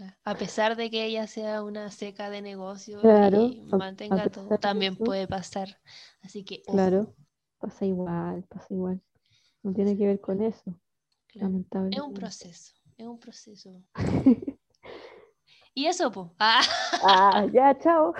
Claro. 0.01 0.15
A 0.23 0.35
pesar 0.35 0.75
de 0.75 0.89
que 0.89 1.05
ella 1.05 1.27
sea 1.27 1.63
una 1.63 1.91
seca 1.91 2.31
de 2.31 2.41
negocio 2.41 2.99
Claro, 3.01 3.43
y 3.43 3.61
mantenga 3.71 4.29
todo, 4.29 4.57
también 4.57 4.95
puede 4.95 5.27
pasar. 5.27 5.77
Así 6.21 6.43
que, 6.43 6.63
Claro, 6.63 7.13
pasa 7.59 7.85
igual, 7.85 8.43
pasa 8.49 8.65
igual. 8.71 8.99
No 9.61 9.73
tiene 9.73 9.95
que 9.95 10.07
ver 10.07 10.19
con 10.19 10.41
eso, 10.41 10.79
claro. 11.27 11.63
Es 11.91 11.99
un 12.01 12.13
proceso, 12.13 12.73
es 12.97 13.05
un 13.05 13.19
proceso. 13.19 13.83
Y 15.73 15.85
eso, 15.85 16.11
pues. 16.11 16.27
Ah. 16.39 16.61
Ah, 17.03 17.45
ya, 17.53 17.77
chao. 17.79 18.13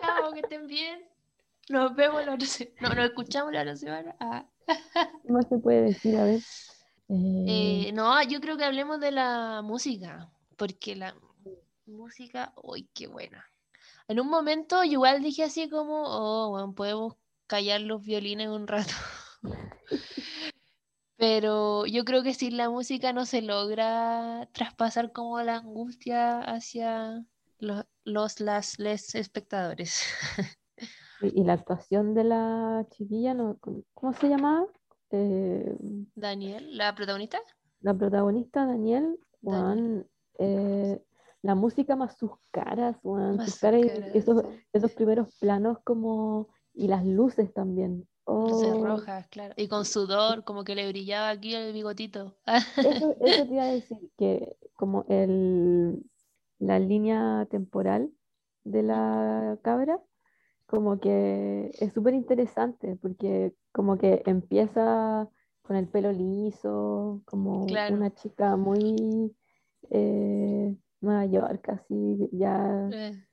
Chao, 0.00 0.32
que 0.32 0.40
estén 0.40 0.66
bien. 0.66 1.00
Nos 1.68 1.94
vemos 1.94 2.24
la. 2.24 2.36
No, 2.80 2.94
nos 2.94 3.04
escuchamos 3.04 3.52
la 3.52 3.62
otra 3.62 3.76
semana. 3.76 4.16
Ah. 4.20 4.46
¿Qué 5.22 5.32
más 5.32 5.46
se 5.48 5.58
puede 5.58 5.82
decir? 5.82 6.16
A 6.16 6.24
ver. 6.24 6.40
Eh, 7.08 7.88
Eh, 7.88 7.92
no, 7.92 8.22
yo 8.22 8.40
creo 8.40 8.56
que 8.56 8.64
hablemos 8.64 8.98
de 9.00 9.10
la 9.10 9.60
música, 9.62 10.30
porque 10.56 10.96
la 10.96 11.14
música, 11.86 12.52
uy, 12.62 12.88
qué 12.94 13.06
buena. 13.06 13.44
En 14.08 14.20
un 14.20 14.28
momento 14.28 14.84
yo 14.84 14.92
igual 14.92 15.22
dije 15.22 15.44
así 15.44 15.68
como, 15.68 16.04
oh, 16.06 16.50
bueno, 16.50 16.74
podemos 16.74 17.14
callar 17.46 17.80
los 17.80 18.02
violines 18.04 18.48
un 18.48 18.66
rato. 18.66 18.92
Pero 21.16 21.86
yo 21.86 22.04
creo 22.04 22.22
que 22.22 22.34
sin 22.34 22.56
la 22.56 22.68
música 22.70 23.12
no 23.12 23.24
se 23.24 23.40
logra 23.40 24.48
traspasar 24.52 25.12
como 25.12 25.40
la 25.42 25.56
angustia 25.56 26.40
hacia 26.40 27.24
lo- 27.60 27.84
los, 28.04 28.40
las, 28.40 28.78
les 28.78 29.14
espectadores. 29.14 30.02
y, 31.22 31.44
la 31.44 31.54
actuación 31.54 32.14
de 32.14 32.24
la 32.24 32.86
chiquilla, 32.90 33.32
no, 33.32 33.58
¿cómo 33.94 34.12
se 34.12 34.28
llamaba? 34.28 34.66
Eh, 35.10 35.76
Daniel, 36.16 36.76
la 36.76 36.94
protagonista, 36.94 37.38
la 37.80 37.94
protagonista, 37.94 38.66
Daniel, 38.66 39.18
Daniel. 39.40 39.86
weón, 39.86 40.10
eh, 40.38 41.02
la 41.42 41.54
música 41.54 41.94
más 41.96 42.16
sus 42.16 42.30
caras, 42.50 42.96
Más 43.04 43.44
sus 43.44 43.58
caras 43.58 43.82
caras, 43.82 44.14
esos, 44.14 44.44
esos 44.72 44.90
primeros 44.92 45.36
planos 45.38 45.78
como, 45.84 46.48
y 46.72 46.88
las 46.88 47.04
luces 47.04 47.52
también. 47.52 48.06
luces 48.26 48.74
Oh, 48.74 48.82
rojas, 48.82 49.28
claro. 49.28 49.54
Y 49.56 49.68
con 49.68 49.84
sudor, 49.84 50.44
como 50.44 50.64
que 50.64 50.74
le 50.74 50.88
brillaba 50.88 51.28
aquí 51.30 51.54
el 51.54 51.72
bigotito. 51.72 52.34
Eso, 52.76 53.14
eso 53.20 53.46
te 53.46 53.54
iba 53.54 53.64
a 53.64 53.72
decir, 53.72 53.98
que 54.16 54.56
como 54.76 55.04
el, 55.08 56.02
la 56.58 56.78
línea 56.78 57.46
temporal 57.50 58.10
de 58.64 58.82
la 58.82 59.58
cabra, 59.62 60.00
como 60.66 60.98
que 60.98 61.70
es 61.78 61.92
súper 61.92 62.14
interesante, 62.14 62.96
porque 62.96 63.54
como 63.72 63.98
que 63.98 64.22
empieza 64.26 65.28
con 65.62 65.76
el 65.76 65.88
pelo 65.88 66.10
liso, 66.12 67.22
como 67.26 67.66
Claro. 67.66 67.94
una 67.94 68.14
chica 68.14 68.56
muy 68.56 69.34
eh, 69.90 70.76
Nueva 71.00 71.26
York, 71.26 71.68
así 71.70 72.28
ya, 72.32 72.92
Eh, 72.92 73.24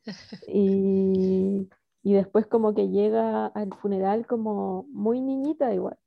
y, 0.48 1.70
y 2.04 2.14
después 2.14 2.48
como 2.48 2.74
que 2.76 2.90
llega 2.90 3.48
al 3.48 3.74
funeral 3.76 4.28
como 4.28 4.86
muy 4.90 5.22
niñita 5.22 5.74
igual, 5.74 5.98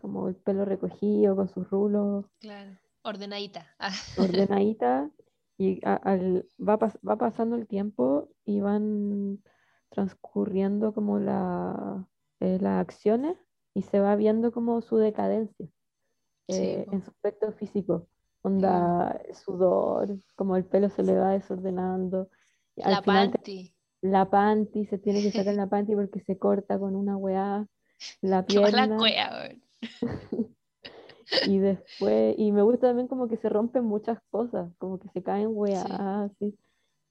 como 0.00 0.28
el 0.28 0.36
pelo 0.36 0.64
recogido, 0.66 1.36
con 1.36 1.48
sus 1.48 1.70
rulos 1.70 2.26
Claro, 2.40 2.78
ordenadita. 3.02 3.74
Ah, 3.78 3.90
ordenadita 4.16 5.10
y 5.56 5.80
a- 5.86 5.94
al- 5.96 6.46
va, 6.58 6.78
pas- 6.78 6.98
va 7.08 7.16
pasando 7.16 7.56
el 7.56 7.66
tiempo 7.66 8.28
y 8.44 8.60
van 8.60 9.42
transcurriendo 9.90 10.92
como 10.94 11.18
la, 11.18 12.08
eh, 12.40 12.58
las 12.60 12.80
acciones 12.80 13.36
y 13.74 13.82
se 13.82 14.00
va 14.00 14.16
viendo 14.16 14.52
como 14.52 14.80
su 14.82 14.96
decadencia 14.98 15.68
eh, 16.48 16.88
en 16.90 17.02
su 17.04 17.10
aspecto 17.10 17.52
físico. 17.52 18.08
Onda, 18.44 19.20
sudor, 19.32 20.18
como 20.36 20.56
el 20.56 20.64
pelo 20.64 20.90
se 20.90 21.02
le 21.02 21.18
va 21.18 21.30
desordenando. 21.32 22.28
al 22.82 22.92
La 22.92 23.02
final 23.02 23.30
panty. 23.30 23.74
la 24.02 24.30
panty, 24.30 24.86
se 24.86 24.98
tiene 24.98 25.22
que 25.22 25.32
sacar 25.32 25.54
la 25.56 25.66
panty 25.68 25.94
porque 25.94 26.20
se 26.20 26.38
corta 26.38 26.78
con 26.78 26.94
una 26.96 27.16
weá 27.16 27.66
la 28.22 28.44
pierna. 28.46 28.98
cueva, 28.98 29.30
weón. 29.40 29.62
Y 31.46 31.58
después, 31.58 32.34
y 32.38 32.52
me 32.52 32.62
gusta 32.62 32.88
también 32.88 33.08
como 33.08 33.28
que 33.28 33.36
se 33.36 33.48
rompen 33.48 33.84
muchas 33.84 34.18
cosas, 34.30 34.72
como 34.78 34.98
que 34.98 35.08
se 35.10 35.22
caen 35.22 35.54
así, 35.98 36.56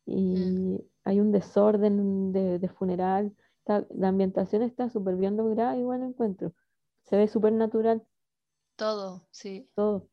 y 0.06 0.80
hay 1.04 1.20
un 1.20 1.32
desorden 1.32 2.32
de, 2.34 2.60
de 2.60 2.70
funeral. 2.70 3.34
Está- 3.60 3.86
la 3.92 4.10
ambientación 4.10 4.64
está 4.64 4.90
súper 4.90 5.16
bien 5.18 5.38
lograda, 5.38 5.78
igual 5.78 6.04
encuentro. 6.04 6.54
Se 7.04 7.18
ve 7.18 7.28
súper 7.28 7.54
natural 7.54 8.04
Todo, 8.76 9.28
sí. 9.32 9.68
todo. 9.76 10.08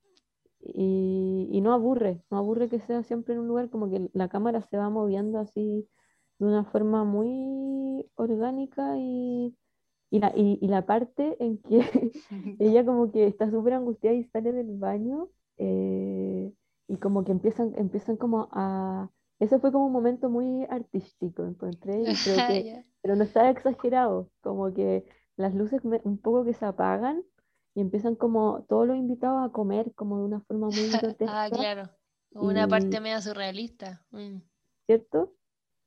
Y, 0.61 1.49
y 1.51 1.61
no 1.62 1.73
aburre, 1.73 2.23
no 2.31 2.38
aburre 2.38 2.68
que 2.68 2.81
sea 2.81 3.03
siempre 3.03 3.35
en 3.35 3.40
un 3.40 3.49
lugar 3.49 3.70
como 3.70 3.90
que 3.90 4.11
la 4.12 4.29
cámara 4.29 4.62
se 4.62 4.77
va 4.77 4.90
moviendo 4.90 5.38
así 5.38 5.88
de 6.38 6.46
una 6.46 6.64
forma 6.64 7.05
muy 7.05 8.07
orgánica 8.16 8.94
y, 8.99 9.57
y, 10.11 10.20
la, 10.20 10.33
y, 10.37 10.59
y 10.61 10.68
la 10.68 10.87
parte 10.87 11.37
en 11.44 11.59
que 11.62 11.81
ella 12.59 12.85
como 12.85 13.11
que 13.12 13.27
está 13.27 13.51
súper 13.51 13.75
angustiada 13.75 14.16
y 14.16 14.25
sale 14.25 14.53
del 14.53 14.77
baño 14.79 15.29
eh, 15.59 16.53
y 16.88 16.96
como 16.99 17.25
que 17.25 17.33
empiezan, 17.33 17.73
empiezan 17.77 18.16
como 18.16 18.49
a... 18.53 19.11
Eso 19.38 19.59
fue 19.61 19.73
como 19.73 19.87
un 19.87 19.92
momento 19.92 20.29
muy 20.29 20.66
artístico, 20.68 21.44
encontré, 21.46 22.18
creo 22.23 22.42
que, 22.46 22.85
pero 23.01 23.16
no 23.16 23.25
está 23.25 23.49
exagerado, 23.51 24.31
como 24.42 24.73
que 24.75 25.05
las 25.37 25.55
luces 25.55 25.81
un 26.05 26.18
poco 26.18 26.44
que 26.44 26.53
se 26.55 26.66
apagan 26.66 27.23
y 27.74 27.80
empiezan 27.80 28.14
como 28.16 28.64
todos 28.68 28.87
los 28.87 28.96
invitados 28.96 29.48
a 29.48 29.52
comer 29.52 29.92
como 29.94 30.18
de 30.18 30.24
una 30.24 30.40
forma 30.40 30.66
muy 30.68 30.74
Ah, 30.94 30.98
grotesca, 31.00 31.50
claro. 31.50 31.90
Una 32.33 32.64
y- 32.64 32.68
parte 32.68 33.00
media 33.00 33.20
surrealista. 33.20 34.04
mm, 34.11 34.37
¿cierto? 34.87 35.35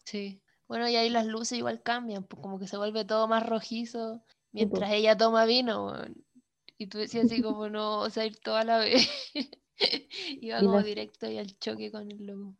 Sí. 0.05 0.41
Bueno, 0.67 0.87
y 0.89 0.95
ahí 0.95 1.09
las 1.09 1.25
luces 1.27 1.57
igual 1.57 1.81
cambian, 1.83 2.23
pues 2.23 2.41
como 2.41 2.57
que 2.59 2.67
se 2.67 2.77
vuelve 2.77 3.05
todo 3.05 3.27
más 3.27 3.47
rojizo 3.47 4.23
mientras 4.51 4.91
ella 4.91 5.17
toma 5.17 5.45
vino. 5.45 5.93
Y 6.77 6.87
tú 6.87 6.97
decías 6.97 7.25
así 7.25 7.41
como 7.41 7.69
no, 7.69 7.99
o 7.99 8.09
sea, 8.09 8.25
ir 8.25 8.37
toda 8.39 8.63
la 8.63 8.79
vez. 8.79 9.07
Iba 10.41 10.59
Y 10.61 10.65
como 10.65 10.81
directo 10.81 11.29
y 11.29 11.37
al 11.37 11.57
choque 11.59 11.91
con 11.91 12.09
el 12.11 12.25
lobo. 12.25 12.55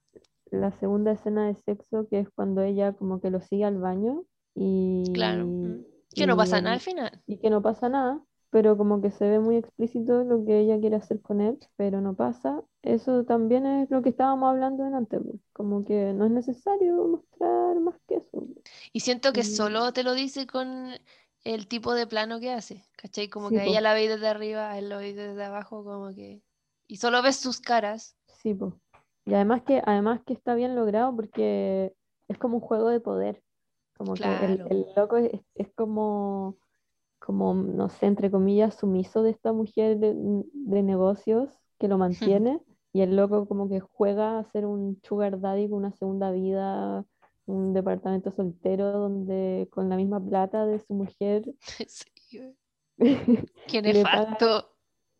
La 0.51 0.71
segunda 0.79 1.11
escena 1.13 1.47
de 1.47 1.55
sexo 1.55 2.07
que 2.09 2.19
es 2.19 2.29
cuando 2.29 2.61
ella 2.61 2.93
como 2.93 3.19
que 3.19 3.29
lo 3.31 3.41
sigue 3.41 3.65
al 3.65 3.77
baño 3.79 4.23
y, 4.55 5.03
Claro. 5.13 5.45
mm. 5.47 5.83
Que 6.15 6.27
no 6.27 6.37
pasa 6.37 6.61
nada 6.61 6.75
al 6.75 6.81
final. 6.81 7.21
y 7.25 7.37
que 7.37 7.49
no 7.49 7.61
pasa 7.61 7.89
nada, 7.89 8.21
pero 8.53 8.77
como 8.77 9.01
que 9.01 9.11
se 9.11 9.27
ve 9.29 9.39
muy 9.39 9.57
explícito 9.57 10.23
lo 10.23 10.45
que 10.45 10.59
ella 10.61 10.79
quiere 10.79 10.97
hacer 10.97 11.21
con 11.21 11.41
él, 11.41 11.59
pero 11.77 12.01
no 12.01 12.15
pasa. 12.15 12.63
Eso 12.83 13.25
también 13.25 13.65
es 13.65 13.91
lo 13.91 14.01
que 14.03 14.09
estábamos 14.09 14.49
hablando 14.51 14.85
antes, 14.85 15.21
pues, 15.23 15.41
como 15.53 15.85
que 15.85 16.13
no 16.13 16.25
es 16.25 16.31
necesario 16.31 16.95
mostrar 17.07 17.79
más 17.81 17.95
que 18.07 18.17
eso. 18.17 18.47
Y 18.93 19.01
siento 19.01 19.33
que 19.33 19.43
solo 19.43 19.91
te 19.93 20.03
lo 20.03 20.13
dice 20.13 20.47
con 20.47 20.91
el 21.43 21.67
tipo 21.67 21.93
de 21.93 22.07
plano 22.07 22.39
que 22.39 22.51
hace, 22.51 22.85
¿cachai? 22.95 23.29
Como 23.29 23.49
Sí, 23.49 23.55
que 23.55 23.65
ella 23.65 23.81
po. 23.81 23.81
la 23.81 23.93
veis 23.93 24.09
desde 24.09 24.27
arriba, 24.27 24.71
a 24.71 24.77
él 24.79 24.89
lo 24.89 24.97
veis 24.97 25.15
desde 25.15 25.43
abajo, 25.43 25.83
como 25.83 26.13
que... 26.13 26.41
Y 26.87 26.97
solo 26.97 27.21
ves 27.21 27.37
sus 27.37 27.59
caras. 27.59 28.17
Sí, 28.27 28.53
pues. 28.53 28.73
Y 29.25 29.33
además 29.33 29.63
que, 29.63 29.81
además 29.85 30.21
que 30.25 30.33
está 30.33 30.55
bien 30.55 30.75
logrado 30.75 31.15
porque 31.15 31.93
es 32.27 32.37
como 32.37 32.57
un 32.57 32.61
juego 32.61 32.89
de 32.89 32.99
poder. 32.99 33.43
Como 33.97 34.19
que 34.19 34.35
el, 34.45 34.61
el 34.69 34.87
loco 34.95 35.17
es, 35.17 35.31
es 35.55 35.73
como, 35.75 36.57
como, 37.25 37.53
no 37.55 37.89
sé, 37.89 38.07
entre 38.07 38.31
comillas, 38.31 38.75
sumiso 38.75 39.23
de 39.23 39.31
esta 39.31 39.53
mujer 39.53 39.97
de, 39.99 40.13
de 40.53 40.83
negocios 40.83 41.49
que 41.79 41.87
lo 41.87 41.97
mantiene. 41.97 42.61
Y 42.93 43.01
el 43.01 43.15
loco 43.15 43.47
como 43.47 43.69
que 43.69 43.79
juega 43.79 44.39
a 44.39 44.43
ser 44.51 44.65
un 44.67 44.99
sugar 45.03 45.39
daddy 45.41 45.67
con 45.69 45.79
una 45.79 45.91
segunda 45.93 46.31
vida, 46.31 47.05
un 47.45 47.73
departamento 47.73 48.31
soltero 48.31 48.91
donde 48.91 49.67
con 49.71 49.89
la 49.89 49.95
misma 49.97 50.23
plata 50.23 50.65
de 50.67 50.79
su 50.79 50.93
mujer, 50.93 51.43
Sí. 51.87 52.05
Qué 53.67 53.81
nefasto. 53.81 54.69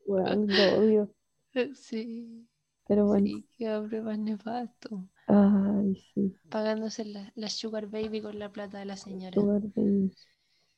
lo 0.06 0.64
odio. 0.78 1.10
Sí, 1.76 2.48
Pero 2.88 3.08
bueno, 3.08 3.28
sí, 3.28 3.48
qué 3.58 3.70
hombre 3.76 4.02
más 4.02 4.20
nefasto. 4.20 5.08
ay, 5.28 5.96
sí. 6.14 6.34
Pagándose 6.50 7.04
la, 7.04 7.34
la 7.36 7.50
Sugar 7.50 7.88
Baby 7.88 8.22
con 8.22 8.40
la 8.40 8.50
plata 8.50 8.80
de 8.80 8.86
la 8.86 8.96
señora. 8.96 9.36
Sugar 9.36 9.62
baby. 9.76 10.12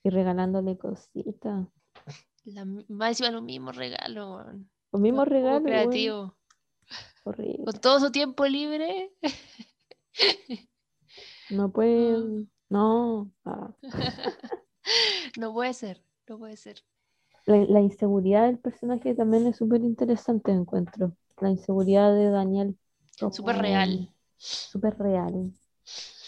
Y 0.05 0.09
regalándole 0.11 0.77
cositas. 0.77 1.67
La, 2.43 2.63
mi- 2.63 2.85
más 2.89 3.09
encima 3.09 3.31
los 3.31 3.41
mismos 3.41 3.75
regalos, 3.75 4.35
weón. 4.37 4.69
Los 4.91 5.01
mismos 5.01 5.27
regalos, 5.27 5.63
creativo. 5.63 6.35
horrible. 7.23 7.65
Con 7.65 7.73
todo 7.81 7.99
su 7.99 8.11
tiempo 8.11 8.45
libre. 8.45 9.11
No 11.49 11.71
pueden, 11.71 12.51
no. 12.69 13.31
ah. 13.45 13.73
No 15.39 15.51
puede 15.53 15.73
ser, 15.73 16.03
no 16.29 16.37
puede 16.37 16.55
ser. 16.55 16.83
La, 17.47 17.57
la 17.65 17.81
inseguridad 17.81 18.45
del 18.45 18.59
personaje 18.59 19.15
también 19.15 19.47
es 19.47 19.57
súper 19.57 19.81
interesante, 19.81 20.51
encuentro. 20.51 21.17
La 21.41 21.49
inseguridad 21.49 22.13
de 22.13 22.29
Daniel. 22.29 22.77
Súper 23.31 23.57
real. 23.57 24.13
Súper 24.37 24.99
real, 24.99 25.51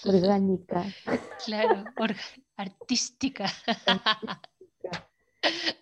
orgánica. 0.04 0.84
Claro, 1.46 1.84
orga- 1.98 2.18
artística. 2.58 3.46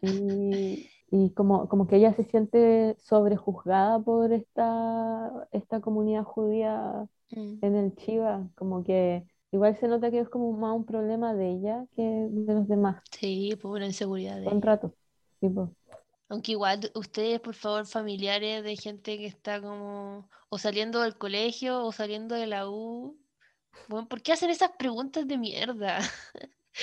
Y, 0.02 0.92
y 1.10 1.34
como, 1.34 1.68
como 1.70 1.88
que 1.88 1.98
ella 1.98 2.14
se 2.14 2.24
siente 2.24 2.96
sobrejuzgada 3.00 4.00
por 4.00 4.32
esta, 4.34 5.48
esta 5.52 5.82
comunidad 5.82 6.24
judía 6.24 7.08
Mm, 7.36 7.62
en 7.62 7.76
el 7.76 7.96
Chiva, 7.96 8.50
como 8.56 8.84
que 8.84 9.26
igual 9.52 9.78
se 9.78 9.88
nota 9.88 10.12
que 10.12 10.20
es 10.20 10.30
como 10.30 10.54
más 10.54 10.76
un 10.76 10.86
problema 10.86 11.34
de 11.34 11.52
ella 11.52 11.88
que 11.96 12.04
de 12.04 12.54
los 12.54 12.68
demás, 12.68 13.04
Sí, 13.12 13.56
pues 13.62 13.72
una 13.74 13.86
inseguridad 13.88 14.40
de 14.40 14.46
un 14.46 14.62
ella. 14.62 14.62
rato. 14.62 14.96
tipo, 15.40 15.76
Aunque 16.30 16.52
igual 16.54 16.92
ustedes, 16.96 17.40
por 17.40 17.54
favor, 17.56 17.86
familiares 17.88 18.64
de 18.64 18.76
gente 18.78 19.18
que 19.18 19.26
está 19.28 19.62
como 19.62 20.30
o 20.50 20.58
saliendo 20.58 21.02
del 21.02 21.18
colegio 21.18 21.84
o 21.84 21.92
saliendo 21.92 22.36
de 22.36 22.48
la 22.48 22.70
U, 22.70 23.18
bueno, 23.88 24.08
¿por 24.10 24.22
qué 24.24 24.34
hacen 24.34 24.50
esas 24.52 24.72
preguntas 24.80 25.28
de 25.28 25.38
mierda? 25.40 26.00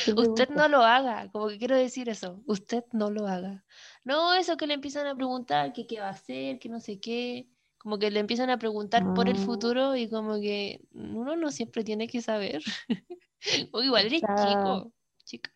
¿Qué 0.05 0.13
Usted 0.17 0.49
no 0.51 0.69
lo 0.69 0.83
haga, 0.83 1.31
como 1.31 1.49
que 1.49 1.59
quiero 1.59 1.77
decir 1.77 2.09
eso, 2.09 2.43
usted 2.47 2.85
no 2.93 3.11
lo 3.11 3.27
haga. 3.27 3.65
No, 4.05 4.35
eso 4.35 4.57
que 4.57 4.67
le 4.67 4.75
empiezan 4.75 5.07
a 5.07 5.15
preguntar, 5.17 5.73
que 5.73 5.87
qué 5.87 6.01
va 6.01 6.07
a 6.09 6.11
hacer, 6.11 6.59
que 6.59 6.69
no 6.69 6.81
sé 6.81 6.99
qué, 7.01 7.49
como 7.79 7.99
que 7.99 8.11
le 8.11 8.21
empiezan 8.21 8.51
a 8.51 8.59
preguntar 8.59 9.13
por 9.13 9.29
el 9.29 9.37
Ah. 9.37 9.39
futuro 9.39 9.97
y 9.97 10.09
como 10.09 10.41
que 10.41 10.81
uno 10.93 11.37
no 11.37 11.51
siempre 11.51 11.85
tiene 11.85 12.09
que 12.09 12.23
saber. 12.23 12.63
O 13.73 13.83
igual 13.83 14.07
eres 14.07 14.23
Está- 14.23 14.35
chico, 14.35 14.93
chica. 15.25 15.51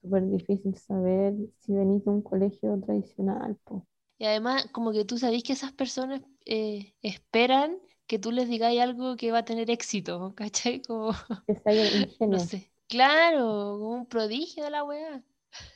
Súper 0.00 0.24
difícil 0.30 0.76
saber 0.76 1.34
si 1.58 1.72
venís 1.74 2.04
de 2.04 2.10
un 2.12 2.22
colegio 2.22 2.78
tradicional, 2.80 3.56
po. 3.64 3.84
Y 4.18 4.26
además, 4.26 4.66
como 4.72 4.92
que 4.92 5.04
tú 5.04 5.18
sabés 5.18 5.42
que 5.42 5.52
esas 5.54 5.72
personas 5.72 6.22
eh, 6.46 6.94
esperan 7.02 7.78
que 8.06 8.18
tú 8.18 8.32
les 8.32 8.48
digáis 8.48 8.80
algo 8.80 9.16
que 9.16 9.32
va 9.32 9.38
a 9.38 9.44
tener 9.44 9.70
éxito, 9.70 10.34
¿cachai? 10.36 10.82
Como, 10.82 11.12
Que 11.46 12.26
no 12.26 12.38
sé. 12.38 12.72
Claro, 12.94 13.76
un 13.78 14.06
prodigio 14.06 14.64
de 14.64 14.70
la 14.70 14.84
weá. 14.84 15.22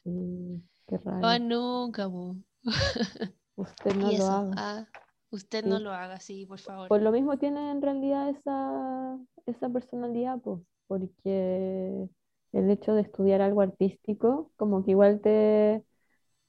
Sí, 0.04 0.62
qué 0.86 0.98
raro. 0.98 1.20
No, 1.20 1.38
nunca, 1.38 2.08
po. 2.08 2.36
Usted 3.56 3.94
no 3.94 4.10
lo 4.12 4.26
haga. 4.26 4.56
ah, 4.56 4.86
usted 5.30 5.64
no 5.64 5.78
lo 5.78 5.92
haga, 5.92 6.20
sí, 6.20 6.46
por 6.46 6.58
favor. 6.60 6.88
Por 6.88 7.02
lo 7.02 7.12
mismo 7.12 7.36
tiene 7.38 7.70
en 7.70 7.82
realidad 7.82 8.28
esa, 8.30 9.18
esa 9.46 9.68
personalidad, 9.68 10.38
pues, 10.40 10.60
porque 10.86 12.08
el 12.52 12.70
hecho 12.70 12.94
de 12.94 13.02
estudiar 13.02 13.42
algo 13.42 13.60
artístico, 13.60 14.50
como 14.56 14.84
que 14.84 14.92
igual 14.92 15.20
te, 15.20 15.84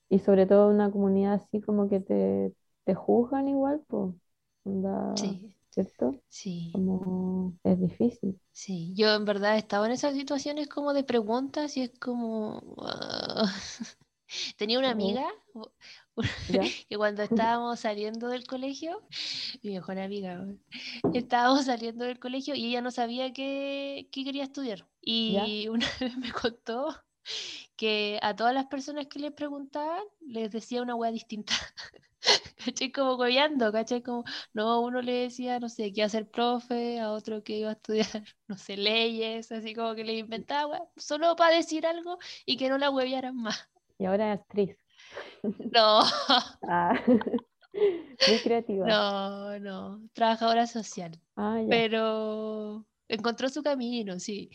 y 0.10 0.20
sobre 0.20 0.46
todo 0.48 0.70
en 0.70 0.76
una 0.76 0.92
comunidad 0.92 1.36
así, 1.36 1.62
como 1.62 1.90
que 1.90 2.00
te, 2.02 2.54
te 2.86 2.96
juzgan 2.96 3.48
igual, 3.50 3.82
pues, 3.88 4.14
Sí, 5.16 5.56
¿cierto? 5.84 6.22
sí, 6.30 6.72
Como 6.72 7.60
es 7.64 7.80
difícil. 7.82 8.42
sí. 8.52 8.94
Yo 8.98 9.14
en 9.16 9.26
verdad 9.26 9.56
he 9.56 9.60
estado 9.60 9.86
en 9.86 9.92
esas 9.92 10.16
situaciones 10.16 10.68
como 10.68 10.94
de 10.94 11.04
preguntas 11.04 11.78
y 11.78 11.84
es 11.84 11.92
como... 12.00 12.76
ah. 12.82 13.52
Tenía 14.58 14.80
una 14.80 14.92
amiga 14.92 15.26
¿Ya? 16.48 16.64
que 16.90 16.98
cuando 16.98 17.24
estábamos 17.24 17.80
saliendo 17.80 18.28
del 18.28 18.46
colegio, 18.48 19.02
mi 19.64 19.72
mejor 19.74 20.00
amiga, 20.00 20.46
estábamos 21.14 21.66
saliendo 21.66 22.06
del 22.06 22.20
colegio 22.20 22.56
y 22.56 22.68
ella 22.68 22.82
no 22.82 22.92
sabía 22.92 23.34
qué, 23.34 24.10
qué 24.12 24.24
quería 24.24 24.44
estudiar. 24.44 24.88
Y 25.02 25.68
una 25.70 25.88
vez 26.00 26.18
me 26.18 26.32
contó 26.32 26.96
que 27.78 28.20
a 28.24 28.36
todas 28.36 28.54
las 28.54 28.68
personas 28.68 29.08
que 29.08 29.20
le 29.20 29.32
preguntaban 29.32 30.04
les 30.22 30.52
decía 30.52 30.82
una 30.82 30.96
wea 30.96 31.12
distinta. 31.12 31.54
¿Cachai? 32.66 32.92
Como 32.92 33.16
goleando, 33.18 33.72
¿cachai? 33.72 34.02
Como, 34.04 34.24
no, 34.54 34.70
a 34.70 34.80
uno 34.80 35.02
le 35.02 35.14
decía, 35.14 35.60
no 35.60 35.70
sé, 35.70 35.92
que 35.94 36.02
iba 36.02 36.06
a 36.06 36.10
ser 36.10 36.30
profe, 36.30 37.00
a 37.00 37.12
otro 37.12 37.44
que 37.44 37.58
iba 37.58 37.70
a 37.70 37.74
estudiar, 37.74 38.08
no 38.48 38.58
sé, 38.58 38.78
leyes, 38.78 39.52
así 39.52 39.74
como 39.74 39.96
que 39.96 40.04
le 40.04 40.14
inventaba, 40.18 40.82
solo 40.98 41.36
para 41.36 41.56
decir 41.56 41.86
algo 41.86 42.18
y 42.46 42.58
que 42.58 42.70
no 42.70 42.78
la 42.78 42.90
huevearan 42.90 43.36
más. 43.36 43.70
Y 43.98 44.06
ahora 44.06 44.34
es 44.34 44.40
actriz. 44.40 44.78
No. 45.72 46.04
Ah, 46.68 46.94
muy 48.28 48.40
creativa. 48.40 48.88
No, 48.88 49.60
no, 49.60 50.02
trabajadora 50.14 50.68
social, 50.68 51.12
Ah, 51.36 51.62
pero 51.70 52.86
encontró 53.08 53.50
su 53.50 53.62
camino, 53.64 54.20
sí. 54.20 54.50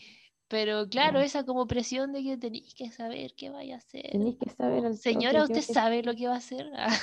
Pero 0.47 0.87
claro, 0.87 1.19
esa 1.19 1.43
como 1.43 1.65
presión 1.65 2.13
de 2.13 2.23
que 2.23 2.37
tenéis 2.37 2.75
que 2.75 2.91
saber 2.91 3.33
qué 3.35 3.49
vaya 3.49 3.75
a 3.75 3.77
hacer. 3.77 4.11
Tenéis 4.11 4.37
que 4.37 4.49
saber 4.51 4.77
como, 4.77 4.87
al 4.87 4.97
Señora, 4.97 5.43
¿usted 5.43 5.61
sabe 5.61 6.03
lo 6.03 6.13
que 6.15 6.27
va 6.27 6.35
a 6.35 6.37
hacer? 6.37 6.69
Ah, 6.75 6.95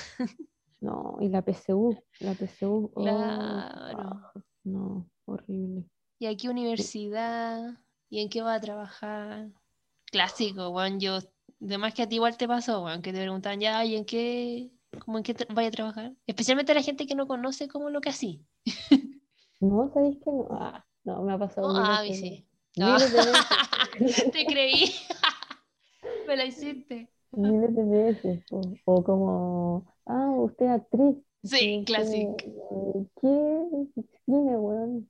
No, 0.81 1.16
y 1.20 1.28
la 1.28 1.42
PSU, 1.42 1.96
la 2.20 2.35
PSU, 2.35 2.92
oh, 2.94 3.02
Claro. 3.02 4.33
no, 4.64 5.11
horrible. 5.26 5.85
¿Y 6.18 6.26
a 6.26 6.37
qué 6.37 6.48
universidad? 6.48 7.78
¿Y 8.09 8.20
en 8.20 8.28
qué 8.28 8.42
va 8.42 8.55
a 8.55 8.61
trabajar? 8.61 9.50
Clásico, 10.07 10.70
Juan, 10.70 11.00
yo, 11.00 11.18
de 11.59 11.78
más 11.78 11.94
que 11.94 12.02
a 12.02 12.09
ti 12.09 12.16
igual 12.16 12.37
te 12.37 12.46
pasó, 12.46 12.83
Juan, 12.83 13.02
que 13.02 13.12
te 13.12 13.20
preguntan 13.20 13.59
ya, 13.59 13.85
¿y 13.85 13.96
en 13.96 14.05
qué, 14.05 14.70
cómo 15.05 15.18
en 15.18 15.24
qué 15.24 15.35
vaya 15.52 15.68
a 15.68 15.72
trabajar? 15.72 16.12
Especialmente 16.26 16.74
la 16.74 16.83
gente 16.83 17.07
que 17.07 17.14
no 17.14 17.26
conoce 17.26 17.66
como 17.66 17.90
lo 17.90 18.00
que 18.00 18.11
así. 18.11 18.44
No, 19.61 19.90
¿sabéis 19.94 20.18
que 20.22 20.31
no? 20.31 20.46
Ah, 20.50 20.85
no, 21.05 21.22
me 21.22 21.33
ha 21.33 21.38
pasado 21.38 21.68
Oh, 21.68 21.72
ah, 21.76 22.00
a 22.00 22.05
sí. 22.05 22.46
Ah. 22.80 22.96
Miles 22.98 23.12
de 23.12 23.18
veces. 23.18 24.32
Te 24.32 24.46
creí. 24.46 24.94
Me 26.26 26.37
la 26.37 26.44
hiciste. 26.44 27.08
Miles 27.32 27.74
de 27.74 27.85
veces. 27.85 28.44
O, 28.50 28.61
o 28.85 29.04
como, 29.04 29.87
ah, 30.06 30.30
usted 30.38 30.66
es 30.66 30.72
actriz. 30.72 31.16
Sí, 31.44 31.58
¿Qué- 31.58 31.85
clásico. 31.87 32.37
qué-. 33.20 34.04
Cine, 34.24 34.56
weón. 34.58 35.08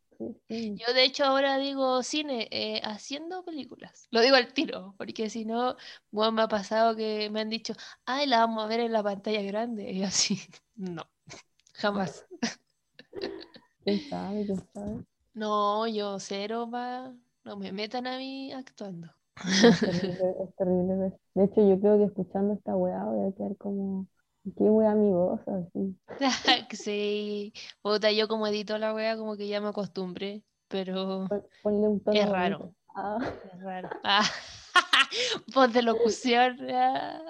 Yo 0.49 0.95
de 0.95 1.05
hecho 1.05 1.25
ahora 1.25 1.59
digo 1.59 2.03
cine 2.05 2.47
eh, 2.53 2.81
haciendo 2.85 3.45
películas. 3.45 4.07
Lo 4.13 4.21
digo 4.21 4.37
al 4.37 4.53
tiro, 4.53 4.95
porque 4.97 5.29
si 5.31 5.45
no, 5.45 5.77
bueno, 6.11 6.33
me 6.33 6.43
ha 6.43 6.49
pasado 6.49 6.95
que 6.95 7.29
me 7.31 7.41
han 7.41 7.51
dicho, 7.51 7.75
ay, 8.05 8.27
la 8.27 8.39
vamos 8.41 8.63
a 8.65 8.69
ver 8.69 8.81
en 8.81 8.93
la 8.93 9.03
pantalla 9.03 9.43
grande. 9.43 9.91
Y 9.91 10.01
yo 10.01 10.07
así, 10.07 10.39
no, 10.77 11.03
jamás. 11.75 12.27
¿Quién 13.85 14.01
sabe? 14.09 14.47
¿Quién 14.47 14.59
sabe? 14.73 15.05
No, 15.35 15.87
yo 15.87 16.19
cero 16.21 16.71
va, 16.71 17.15
no 17.45 17.57
me 17.57 17.73
metan 17.73 18.07
a 18.07 18.19
mí 18.19 18.53
actuando. 18.53 19.09
Es 19.37 19.81
terrible, 19.81 20.35
es 20.45 20.57
terrible 20.57 20.97
ver. 20.97 21.19
De 21.35 21.45
hecho, 21.45 21.69
yo 21.69 21.81
creo 21.81 21.99
que 21.99 22.05
escuchando 22.05 22.55
esta 22.55 22.77
weá 22.77 23.05
voy 23.05 23.29
a 23.29 23.35
quedar 23.35 23.57
como, 23.57 24.07
qué 24.57 24.65
weá 24.65 24.95
mi 24.95 25.11
voz, 25.11 25.41
así. 25.49 25.97
Sí, 26.73 27.53
puta, 27.81 28.13
yo 28.13 28.29
como 28.29 28.47
edito 28.47 28.79
la 28.79 28.95
wea 28.95 29.17
como 29.17 29.37
que 29.37 29.49
ya 29.49 29.61
me 29.61 29.69
acostumbré, 29.69 30.43
pero 30.69 31.27
Pon- 31.29 31.45
Ponle 31.63 31.89
un 31.89 32.01
tono 32.01 32.19
Es 32.21 32.29
raro. 32.29 32.75
Ah, 32.95 33.19
es 33.53 33.61
raro. 33.63 33.89
Ah, 34.05 34.25
voz 35.55 35.73
de 35.73 35.83
locución. 35.83 36.57
ah. 36.71 37.23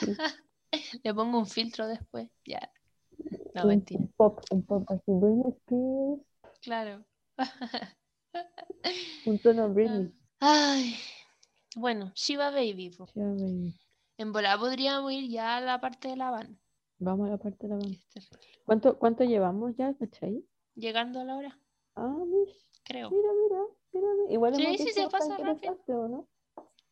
Le 1.02 1.14
pongo 1.14 1.38
un 1.38 1.46
filtro 1.46 1.86
después, 1.86 2.28
ya. 2.44 2.70
No, 3.54 3.66
mentira. 3.66 4.00
un 4.00 4.12
pop, 4.16 4.40
un 4.50 4.62
pop 4.62 4.84
así. 4.90 5.12
Claro. 6.62 7.04
Un 9.26 9.38
tono 9.38 9.68
Britney. 9.72 10.12
Ay, 10.40 10.94
bueno, 11.76 12.12
Shiva 12.14 12.50
Baby. 12.50 12.90
Ya, 13.14 13.24
baby. 13.24 13.74
En 14.18 14.32
volada 14.32 14.58
podríamos 14.58 15.12
ir 15.12 15.30
ya 15.30 15.56
a 15.56 15.60
la 15.60 15.80
parte 15.80 16.08
de 16.08 16.16
la 16.16 16.30
van. 16.30 16.58
Vamos 16.98 17.28
a 17.28 17.32
la 17.32 17.38
parte 17.38 17.66
de 17.66 17.74
la 17.74 17.78
terrible. 17.78 18.00
¿Cuánto, 18.64 18.98
cuánto 18.98 19.24
llevamos 19.24 19.76
ya, 19.76 19.94
cachai? 19.94 20.42
Llegando 20.74 21.20
a 21.20 21.24
la 21.24 21.36
hora, 21.36 21.58
Ah, 21.94 22.14
creo. 22.84 23.10
mira, 23.10 23.28
mira, 23.42 23.60
mira. 23.92 24.32
Igual 24.32 24.54
Sí, 24.54 24.62
hemos 24.62 24.76
sí, 24.78 24.84
dicho 24.84 25.02
se 25.02 25.08
pasa 25.08 25.36
rápido. 25.38 26.28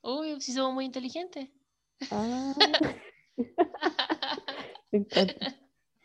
Uy, 0.02 0.40
si 0.40 0.52
somos 0.52 0.74
muy 0.74 0.84
inteligentes. 0.84 1.48
Ah, 2.10 2.54
me 4.92 4.98
encanta. 4.98 5.54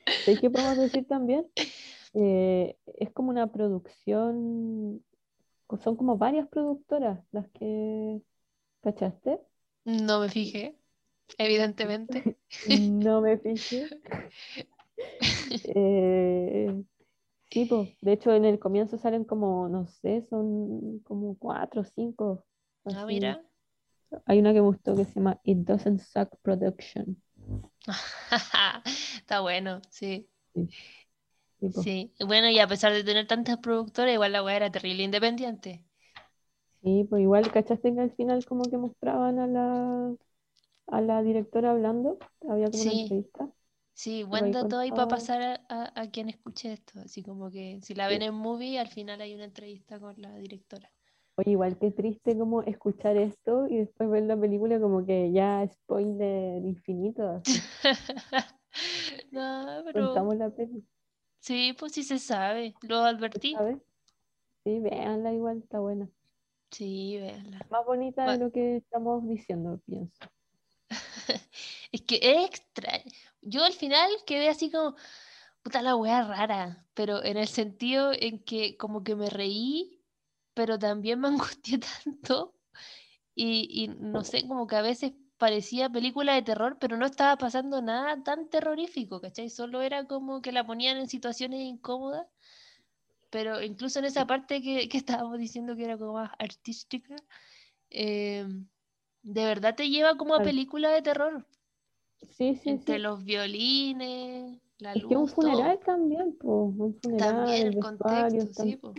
¿Sabes 0.05 0.39
qué 0.39 0.49
podemos 0.49 0.77
decir 0.77 1.07
también? 1.07 1.47
Eh, 2.15 2.75
es 2.97 3.11
como 3.11 3.29
una 3.29 3.51
producción, 3.51 5.05
son 5.77 5.95
como 5.95 6.17
varias 6.17 6.47
productoras 6.47 7.23
las 7.31 7.47
que, 7.49 8.21
¿cachaste? 8.81 9.39
No 9.85 10.19
me 10.21 10.29
fijé, 10.29 10.75
evidentemente. 11.37 12.37
No 12.69 13.21
me 13.21 13.37
fijé. 13.37 13.89
Eh, 15.75 16.83
sí, 17.51 17.65
pues, 17.65 17.89
de 18.01 18.13
hecho 18.13 18.33
en 18.33 18.45
el 18.45 18.59
comienzo 18.59 18.97
salen 18.97 19.23
como, 19.23 19.69
no 19.69 19.87
sé, 19.87 20.21
son 20.29 20.99
como 20.99 21.37
cuatro 21.37 21.81
o 21.81 21.83
cinco. 21.83 22.45
Ah, 22.85 23.05
mira. 23.05 23.41
Hay 24.25 24.39
una 24.39 24.53
que 24.53 24.61
me 24.61 24.67
gustó 24.67 24.95
que 24.95 25.05
se 25.05 25.15
llama 25.15 25.39
It 25.43 25.59
Doesn't 25.59 25.99
Suck 26.01 26.35
Production. 26.41 27.21
Está 29.17 29.41
bueno, 29.41 29.81
sí. 29.89 30.27
Sí, 30.53 30.69
Sí. 31.67 32.13
Bueno, 32.19 32.49
y 32.49 32.59
a 32.59 32.67
pesar 32.67 32.91
de 32.93 33.03
tener 33.03 33.25
tantas 33.27 33.57
productoras, 33.59 34.13
igual 34.13 34.31
la 34.33 34.43
weá 34.43 34.55
era 34.57 34.71
terrible 34.71 35.03
independiente. 35.03 35.85
Sí, 36.81 37.05
pues 37.09 37.21
igual, 37.21 37.51
¿cachaste 37.51 37.93
que 37.93 37.99
al 38.01 38.11
final 38.15 38.45
como 38.45 38.69
que 38.69 38.77
mostraban 38.77 39.39
a 39.39 39.47
la, 39.47 40.15
a 40.87 41.01
la 41.01 41.23
directora 41.23 41.71
hablando? 41.71 42.19
Había 42.49 42.69
como 42.71 42.83
una 42.83 42.91
Sí. 42.91 42.93
entrevista. 42.93 43.49
Sí, 43.93 44.23
buen 44.23 44.51
dato 44.51 44.79
ahí 44.79 44.91
para 44.93 45.07
pasar 45.09 45.41
a, 45.43 45.65
a- 45.69 46.01
a 46.01 46.11
quien 46.11 46.29
escuche 46.29 46.73
esto. 46.73 46.99
Así 47.01 47.23
como 47.23 47.51
que 47.51 47.79
si 47.83 47.95
la 47.95 48.07
ven 48.09 48.21
en 48.23 48.33
movie, 48.35 48.79
al 48.79 48.89
final 48.89 49.21
hay 49.21 49.35
una 49.35 49.45
entrevista 49.45 49.99
con 49.99 50.15
la 50.21 50.35
directora. 50.37 50.91
Oye, 51.37 51.51
igual 51.53 51.79
qué 51.79 51.89
triste 51.89 52.37
como 52.37 52.61
escuchar 52.61 53.17
esto 53.17 53.65
y 53.67 53.77
después 53.77 54.09
ver 54.11 54.23
la 54.25 54.37
película 54.39 54.79
como 54.79 55.03
que 55.07 55.31
ya 55.31 55.67
spoiler 55.67 56.63
infinito. 56.63 57.45
No, 59.31 59.81
pero 59.85 60.23
Contamos 60.23 60.35
la 60.37 60.49
peli, 60.49 60.83
sí, 61.39 61.73
pues 61.73 61.93
sí 61.93 62.03
se 62.03 62.19
sabe. 62.19 62.73
Lo 62.81 62.97
advertí. 62.97 63.53
¿sabes? 63.53 63.77
Sí, 64.63 64.79
véanla 64.79 65.33
igual, 65.33 65.59
está 65.59 65.79
buena. 65.79 66.09
Sí, 66.71 67.17
véanla. 67.17 67.65
Más 67.69 67.85
bonita 67.85 68.31
de 68.31 68.37
lo 68.37 68.51
que 68.51 68.77
estamos 68.77 69.27
diciendo, 69.27 69.79
pienso. 69.85 70.29
Es 71.91 72.01
que 72.01 72.19
es 72.21 72.45
extraño. 72.45 73.03
Yo 73.41 73.63
al 73.63 73.73
final 73.73 74.11
quedé 74.27 74.49
así 74.49 74.69
como, 74.69 74.95
puta 75.63 75.81
la 75.81 75.95
wea 75.95 76.21
rara, 76.23 76.85
pero 76.93 77.23
en 77.23 77.37
el 77.37 77.47
sentido 77.47 78.11
en 78.13 78.43
que 78.43 78.77
como 78.77 79.03
que 79.03 79.15
me 79.15 79.29
reí, 79.29 80.03
pero 80.53 80.77
también 80.77 81.19
me 81.19 81.27
angustié 81.57 81.79
tanto 81.79 82.55
y, 83.33 83.83
y 83.83 83.87
no 83.87 84.23
sé, 84.23 84.47
como 84.47 84.67
que 84.67 84.75
a 84.75 84.81
veces 84.81 85.13
parecía 85.39 85.89
película 85.89 86.35
de 86.35 86.43
terror, 86.43 86.77
pero 86.79 86.97
no 86.97 87.07
estaba 87.07 87.37
pasando 87.37 87.81
nada 87.81 88.23
tan 88.23 88.49
terrorífico, 88.49 89.21
¿cachai? 89.21 89.49
Solo 89.49 89.81
era 89.81 90.05
como 90.07 90.41
que 90.43 90.51
la 90.53 90.65
ponían 90.67 90.97
en 90.97 91.09
situaciones 91.09 91.61
incómodas, 91.61 92.27
pero 93.29 93.61
incluso 93.61 93.99
en 93.99 94.05
esa 94.05 94.25
parte 94.25 94.61
que, 94.61 94.89
que 94.89 94.97
estábamos 94.97 95.37
diciendo 95.39 95.75
que 95.75 95.85
era 95.85 95.97
como 95.97 96.13
más 96.13 96.31
artística, 96.39 97.15
eh, 97.91 98.47
de 99.23 99.45
verdad 99.45 99.75
te 99.75 99.89
lleva 99.89 100.17
como 100.17 100.35
a 100.35 100.41
película 100.41 100.91
de 100.91 101.01
terror, 101.01 101.45
Sí, 102.37 102.55
sí, 102.55 102.71
entre 102.71 102.95
sí. 102.95 103.01
los 103.01 103.23
violines, 103.23 104.59
la 104.77 104.93
Es 104.93 105.03
que 105.05 105.15
un 105.17 105.21
luz, 105.21 105.33
todo. 105.39 105.61
funeral 105.61 105.79
también, 105.85 106.35
pues, 106.39 106.73
un 106.77 106.95
funeral, 107.01 107.27
También 107.27 107.67
el 107.67 107.79
contexto, 107.79 108.53
sí, 108.53 108.75
po. 108.77 108.93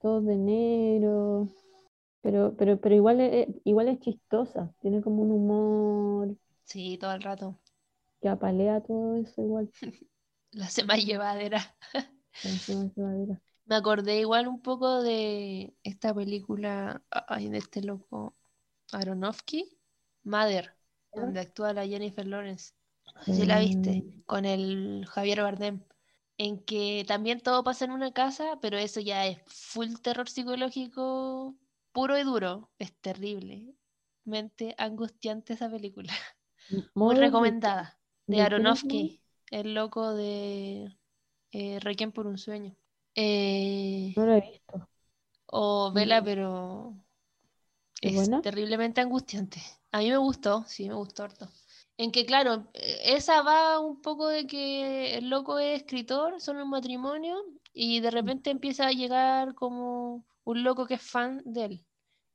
todos 0.00 0.24
de 0.24 0.36
negro, 0.36 1.48
pero, 2.22 2.54
pero, 2.56 2.80
pero 2.80 2.94
igual 2.94 3.20
es, 3.20 3.48
igual 3.64 3.88
es 3.88 4.00
chistosa, 4.00 4.74
tiene 4.80 5.02
como 5.02 5.22
un 5.22 5.30
humor 5.32 6.36
Sí, 6.62 6.98
todo 6.98 7.12
el 7.14 7.22
rato. 7.22 7.58
que 8.20 8.28
apalea 8.28 8.80
todo 8.82 9.16
eso 9.16 9.42
igual. 9.42 9.70
La 10.52 10.66
hace 10.66 10.84
más 10.84 11.04
llevadera. 11.04 11.76
para 12.40 12.56
hacer 12.56 12.74
más 12.76 12.92
llevadera. 12.96 13.40
Me 13.66 13.76
acordé 13.76 14.18
igual 14.20 14.48
un 14.48 14.60
poco 14.62 15.02
de 15.02 15.74
esta 15.82 16.14
película, 16.14 17.02
ay, 17.10 17.48
de 17.48 17.58
este 17.58 17.82
loco 17.82 18.34
Aronofsky, 18.92 19.78
Mother, 20.24 20.74
¿Ya? 21.12 21.22
donde 21.22 21.40
actúa 21.40 21.72
la 21.74 21.86
Jennifer 21.86 22.26
Lawrence. 22.26 22.74
Si 23.28 23.46
la 23.46 23.60
viste, 23.60 24.06
Mm, 24.06 24.22
con 24.26 24.44
el 24.46 25.06
Javier 25.08 25.42
Bardem, 25.42 25.84
en 26.38 26.64
que 26.64 27.04
también 27.08 27.40
todo 27.40 27.64
pasa 27.64 27.84
en 27.86 27.92
una 27.92 28.12
casa, 28.12 28.58
pero 28.62 28.78
eso 28.78 29.00
ya 29.00 29.26
es 29.26 29.40
full 29.46 29.94
terror 30.02 30.28
psicológico 30.30 31.56
puro 31.98 32.18
y 32.18 32.22
duro. 32.24 32.70
Es 32.78 32.94
terriblemente 33.00 34.74
angustiante 34.78 35.54
esa 35.54 35.70
película. 35.70 36.12
Muy 36.94 37.14
Mother, 37.14 37.32
¿de 37.32 37.42
qué- 37.42 37.56
recomendada. 37.56 37.98
De 38.28 38.40
Aronofsky, 38.42 39.22
el 39.50 39.74
loco 39.74 40.14
de 40.14 40.96
eh, 41.52 41.80
Requiem 41.80 42.12
por 42.12 42.26
un 42.26 42.38
sueño. 42.38 42.76
Eh, 43.16 44.16
No 44.16 44.26
la 44.26 44.36
he 44.36 44.40
visto. 44.42 44.86
o 45.46 45.90
Vela, 45.94 46.22
pero 46.22 46.94
¿Es 48.00 48.12
buena? 48.12 48.42
terriblemente 48.42 49.00
angustiante. 49.00 49.60
A 49.92 49.98
mí 49.98 50.10
me 50.10 50.16
gustó, 50.16 50.64
sí, 50.66 50.88
me 50.88 50.94
gustó 50.94 51.22
harto. 51.24 51.48
En 51.96 52.10
que, 52.12 52.26
claro, 52.26 52.68
eh, 52.74 53.00
esa 53.16 53.42
va 53.42 53.78
un 53.80 54.00
poco 54.02 54.28
de 54.28 54.46
que 54.46 55.16
el 55.16 55.28
loco 55.30 55.58
es 55.58 55.80
escritor, 55.82 56.40
son 56.40 56.56
un 56.58 56.70
matrimonio, 56.70 57.36
y 57.72 58.00
de 58.00 58.10
repente 58.10 58.50
empieza 58.50 58.86
a 58.86 58.92
llegar 58.92 59.54
como 59.54 60.24
un 60.44 60.62
loco 60.64 60.86
que 60.86 60.94
es 60.94 61.02
fan 61.02 61.42
de 61.44 61.64
él. 61.66 61.86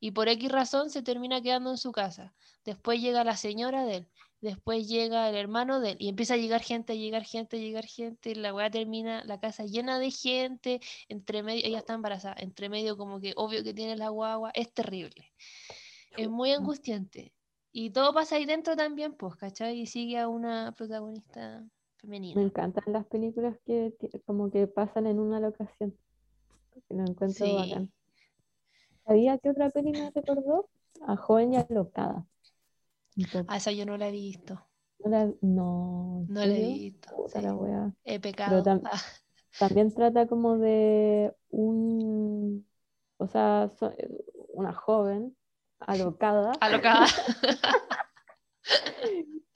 Y 0.05 0.11
por 0.11 0.27
X 0.27 0.51
razón 0.51 0.89
se 0.89 1.01
termina 1.01 1.41
quedando 1.41 1.69
en 1.71 1.77
su 1.77 1.93
casa. 1.93 2.33
Después 2.65 2.99
llega 2.99 3.23
la 3.23 3.37
señora 3.37 3.85
de 3.85 3.95
él. 3.95 4.07
Después 4.41 4.85
llega 4.89 5.29
el 5.29 5.35
hermano 5.37 5.79
de 5.79 5.91
él. 5.91 5.97
Y 5.97 6.09
empieza 6.09 6.33
a 6.33 6.37
llegar 6.37 6.61
gente, 6.61 6.91
a 6.91 6.95
llegar 6.97 7.23
gente, 7.23 7.55
a 7.55 7.59
llegar 7.61 7.85
gente. 7.85 8.31
Y 8.31 8.35
la 8.35 8.53
weá 8.53 8.69
termina 8.69 9.23
la 9.23 9.39
casa 9.39 9.63
llena 9.63 9.99
de 9.99 10.11
gente. 10.11 10.81
Entre 11.07 11.41
medio, 11.41 11.61
ella 11.65 11.77
está 11.77 11.93
embarazada. 11.93 12.35
Entre 12.37 12.67
medio, 12.67 12.97
como 12.97 13.21
que 13.21 13.31
obvio 13.37 13.63
que 13.63 13.73
tiene 13.73 13.95
la 13.95 14.09
guagua. 14.09 14.51
Es 14.53 14.73
terrible. 14.73 15.31
Es 16.17 16.29
muy 16.29 16.49
Chuta. 16.49 16.59
angustiante. 16.59 17.33
Y 17.71 17.91
todo 17.91 18.13
pasa 18.13 18.35
ahí 18.35 18.45
dentro 18.45 18.75
también, 18.75 19.13
pues, 19.13 19.37
¿cachai? 19.37 19.79
Y 19.79 19.85
sigue 19.87 20.19
a 20.19 20.27
una 20.27 20.73
protagonista 20.77 21.61
Me 21.61 21.69
femenina. 21.95 22.41
encantan 22.41 22.83
las 22.91 23.05
películas 23.05 23.57
que 23.65 23.93
como 24.25 24.51
que 24.51 24.67
pasan 24.67 25.07
en 25.07 25.19
una 25.19 25.39
locación. 25.39 25.97
Lo 26.89 27.03
encuentro 27.05 27.45
Sí. 27.45 27.55
bacán. 27.55 27.89
¿Sabía 29.05 29.37
qué 29.37 29.49
otra 29.49 29.69
peli 29.69 29.91
me 29.91 30.11
recordó? 30.11 30.69
A 31.05 31.15
Joven 31.17 31.53
y 31.53 31.57
Alocada. 31.57 32.25
Un 33.17 33.25
poco. 33.31 33.45
A 33.51 33.57
esa 33.57 33.71
yo 33.71 33.85
no 33.85 33.97
la 33.97 34.07
he 34.07 34.11
visto. 34.11 34.65
No, 34.99 35.09
la, 35.09 35.25
no, 35.41 36.25
¿en 36.27 36.33
No 36.33 36.45
la 36.45 36.45
he 36.55 36.61
visto. 36.61 37.27
Sí. 37.27 37.41
la. 37.41 37.93
He 38.05 38.19
pecado. 38.19 38.63
tam- 38.63 38.81
Ah, 38.85 39.01
También 39.59 39.93
trata 39.93 40.27
como 40.27 40.57
de 40.57 41.33
un, 41.49 42.65
o 43.17 43.27
sea, 43.27 43.69
so- 43.77 43.93
una 44.53 44.73
joven 44.73 45.35
alocada. 45.79 46.53
alocada. 46.61 47.05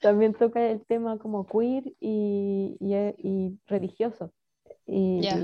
También 0.00 0.34
toca 0.34 0.70
el 0.70 0.84
tema 0.86 1.18
como 1.18 1.46
queer 1.46 1.84
y, 2.00 2.76
y, 2.80 2.94
y 3.18 3.58
religioso. 3.66 4.32
Y, 4.88 5.26
ah. 5.26 5.36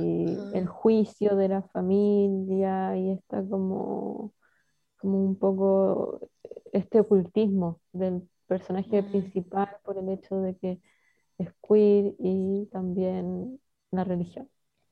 el 0.54 0.66
juicio 0.66 1.36
de 1.36 1.48
la 1.48 1.62
familia 1.62 2.96
y 2.96 3.10
está 3.10 3.44
como, 3.46 4.32
como 4.98 5.18
un 5.24 5.36
poco 5.38 6.20
este 6.72 7.00
ocultismo 7.00 7.80
del 7.92 8.28
personaje 8.46 9.02
Mm. 9.02 9.10
principal 9.10 9.68
por 9.84 9.98
el 9.98 10.08
hecho 10.10 10.36
de 10.36 10.56
que 10.56 10.80
es 11.38 11.50
queer 11.68 12.14
y 12.18 12.66
también 12.72 13.60
la 13.90 14.04
religión, 14.04 14.48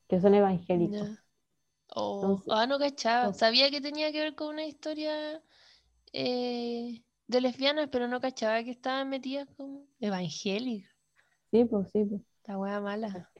que 0.08 0.20
son 0.20 0.34
evangélicos. 0.34 1.08
Oh, 1.94 2.22
Entonces, 2.22 2.52
ah, 2.52 2.66
no 2.66 2.78
cachaba. 2.78 3.26
no. 3.28 3.34
Sabía 3.34 3.70
que 3.70 3.80
tenía 3.80 4.12
que 4.12 4.20
ver 4.20 4.34
con 4.34 4.48
una 4.48 4.64
historia 4.66 5.42
eh, 6.12 7.02
de 7.26 7.40
lesbianas, 7.40 7.88
pero 7.90 8.08
no 8.08 8.20
cachaba 8.20 8.62
que 8.64 8.70
estaban 8.70 9.08
metidas 9.10 9.48
como 9.56 9.86
evangélicas. 10.00 10.90
Sí, 11.50 11.64
pues 11.64 11.90
sí, 11.92 12.04
pues. 12.04 12.22
La 12.46 12.58
wea 12.58 12.80
mala. 12.80 13.30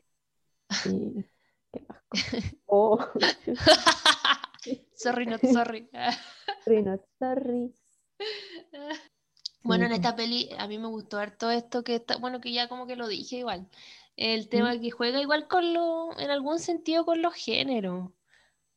Y 0.85 1.25
qué 1.73 1.87
asco. 1.89 2.25
Oh, 2.69 2.99
Sorry, 4.95 5.27
not 5.27 5.47
sorry. 5.47 5.89
sorry, 6.65 6.83
not 6.83 7.01
sorry. 7.19 7.73
Bueno, 9.65 9.87
en 9.87 9.93
Sí, 9.93 9.95
esta 9.95 10.17
peli 10.17 10.51
a 10.59 10.67
mí 10.69 10.79
me 10.79 10.89
gustó 10.89 11.19
harto 11.19 11.51
esto 11.51 11.85
que 11.85 11.97
está, 11.97 12.17
bueno, 12.19 12.41
que 12.41 12.53
ya 12.53 12.69
como 12.69 12.87
que 12.87 12.97
lo 12.97 13.09
dije 13.09 13.37
igual. 13.39 13.69
El 14.17 14.49
tema 14.49 14.79
que 14.81 14.91
juega 14.91 15.21
igual 15.21 15.49
con 15.49 15.75
lo, 15.75 16.19
en 16.19 16.31
algún 16.31 16.59
sentido 16.61 17.05
con 17.05 17.23
los 17.23 17.35
géneros. 17.35 18.11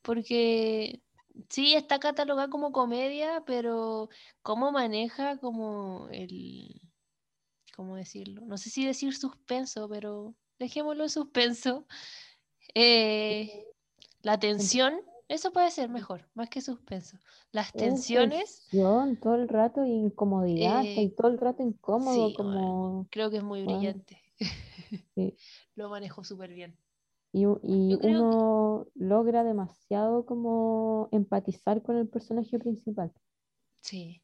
Porque 0.04 1.02
sí, 1.50 1.76
está 1.76 2.00
catalogada 2.00 2.50
como 2.50 2.72
comedia, 2.74 3.44
pero 3.48 4.10
cómo 4.44 4.72
maneja 4.72 5.38
como 5.40 6.10
el, 6.12 6.82
¿cómo 7.76 7.96
decirlo? 7.96 8.42
No 8.46 8.58
sé 8.58 8.70
si 8.70 8.86
decir 8.86 9.16
suspenso, 9.16 9.88
pero 9.90 10.36
dejémoslo 10.60 11.04
en 11.04 11.10
suspenso. 11.10 11.86
Eh, 12.76 13.66
la 14.22 14.40
tensión, 14.40 15.02
eso 15.28 15.52
puede 15.52 15.72
ser 15.72 15.90
mejor, 15.90 16.30
más 16.34 16.50
que 16.50 16.62
suspenso. 16.62 17.18
Las 17.52 17.74
Es 17.74 17.84
tensiones, 17.84 18.68
tensión 18.72 19.20
todo 19.20 19.36
el 19.36 19.48
rato 19.48 19.86
incomodidad, 19.86 20.82
Eh, 20.92 21.14
todo 21.18 21.28
el 21.30 21.38
rato 21.38 21.64
incómodo, 21.64 22.30
sí, 22.30 22.36
como 22.36 23.08
creo 23.12 23.30
que 23.30 23.38
es 23.38 23.44
muy 23.44 23.64
Bueno, 23.64 23.82
brillante. 23.82 24.22
sí. 25.16 25.38
Lo 25.76 25.90
manejó 25.90 26.24
súper 26.24 26.52
bien. 26.54 26.78
Y, 27.34 27.46
que- 27.46 27.98
uno 28.08 28.88
logra 28.96 29.44
demasiado 29.44 30.26
como 30.26 31.10
empatizar 31.12 31.84
con 31.84 31.98
el 31.98 32.08
personaje 32.08 32.58
principal, 32.60 33.12
Sí. 33.82 34.22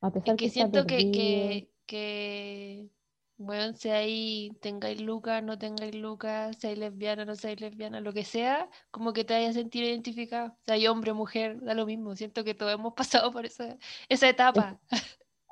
a 0.00 0.12
Es 0.14 0.22
pesar 0.22 0.36
que 0.36 0.46
que 0.46 0.50
siento 0.50 0.86
que, 0.86 0.96
perdido. 0.96 1.10
que, 1.10 1.72
que, 1.86 2.90
bueno, 3.36 3.74
sea 3.74 3.96
ahí 3.96 4.56
tengáis 4.60 5.00
lucas, 5.00 5.42
no 5.42 5.58
tengáis 5.58 5.94
lucas, 5.94 6.56
seáis 6.58 6.78
lesbiana, 6.78 7.24
no 7.24 7.34
seáis 7.34 7.60
lesbiana, 7.60 8.00
lo 8.00 8.12
que 8.12 8.24
sea, 8.24 8.68
como 8.90 9.12
que 9.12 9.24
te 9.24 9.34
vayas 9.34 9.50
a 9.50 9.60
sentir 9.60 9.84
identificado. 9.84 10.56
Hay 10.66 10.86
hombre, 10.86 11.12
mujer, 11.12 11.60
da 11.60 11.74
lo 11.74 11.86
mismo. 11.86 12.14
Siento 12.14 12.44
que 12.44 12.54
todos 12.54 12.72
hemos 12.72 12.94
pasado 12.96 13.32
por 13.32 13.44
esa, 13.46 13.76
esa 14.08 14.28
etapa. 14.28 14.80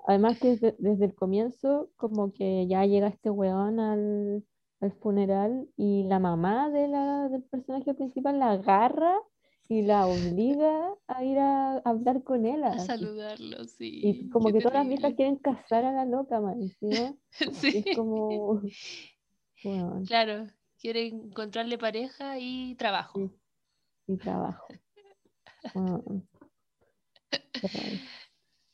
Además 0.07 0.39
que 0.39 0.49
desde, 0.49 0.77
desde 0.79 1.05
el 1.07 1.15
comienzo 1.15 1.91
como 1.97 2.33
que 2.33 2.67
ya 2.67 2.85
llega 2.87 3.09
este 3.09 3.31
weón 3.31 3.79
al, 3.79 4.45
al 4.81 4.93
funeral 4.93 5.69
y 5.77 6.05
la 6.05 6.19
mamá 6.19 6.71
de 6.71 6.89
la, 6.89 7.29
del 7.29 7.43
personaje 7.45 7.95
principal 7.95 8.39
la 8.39 8.53
agarra 8.53 9.17
y 9.69 9.83
la 9.83 10.07
obliga 10.07 10.95
a 11.07 11.25
ir 11.25 11.39
a, 11.39 11.79
hablar 11.79 12.23
con 12.25 12.45
él. 12.47 12.63
A 12.65 12.79
saludarlo, 12.79 13.65
sí. 13.65 14.01
Y 14.05 14.29
como 14.29 14.47
qué 14.49 14.55
que 14.55 14.59
todas 14.61 14.75
las 14.75 14.89
viejas 14.89 15.15
terrible. 15.15 15.17
quieren 15.17 15.37
casar 15.37 15.85
a 15.85 15.93
la 15.93 16.05
loca, 16.05 16.41
man. 16.41 16.61
Y 17.41 17.51
Sí. 17.53 17.85
es 17.87 17.97
como, 17.97 18.61
Claro, 20.07 20.47
quieren 20.81 21.27
encontrarle 21.31 21.79
pareja 21.79 22.39
y 22.39 22.75
trabajo. 22.75 23.19
Sí. 23.19 23.31
y 24.09 24.17
trabajo. 24.17 24.67
Rabia. 25.75 26.23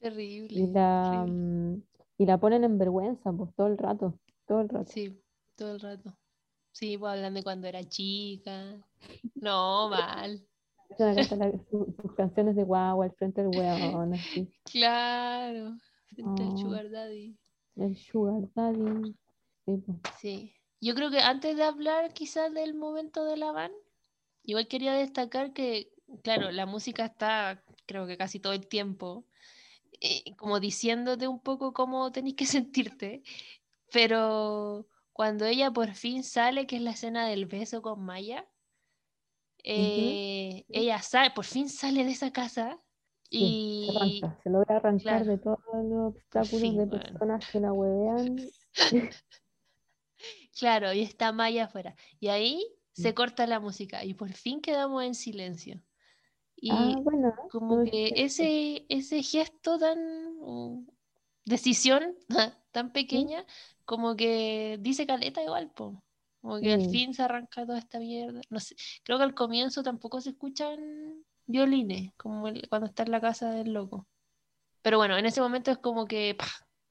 Y 0.00 0.04
Terrible. 0.04 0.66
la, 0.72 1.22
horrible. 1.22 1.32
mm, 1.32 1.82
y 2.18 2.26
la 2.26 2.38
ponen 2.38 2.64
en 2.64 2.78
vergüenza, 2.78 3.32
pues 3.32 3.54
todo 3.54 3.66
el 3.66 3.78
rato, 3.78 4.18
todo 4.46 4.60
el 4.60 4.68
rato. 4.68 4.90
Sí, 4.90 5.20
todo 5.56 5.74
el 5.74 5.80
rato. 5.80 6.16
Sí, 6.72 6.96
pues 6.96 7.12
hablan 7.12 7.34
de 7.34 7.42
cuando 7.42 7.66
era 7.66 7.84
chica. 7.84 8.76
No, 9.34 9.88
mal. 9.90 10.40
Empiezan 10.90 11.10
a 11.18 11.28
cantar 11.28 11.38
la- 11.54 11.64
su- 11.70 11.94
sus 12.00 12.12
canciones 12.14 12.56
de 12.56 12.64
guagua 12.64 13.04
al 13.06 13.12
frente 13.12 13.42
del 13.42 13.56
weón, 13.56 14.14
así. 14.14 14.50
Claro. 14.64 15.76
Frente 16.14 16.42
al 16.42 16.48
Oh. 16.54 16.56
Sugar 16.58 16.90
Daddy. 16.90 17.36
El 17.76 17.96
sugar 17.96 18.42
daddy. 18.54 19.14
Sí. 19.64 19.82
Sí. 20.20 20.52
Yo 20.80 20.94
creo 20.94 21.10
que 21.10 21.20
antes 21.20 21.56
de 21.56 21.62
hablar 21.62 22.12
quizás 22.12 22.52
del 22.52 22.74
momento 22.74 23.24
de 23.24 23.36
la 23.36 23.52
van, 23.52 23.70
igual 24.44 24.66
quería 24.66 24.94
destacar 24.94 25.52
que, 25.52 25.92
claro, 26.22 26.50
la 26.50 26.66
música 26.66 27.04
está, 27.04 27.62
creo 27.86 28.06
que 28.06 28.16
casi 28.16 28.40
todo 28.40 28.52
el 28.52 28.66
tiempo. 28.66 29.24
eh, 30.00 30.36
como 30.36 30.60
diciéndote 30.60 31.26
un 31.26 31.40
poco 31.40 31.72
cómo 31.72 32.12
tenés 32.12 32.34
que 32.34 32.46
sentirte, 32.94 33.22
pero 33.92 34.86
cuando 35.12 35.44
ella 35.44 35.72
por 35.72 35.92
fin 35.94 36.22
sale, 36.22 36.66
que 36.68 36.76
es 36.76 36.82
la 36.82 36.92
escena 36.92 37.26
del 37.26 37.46
beso 37.46 37.82
con 37.82 38.04
Maya, 38.04 38.46
eh, 39.74 40.66
ella 40.72 41.02
sale, 41.02 41.30
por 41.32 41.44
fin 41.44 41.68
sale 41.68 42.04
de 42.04 42.12
esa 42.12 42.32
casa 42.32 42.80
Sí, 43.38 43.58
se 43.84 43.90
y 43.90 43.92
arranca, 43.92 44.38
se 44.42 44.50
logra 44.50 44.76
arrancar 44.76 45.24
claro, 45.24 45.26
de 45.26 45.38
todos 45.38 45.58
los 45.84 46.14
obstáculos 46.14 46.74
fin, 46.74 46.76
de 46.76 46.86
personas 46.86 47.44
que 47.50 47.58
la 47.60 47.72
huevean. 47.72 48.50
claro, 50.58 50.92
y 50.92 51.02
está 51.02 51.32
Maya 51.32 51.64
afuera. 51.64 51.94
Y 52.20 52.28
ahí 52.28 52.64
se 52.92 53.14
corta 53.14 53.46
la 53.46 53.60
música 53.60 54.04
y 54.04 54.14
por 54.14 54.32
fin 54.32 54.60
quedamos 54.60 55.04
en 55.04 55.14
silencio. 55.14 55.82
Y 56.56 56.96
Ah, 56.96 57.00
bueno, 57.02 57.34
como 57.48 57.82
que 57.84 58.14
ese, 58.16 58.86
ese 58.88 59.22
gesto 59.22 59.78
tan 59.78 59.98
uh, 60.40 60.86
decisión 61.44 62.16
tan 62.72 62.92
pequeña, 62.92 63.46
como 63.84 64.16
que 64.16 64.78
dice 64.82 65.06
caleta 65.06 65.42
igual, 65.44 65.72
po. 65.72 66.02
Como 66.40 66.60
que 66.60 66.72
al 66.72 66.82
fin 66.82 67.14
se 67.14 67.22
arranca 67.22 67.66
toda 67.66 67.78
esta 67.78 67.98
mierda. 67.98 68.40
No 68.50 68.60
sé, 68.60 68.76
creo 69.04 69.18
que 69.18 69.24
al 69.24 69.34
comienzo 69.34 69.82
tampoco 69.82 70.20
se 70.20 70.30
escuchan 70.30 71.24
violines, 71.46 72.12
como 72.16 72.48
el- 72.48 72.68
cuando 72.68 72.86
está 72.88 73.02
en 73.04 73.10
la 73.12 73.20
casa 73.20 73.50
del 73.50 73.72
loco. 73.72 74.06
Pero 74.82 74.98
bueno, 74.98 75.16
en 75.18 75.26
ese 75.26 75.40
momento 75.40 75.70
es 75.72 75.78
como 75.78 76.06
que 76.06 76.36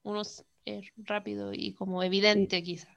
uno 0.04 0.22
es 0.66 0.92
rápido 0.98 1.52
y 1.54 1.74
como 1.74 2.02
evidente 2.04 2.62
quizá. 2.62 2.88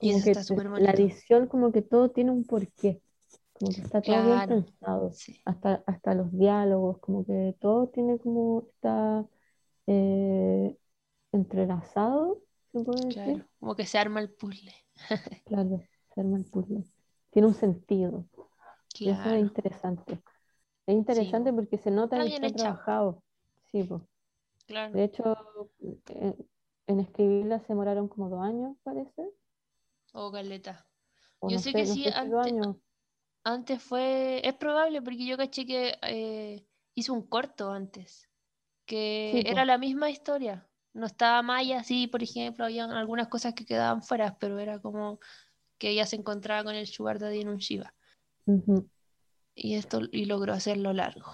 Y 0.00 0.10
eso 0.10 0.24
está 0.24 0.42
súper 0.42 0.68
la 0.76 0.90
edición, 0.92 1.46
como 1.46 1.72
que 1.72 1.82
todo 1.82 2.10
tiene 2.10 2.30
un 2.30 2.44
porqué. 2.44 3.02
Como 3.54 3.72
que 3.74 3.80
está 3.82 4.02
todo 4.04 4.22
bien 4.22 4.42
pensado. 4.42 5.18
sí, 5.18 5.44
Hasta, 5.44 5.82
hasta 5.86 6.14
los 6.14 6.32
diálogos, 6.32 6.98
como 7.00 7.24
que 7.26 7.56
todo 7.60 7.88
tiene 7.88 8.18
como 8.18 8.62
está 8.74 9.26
eh, 9.88 10.76
entrelazado, 11.32 12.40
se 12.72 12.80
puede 12.84 13.08
decir. 13.14 13.36
claro. 13.36 13.46
Como 13.58 13.76
que 13.76 13.86
se 13.86 13.98
arma 13.98 14.20
el 14.20 14.30
puzzle. 14.30 14.74
Claro, 15.44 15.86
se 16.14 16.20
arma 16.20 16.38
el 16.38 16.44
puzzle. 16.46 16.84
Tiene 17.30 17.48
un 17.48 17.54
sentido. 17.54 18.26
Y 19.02 19.10
eso 19.10 19.32
es 19.32 19.40
interesante. 19.42 20.22
Es 20.86 20.94
interesante 20.96 21.52
po. 21.52 21.54
porque 21.54 21.78
se 21.78 21.90
nota 21.92 22.18
Está 22.18 22.24
que 22.24 22.28
está 22.28 22.50
hecha. 22.50 22.80
trabajado. 22.90 23.22
Sí, 23.72 23.84
pues. 23.84 24.02
claro. 24.66 24.94
De 24.94 25.04
hecho, 25.04 25.36
eh, 26.10 26.34
en 26.88 27.00
escribirla 27.00 27.60
se 27.60 27.68
demoraron 27.68 28.08
como 28.08 28.28
dos 28.30 28.42
años, 28.44 28.76
parece. 28.84 29.30
O 30.12 30.30
caleta. 30.32 30.74
O 31.40 31.50
Yo 31.50 31.56
no 31.56 31.62
sé 31.64 31.74
que 31.74 31.86
no 31.86 31.94
sí, 31.94 32.02
sé 32.02 32.12
si 32.12 32.26
dos 32.28 32.40
ante- 32.40 32.50
años. 32.50 32.76
Antes 33.44 33.82
fue, 33.82 34.40
es 34.48 34.54
probable 34.54 35.02
porque 35.02 35.26
yo 35.26 35.36
caché 35.38 35.66
que 35.66 35.98
eh, 36.02 36.66
hizo 36.94 37.14
un 37.14 37.26
corto 37.28 37.70
antes, 37.72 38.28
que 38.86 39.02
Sí, 39.30 39.44
era 39.46 39.64
la 39.66 39.78
misma 39.78 40.10
historia. 40.10 40.69
No 40.92 41.06
estaba 41.06 41.42
Maya, 41.42 41.84
sí, 41.84 42.06
por 42.08 42.22
ejemplo, 42.22 42.64
había 42.64 42.84
algunas 42.84 43.28
cosas 43.28 43.54
que 43.54 43.64
quedaban 43.64 44.02
fuera, 44.02 44.36
pero 44.38 44.58
era 44.58 44.80
como 44.80 45.20
que 45.78 45.90
ella 45.90 46.04
se 46.06 46.16
encontraba 46.16 46.64
con 46.64 46.74
el 46.74 46.86
Sugar 46.86 47.18
Daddy 47.18 47.40
en 47.40 47.48
un 47.48 47.58
Shiva. 47.58 47.94
Y 49.54 49.74
esto 49.74 50.00
y 50.10 50.24
logró 50.24 50.52
hacerlo 50.52 50.92
largo. 50.92 51.32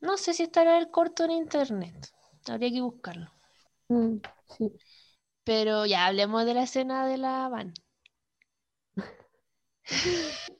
No 0.00 0.16
sé 0.16 0.34
si 0.34 0.42
estará 0.44 0.78
el 0.78 0.90
corto 0.90 1.24
en 1.24 1.32
internet, 1.32 2.12
habría 2.46 2.70
que 2.70 2.80
buscarlo. 2.80 3.30
Mm, 3.88 4.18
sí. 4.56 4.72
Pero 5.44 5.86
ya 5.86 6.06
hablemos 6.06 6.44
de 6.44 6.54
la 6.54 6.62
escena 6.64 7.06
de 7.06 7.16
la 7.16 7.48
van. 7.48 7.72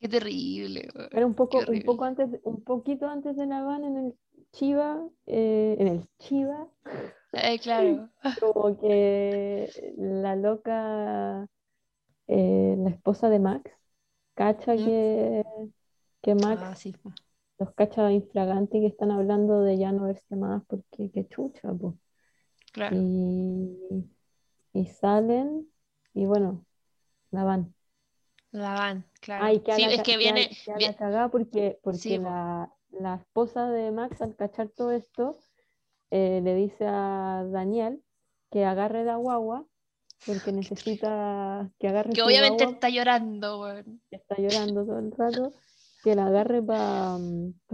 Qué 0.00 0.08
terrible, 0.08 0.88
weón, 0.94 1.08
Era 1.12 1.26
un 1.26 1.34
poco, 1.34 1.58
un 1.68 1.82
poco 1.82 2.04
antes, 2.04 2.28
un 2.42 2.64
poquito 2.64 3.06
antes 3.06 3.36
de 3.36 3.46
La 3.46 3.58
Habana 3.58 3.86
en 3.86 3.96
el 3.98 4.18
Chiva, 4.52 5.06
eh, 5.26 5.76
en 5.78 5.88
el 5.88 6.08
Chiva, 6.18 6.68
Eh, 7.32 7.58
claro. 7.60 8.08
como 8.40 8.78
que 8.80 9.68
la 9.96 10.36
loca, 10.36 11.46
eh, 12.28 12.76
la 12.78 12.90
esposa 12.90 13.28
de 13.30 13.38
Max, 13.38 13.70
cacha 14.34 14.76
que, 14.76 15.44
que 16.22 16.34
Max 16.34 16.62
Ah, 16.62 16.74
sí. 16.74 16.94
los 17.58 17.72
cacha 17.74 18.10
infragante 18.10 18.78
y 18.78 18.80
que 18.82 18.86
están 18.88 19.10
hablando 19.10 19.62
de 19.62 19.78
ya 19.78 19.92
no 19.92 20.04
verse 20.04 20.36
más 20.36 20.62
porque 20.66 21.10
qué 21.12 21.26
chucha, 21.28 21.72
pues. 21.74 21.94
Claro. 22.72 22.96
Y, 22.96 23.78
y 24.72 24.86
salen 24.86 25.68
y 26.14 26.26
bueno, 26.26 26.64
la 27.30 27.44
van. 27.44 27.74
La 28.52 28.74
van, 28.74 29.04
claro. 29.20 29.44
Ay, 29.44 29.60
que 29.60 29.74
Sí, 29.76 29.82
la, 29.82 29.90
es 29.90 30.02
que 30.02 30.16
viene, 30.16 30.50
la 30.66 31.28
porque, 31.28 31.78
porque 31.82 31.98
Sí, 31.98 32.18
la, 32.18 32.72
la 32.90 33.14
esposa 33.16 33.68
de 33.70 33.90
Max 33.92 34.20
al 34.22 34.34
cachar 34.36 34.68
todo 34.70 34.90
esto 34.90 35.38
eh, 36.10 36.40
le 36.42 36.54
dice 36.54 36.84
a 36.86 37.44
Daniel 37.50 38.02
que 38.50 38.64
agarre 38.64 39.04
la 39.04 39.16
guagua 39.16 39.64
porque 40.26 40.52
necesita 40.52 41.70
que 41.78 41.88
agarre 41.88 42.10
que 42.12 42.22
obviamente 42.22 42.64
guagua, 42.64 42.74
está 42.74 42.88
llorando, 42.90 43.64
que 44.10 44.16
está 44.16 44.36
llorando 44.36 44.84
todo 44.84 44.98
el 44.98 45.12
rato, 45.12 45.52
que 46.02 46.14
la 46.14 46.26
agarre 46.26 46.62
para 46.62 47.16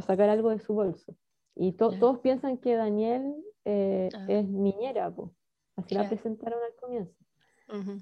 sacar 0.06 0.28
algo 0.28 0.50
de 0.50 0.60
su 0.60 0.74
bolso. 0.74 1.14
Y 1.54 1.72
to- 1.72 1.98
todos 1.98 2.18
piensan 2.20 2.58
que 2.58 2.76
Daniel 2.76 3.34
eh, 3.64 4.10
Ah. 4.14 4.26
es 4.28 4.46
niñera, 4.48 5.10
po. 5.10 5.32
Así 5.76 5.94
la 5.94 6.02
Claro. 6.02 6.16
presentaron 6.16 6.58
al 6.62 6.74
comienzo. 6.80 7.14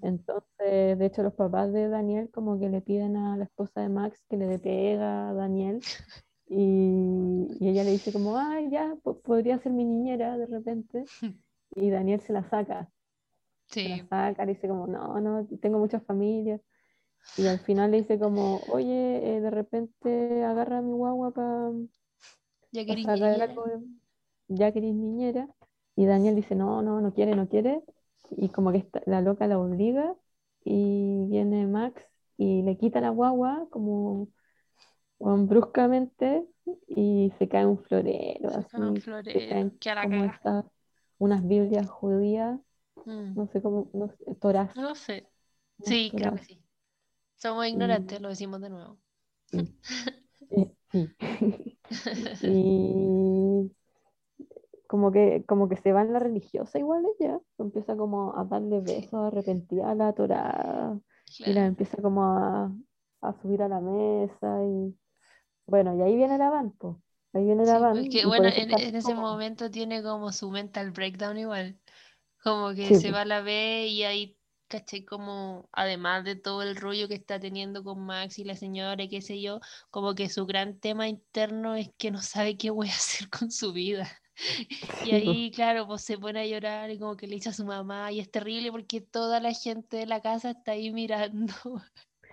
Entonces, 0.03 0.99
de 0.99 1.07
hecho, 1.07 1.23
los 1.23 1.33
papás 1.33 1.73
de 1.73 1.89
Daniel 1.89 2.31
como 2.31 2.59
que 2.61 2.69
le 2.69 2.83
piden 2.83 3.17
a 3.17 3.37
la 3.39 3.45
esposa 3.45 3.81
de 3.81 3.89
Max 3.89 4.23
que 4.29 4.37
le 4.37 4.47
dé 4.47 4.59
pega 4.59 5.31
a 5.31 5.33
Daniel 5.33 5.81
y, 7.65 7.69
ella 7.71 7.85
le 7.85 7.91
dice 7.93 8.13
como, 8.13 8.39
ay, 8.39 8.71
ya, 8.71 8.97
po- 9.03 9.21
podría 9.21 9.59
ser 9.61 9.73
mi 9.73 9.85
niñera 9.85 10.37
de 10.39 10.47
repente. 10.47 11.09
Y 11.77 11.91
Daniel 11.91 12.21
se 12.23 12.33
la 12.33 12.45
saca, 12.51 12.91
se 13.83 13.89
Sí, 13.89 13.89
la 13.91 14.01
saca, 14.09 14.45
le 14.47 14.55
dice 14.55 14.69
como, 14.69 14.87
no, 14.87 15.21
no, 15.21 15.47
tengo 15.63 15.79
muchas 15.79 16.05
familias. 16.05 16.61
Y 17.37 17.49
al 17.49 17.61
final 17.61 17.93
le 17.93 17.99
dice 18.03 18.19
como, 18.19 18.59
oye, 18.69 19.37
eh, 19.39 19.41
de 19.41 19.51
repente 19.51 20.45
agarra 20.45 20.79
a 20.79 20.83
mi 20.83 20.93
guagua 20.93 21.33
para 21.33 21.73
ya 22.73 22.85
algo, 23.43 23.65
de- 23.67 23.81
ya 24.49 24.73
niñera. 24.93 25.49
Y 25.97 26.07
Daniel 26.07 26.37
dice, 26.37 26.55
no, 26.55 26.83
no, 26.83 27.01
no 27.01 27.15
quiere, 27.15 27.35
no 27.37 27.49
quiere. 27.49 27.83
Y 28.31 28.49
como 28.51 28.73
que 28.73 28.79
esta- 28.79 29.03
la 29.07 29.21
loca 29.21 29.47
la 29.47 29.59
obliga 29.59 30.17
y 30.65 31.27
viene 31.29 31.67
Max 31.67 32.03
y 32.37 32.63
le 32.63 32.77
quita 32.79 33.01
la 33.01 33.11
guagua 33.11 33.69
como 33.71 34.29
weón, 35.25 35.49
bruscamente 35.49 36.47
y 36.89 37.33
se 37.39 37.49
cae 37.49 37.67
un 37.67 37.79
florero, 37.85 38.51
Se 38.55 38.57
así, 38.57 38.71
cae 38.71 38.81
un 38.91 38.97
se 39.33 39.45
florero, 39.45 39.45
caen 39.45 39.81
que 39.81 39.91
a 39.91 39.95
la 39.95 40.07
como 40.07 40.25
caga. 40.25 40.35
estas, 40.35 40.65
unas 41.19 41.47
Biblias 41.47 41.89
judías, 41.91 42.61
Mm, 43.07 43.37
no 43.37 43.49
sé 43.49 43.63
cómo, 43.63 43.91
no 43.95 44.09
sé, 44.11 44.37
Torás, 44.41 44.71
No 44.75 44.95
sé. 44.95 45.29
Sí, 45.83 46.15
creo 46.17 46.35
que 46.35 46.45
sí. 46.45 46.63
Somos 47.37 47.67
ignorantes, 47.67 48.21
lo 48.21 48.29
decimos 48.31 48.61
de 48.63 48.71
nuevo. 48.71 48.99
eh, 50.51 50.71
sí. 50.93 51.15
Y 52.41 53.71
como 54.87 55.13
que, 55.13 55.45
como 55.47 55.69
que 55.69 55.77
se 55.77 55.93
va 55.93 56.03
en 56.03 56.13
la 56.13 56.19
religiosa 56.19 56.79
igual 56.79 57.05
ella, 57.21 57.41
empieza 57.59 57.97
como 57.97 58.37
a 58.39 58.45
darle 58.45 58.81
besos 58.81 59.15
arrepentida 59.15 59.91
a 59.91 59.95
la 59.95 60.13
Torá 60.15 60.99
y 61.45 61.53
la 61.53 61.67
empieza 61.67 62.01
como 62.03 62.25
a, 62.25 62.73
a 63.23 63.33
subir 63.43 63.63
a 63.63 63.69
la 63.69 63.81
mesa 63.81 64.63
y 64.65 64.97
bueno, 65.67 65.95
y 65.97 66.03
ahí 66.03 66.17
viene 66.17 66.39
la 66.39 66.51
van, 66.51 66.73
po. 66.73 67.03
Ahí 67.33 67.45
viene 67.45 67.67
la 67.67 67.79
Sí, 67.79 67.79
van 67.79 68.07
pues 68.07 68.09
que 68.09 68.27
y 68.27 68.33
por 68.33 68.47
bueno, 68.47 68.49
en, 68.49 68.71
ese 68.71 69.15
como- 69.15 69.15
momento 69.15 69.71
tiene 69.71 70.03
como 70.03 70.33
su 70.33 70.51
mental 70.51 70.91
breakdown 70.91 71.39
igual. 71.39 71.79
Como 72.43 72.75
que 72.75 72.95
Sí, 72.95 72.95
se 72.95 73.13
va 73.13 73.23
a 73.23 73.25
la 73.27 73.41
B 73.43 73.87
y 73.89 74.05
ahí, 74.05 74.39
caché, 74.69 75.05
como, 75.07 75.69
además 75.73 76.25
de 76.25 76.37
todo 76.37 76.63
el 76.63 76.77
rollo 76.77 77.09
que 77.09 77.15
está 77.17 77.41
teniendo 77.41 77.85
con 77.85 78.01
Max 78.07 78.39
y 78.39 78.45
la 78.45 78.57
señora 78.57 79.03
y 79.05 79.09
qué 79.09 79.23
sé 79.23 79.41
yo, 79.43 79.61
como 79.91 80.15
que 80.15 80.29
su 80.31 80.47
gran 80.47 80.79
tema 80.81 81.09
interno 81.09 81.75
es 81.77 81.91
que 81.99 82.11
no 82.13 82.23
sabe 82.23 82.57
qué 82.59 82.71
voy 82.71 82.89
a 82.91 82.93
hacer 82.93 83.31
con 83.31 83.51
su 83.51 83.73
vida. 83.73 84.09
Y 85.03 85.13
ahí, 85.13 85.51
claro, 85.53 85.87
pues 85.87 86.03
se 86.03 86.19
pone 86.19 86.41
a 86.41 86.47
llorar 86.47 86.91
y 86.91 86.99
como 86.99 87.17
que 87.17 87.27
le 87.29 87.37
dice 87.37 87.51
a 87.51 87.53
su 87.55 87.65
mamá 87.67 88.13
y 88.13 88.21
es 88.21 88.31
terrible 88.31 88.73
porque 88.73 89.01
toda 89.03 89.41
la 89.41 89.53
gente 89.53 89.99
de 89.99 90.07
la 90.07 90.21
casa 90.23 90.51
está 90.53 90.73
ahí 90.73 90.93
mirando 90.93 91.55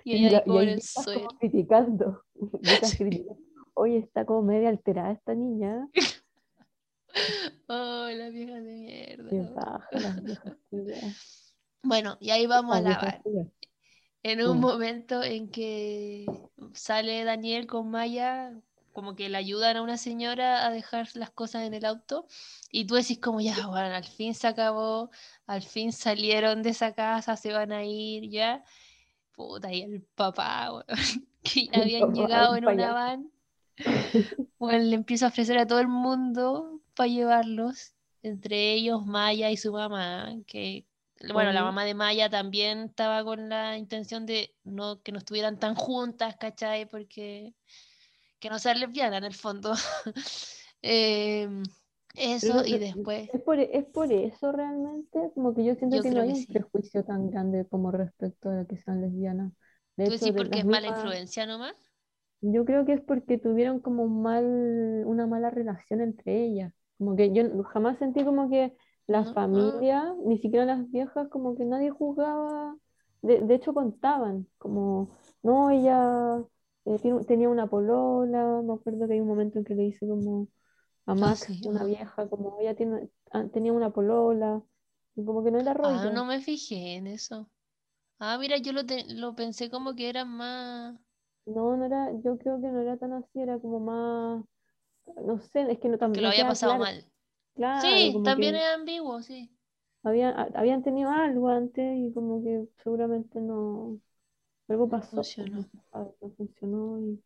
y 0.03 0.15
Y, 0.15 0.25
ella 0.27 0.43
la- 0.45 0.59
ahí 0.59 0.67
y 0.69 0.73
estás 0.73 1.05
como 1.05 1.27
criticando, 1.39 2.23
estás 2.63 2.89
Sí. 2.91 2.97
criticando. 2.97 3.41
Oye, 3.73 3.97
está 3.97 4.25
como 4.25 4.41
media 4.43 4.69
alterada 4.69 5.11
esta 5.11 5.33
niña. 5.33 5.87
Oh, 7.67 8.07
la 8.09 8.29
vieja 8.29 8.55
de 8.55 8.61
mierda. 8.73 9.29
Qué 9.29 9.41
baja. 9.53 10.15
Bueno, 11.83 12.17
y 12.21 12.29
ahí 12.29 12.45
vamos 12.47 12.75
a 12.75 12.79
Esas 12.79 12.85
viejas 13.01 13.21
lavar. 13.25 13.47
En 14.23 14.47
un 14.47 14.59
momento 14.59 15.23
en 15.23 15.49
que 15.49 16.25
sale 16.73 17.23
Daniel 17.23 17.67
con 17.67 17.89
Maya, 17.89 18.53
como 18.93 19.15
que 19.15 19.29
le 19.29 19.37
ayudan 19.37 19.77
a 19.77 19.81
una 19.81 19.97
señora 19.97 20.65
a 20.65 20.71
dejar 20.71 21.07
las 21.15 21.31
cosas 21.31 21.63
en 21.63 21.73
el 21.73 21.85
auto, 21.85 22.27
y 22.71 22.85
tú 22.85 22.95
decís 22.95 23.19
como 23.19 23.41
ya, 23.41 23.67
bueno, 23.67 23.95
al 23.95 24.03
fin 24.05 24.35
se 24.35 24.47
acabó, 24.47 25.09
al 25.47 25.61
fin 25.63 25.91
salieron 25.91 26.61
de 26.61 26.69
esa 26.69 26.93
casa, 26.93 27.35
se 27.35 27.51
van 27.51 27.71
a 27.71 27.83
ir 27.83 28.29
ya. 28.29 28.63
Puta, 29.47 29.73
y 29.73 29.81
el 29.81 30.01
papá, 30.15 30.71
weón, 30.71 30.85
que 31.43 31.67
ya 31.67 31.81
habían 31.81 32.01
papá, 32.01 32.13
llegado 32.13 32.55
en 32.55 32.65
una 32.67 32.93
van, 32.93 33.31
bueno, 34.59 34.83
le 34.83 34.95
empieza 34.95 35.25
a 35.25 35.29
ofrecer 35.29 35.57
a 35.57 35.65
todo 35.65 35.79
el 35.79 35.87
mundo 35.87 36.81
para 36.95 37.07
llevarlos, 37.07 37.93
entre 38.21 38.73
ellos 38.73 39.05
Maya 39.05 39.49
y 39.49 39.57
su 39.57 39.71
mamá, 39.71 40.35
que 40.45 40.85
bueno, 41.33 41.51
la 41.51 41.63
mamá 41.63 41.85
de 41.85 41.93
Maya 41.93 42.29
también 42.29 42.85
estaba 42.85 43.23
con 43.23 43.49
la 43.49 43.77
intención 43.77 44.25
de 44.25 44.55
no, 44.63 45.01
que 45.01 45.11
no 45.11 45.19
estuvieran 45.19 45.59
tan 45.59 45.75
juntas, 45.75 46.35
¿cachai? 46.37 46.87
Porque 46.87 47.53
que 48.39 48.49
no 48.49 48.57
sean 48.59 48.79
lesbianas 48.79 49.19
en 49.19 49.25
el 49.25 49.33
fondo. 49.33 49.73
Em, 50.83 51.61
eso, 52.15 52.63
y 52.65 52.77
después, 52.79 53.29
Es 53.33 53.41
por, 53.41 53.59
es 53.59 53.85
por 53.85 54.11
eso 54.11 54.51
realmente, 54.51 55.31
como 55.35 55.53
que 55.55 55.63
yo 55.65 55.75
siento 55.75 56.01
Yo 56.01 56.01
que 56.01 56.11
no 56.11 56.21
hay 56.21 56.29
que 56.29 56.33
un 56.33 56.45
sí. 56.47 56.47
prejuicio 56.47 57.03
tan 57.05 57.29
grande 57.31 57.65
como 57.67 57.91
respecto 57.91 58.49
a 58.49 58.65
que 58.65 58.77
sean 58.77 59.01
lesbianas. 59.01 59.53
De 59.97 60.05
¿tú 60.05 60.11
hecho, 60.11 60.31
decís 60.31 60.33
de 60.33 60.43
porque 60.43 60.45
las 60.45 60.59
es 60.59 60.65
mala 60.65 60.87
mismas- 60.87 60.87
influencia 60.87 61.45
nomás? 61.47 61.75
Yo 62.41 62.65
creo 62.65 62.85
que 62.85 62.93
es 62.93 63.01
porque 63.01 63.37
tuvieron 63.37 63.79
como 63.79 64.03
un 64.03 64.21
mal, 64.23 64.45
una 65.05 65.27
mala 65.27 65.49
relación 65.51 66.01
entre 66.01 66.43
ellas. 66.45 66.73
Como 66.97 67.15
que 67.15 67.31
yo 67.33 67.63
jamás 67.65 67.97
sentí 67.99 68.23
como 68.25 68.49
que 68.49 68.75
la 69.07 69.25
No, 69.25 69.33
familia, 69.33 70.13
ni 70.25 70.37
siquiera 70.39 70.65
las 70.65 70.89
viejas, 70.91 71.27
como 71.29 71.55
que 71.55 71.65
nadie 71.65 71.91
juzgaba. 71.91 72.75
De, 73.21 73.41
de 73.41 73.55
hecho, 73.55 73.73
contaban, 73.73 74.47
como, 74.57 75.15
no, 75.43 75.69
ella 75.69 76.43
eh, 76.85 76.97
tiene- 76.99 77.23
tenía 77.25 77.49
una 77.49 77.67
polola. 77.67 78.61
Me 78.63 78.73
acuerdo 78.73 79.07
que 79.07 79.13
hay 79.13 79.19
un 79.21 79.27
momento 79.27 79.59
en 79.59 79.65
que 79.65 79.75
le 79.75 79.83
dice 79.83 80.07
como 80.07 80.47
a 81.05 81.15
Max, 81.15 81.53
sí, 81.57 81.61
una 81.61 81.83
vieja, 81.85 82.27
como 82.29 82.59
ella 82.59 82.75
tiene, 82.75 83.09
ah, 83.31 83.45
tenía 83.53 83.73
una 83.73 83.91
polola. 83.91 84.61
Y 85.15 85.25
como 85.25 85.43
que 85.43 85.51
no 85.51 85.59
era 85.59 85.73
Ah, 85.83 86.09
rollo. 86.09 86.11
no 86.11 86.25
me 86.25 86.39
fijé 86.41 86.95
en 86.95 87.05
eso. 87.07 87.47
Ah, 88.19 88.37
mira, 88.39 88.57
yo 88.57 88.73
lo, 88.73 88.85
te- 88.85 89.05
lo 89.13 89.35
pensé 89.35 89.69
como 89.71 89.95
que 89.95 90.09
eran 90.09 90.29
más... 90.29 90.99
No, 91.45 91.75
no 91.77 91.85
era, 91.85 92.11
yo 92.23 92.37
creo 92.37 92.59
que 92.61 92.67
no 92.67 92.79
era 92.81 92.97
tan 92.97 93.13
así, 93.13 93.41
era 93.41 93.59
como 93.59 93.79
más, 93.79 94.43
no 95.25 95.39
sé, 95.39 95.71
es 95.71 95.79
que 95.79 95.89
no, 95.89 95.97
tam- 95.99 96.13
que 96.13 96.21
lo 96.21 96.29
había 96.29 96.45
pasado 96.45 96.77
claro. 96.77 96.79
mal. 96.79 97.05
Claro, 97.55 98.01
Sí, 98.01 98.21
también 98.23 98.55
es 98.55 98.63
ambiguo, 98.67 99.21
sí. 99.23 99.51
habían, 100.03 100.37
ha- 100.39 100.49
habían 100.55 100.83
tenido 100.83 101.09
algo 101.11 101.49
antes 101.49 101.97
y 101.97 102.13
como 102.13 102.43
que 102.43 102.67
seguramente 102.83 103.39
no, 103.41 103.99
algo 104.69 104.89
pasó, 104.89 105.27
funcionó. 105.27 105.65
no, 105.93 106.15
no 106.21 106.31
funcionó 106.37 106.99
y 107.01 107.23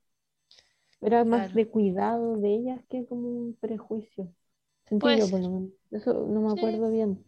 era 1.05 1.23
más 1.23 1.41
Claro. 1.41 1.53
de 1.55 1.67
cuidado 1.67 2.37
de 2.37 2.55
ellas 2.55 2.79
que 2.89 3.05
como 3.05 3.27
un 3.27 3.57
prejuicio. 3.59 4.33
Yo 4.89 4.99
por 4.99 5.11
lo 5.11 5.49
menos. 5.49 5.69
Eso 5.91 6.13
no 6.13 6.41
me 6.41 6.51
Sí. 6.51 6.57
acuerdo 6.57 6.89
bien. 6.91 7.23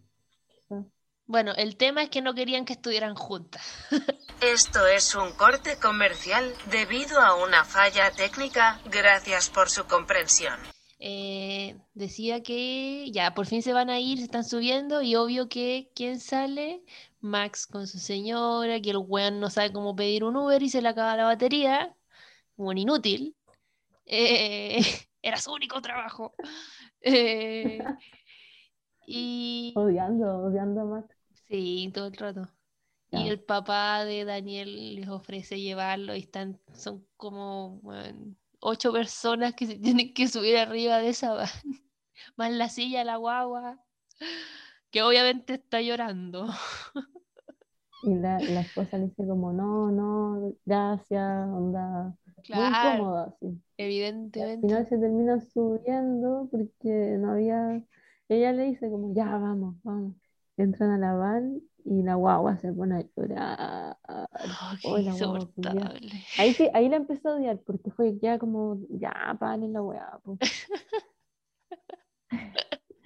Bueno, 1.25 1.51
el 1.57 1.75
tema 1.75 2.03
es 2.03 2.09
que 2.09 2.21
no 2.21 2.34
querían 2.34 2.63
que 2.65 2.73
estuvieran 2.73 3.15
juntas. 3.15 3.61
Esto 4.41 4.88
es 4.88 5.13
un 5.15 5.32
corte 5.32 5.78
comercial 5.78 6.53
debido 6.71 7.19
a 7.19 7.36
una 7.43 7.65
falla 7.65 8.11
técnica. 8.11 8.80
Gracias 8.89 9.49
por 9.49 9.69
su 9.69 9.86
comprensión. 9.86 10.53
Eh, 10.99 11.75
decía 11.93 12.41
que 12.41 13.11
ya, 13.11 13.34
por 13.34 13.45
fin 13.45 13.61
se 13.61 13.73
van 13.73 13.89
a 13.89 13.99
ir, 13.99 14.17
se 14.19 14.23
están 14.23 14.43
subiendo 14.43 15.01
y 15.01 15.15
obvio 15.15 15.47
que 15.49 15.91
¿quién 15.93 16.19
sale? 16.19 16.82
Max 17.19 17.67
con 17.67 17.88
su 17.88 17.99
señora, 17.99 18.80
que 18.80 18.91
el 18.91 18.97
weón 18.97 19.39
no 19.39 19.49
sabe 19.49 19.71
cómo 19.73 19.95
pedir 19.95 20.23
un 20.23 20.36
Uber 20.38 20.61
y 20.63 20.69
se 20.69 20.82
le 20.82 20.89
acaba 20.89 21.15
la 21.17 21.25
batería, 21.25 21.95
un 22.55 22.78
inútil. 22.78 23.36
Eh, 24.08 24.80
era 25.24 25.38
su 25.39 25.53
único 25.53 25.82
trabajo. 25.82 26.36
Eh, 27.01 27.93
y 29.08 29.82
Odiando, 29.82 30.28
odiando 30.43 30.82
a 30.82 30.86
Max. 30.86 31.16
sí, 31.47 31.91
todo 31.93 32.08
el 32.08 32.14
rato. 32.18 32.47
Y 33.12 33.30
el 33.30 33.41
papá 33.41 34.05
de 34.05 34.26
Daniel 34.26 34.95
les 34.95 35.10
ofrece 35.10 35.62
llevarlo 35.62 36.16
y 36.16 36.20
están, 36.22 36.60
son 36.74 37.08
como 37.18 37.82
ocho 38.62 38.93
personas 38.93 39.55
que 39.55 39.68
se 39.68 39.76
tienen 39.80 40.14
que 40.14 40.28
subir 40.28 40.58
arriba 40.58 40.99
de 40.99 41.10
esa 41.10 41.34
van, 41.34 41.49
más 42.38 42.51
la 42.53 42.70
silla, 42.70 43.03
la 43.05 43.18
guagua, 43.18 43.84
que 44.91 45.01
obviamente 45.03 45.53
está 45.55 45.82
llorando. 45.82 46.47
Y 48.01 48.16
la, 48.16 48.43
la 48.45 48.62
esposa 48.62 48.97
le 48.97 49.05
dice 49.08 49.26
como, 49.28 49.51
no, 49.53 49.91
no, 49.91 50.53
gracias, 50.66 51.47
onda, 51.49 52.16
muy 52.51 52.67
Claro, 52.67 52.69
incómoda, 52.69 53.23
así. 53.25 53.61
Y 54.33 54.41
al 54.41 54.47
evidentemente. 54.47 54.61
final 54.61 54.87
se 54.87 54.97
termina 54.97 55.41
subiendo 55.41 56.47
porque 56.51 57.17
no 57.19 57.31
había. 57.33 57.81
Ella 58.29 58.51
le 58.53 58.63
dice 58.65 58.89
como, 58.89 59.13
ya, 59.15 59.25
vamos, 59.37 59.75
vamos. 59.83 60.15
Entran 60.57 60.91
a 60.91 60.97
la 60.97 61.13
van 61.15 61.61
y 61.85 62.03
la 62.03 62.15
guagua 62.15 62.57
se 62.57 62.71
pone 62.73 62.95
a 62.97 63.01
llorar. 63.15 63.97
Oh, 64.07 64.25
qué 64.81 64.83
Oh, 64.83 64.97
la 64.99 65.13
guagua. 65.13 65.39
Ahí 66.37 66.53
sí, 66.53 66.69
ahí 66.73 66.89
la 66.89 66.97
empezó 66.97 67.29
a 67.29 67.35
odiar 67.35 67.59
porque 67.65 67.91
fue 67.91 68.17
ya 68.19 68.37
como, 68.39 68.77
ya, 68.89 69.35
paren 69.39 69.73
la 69.73 69.81
weá. 69.81 70.19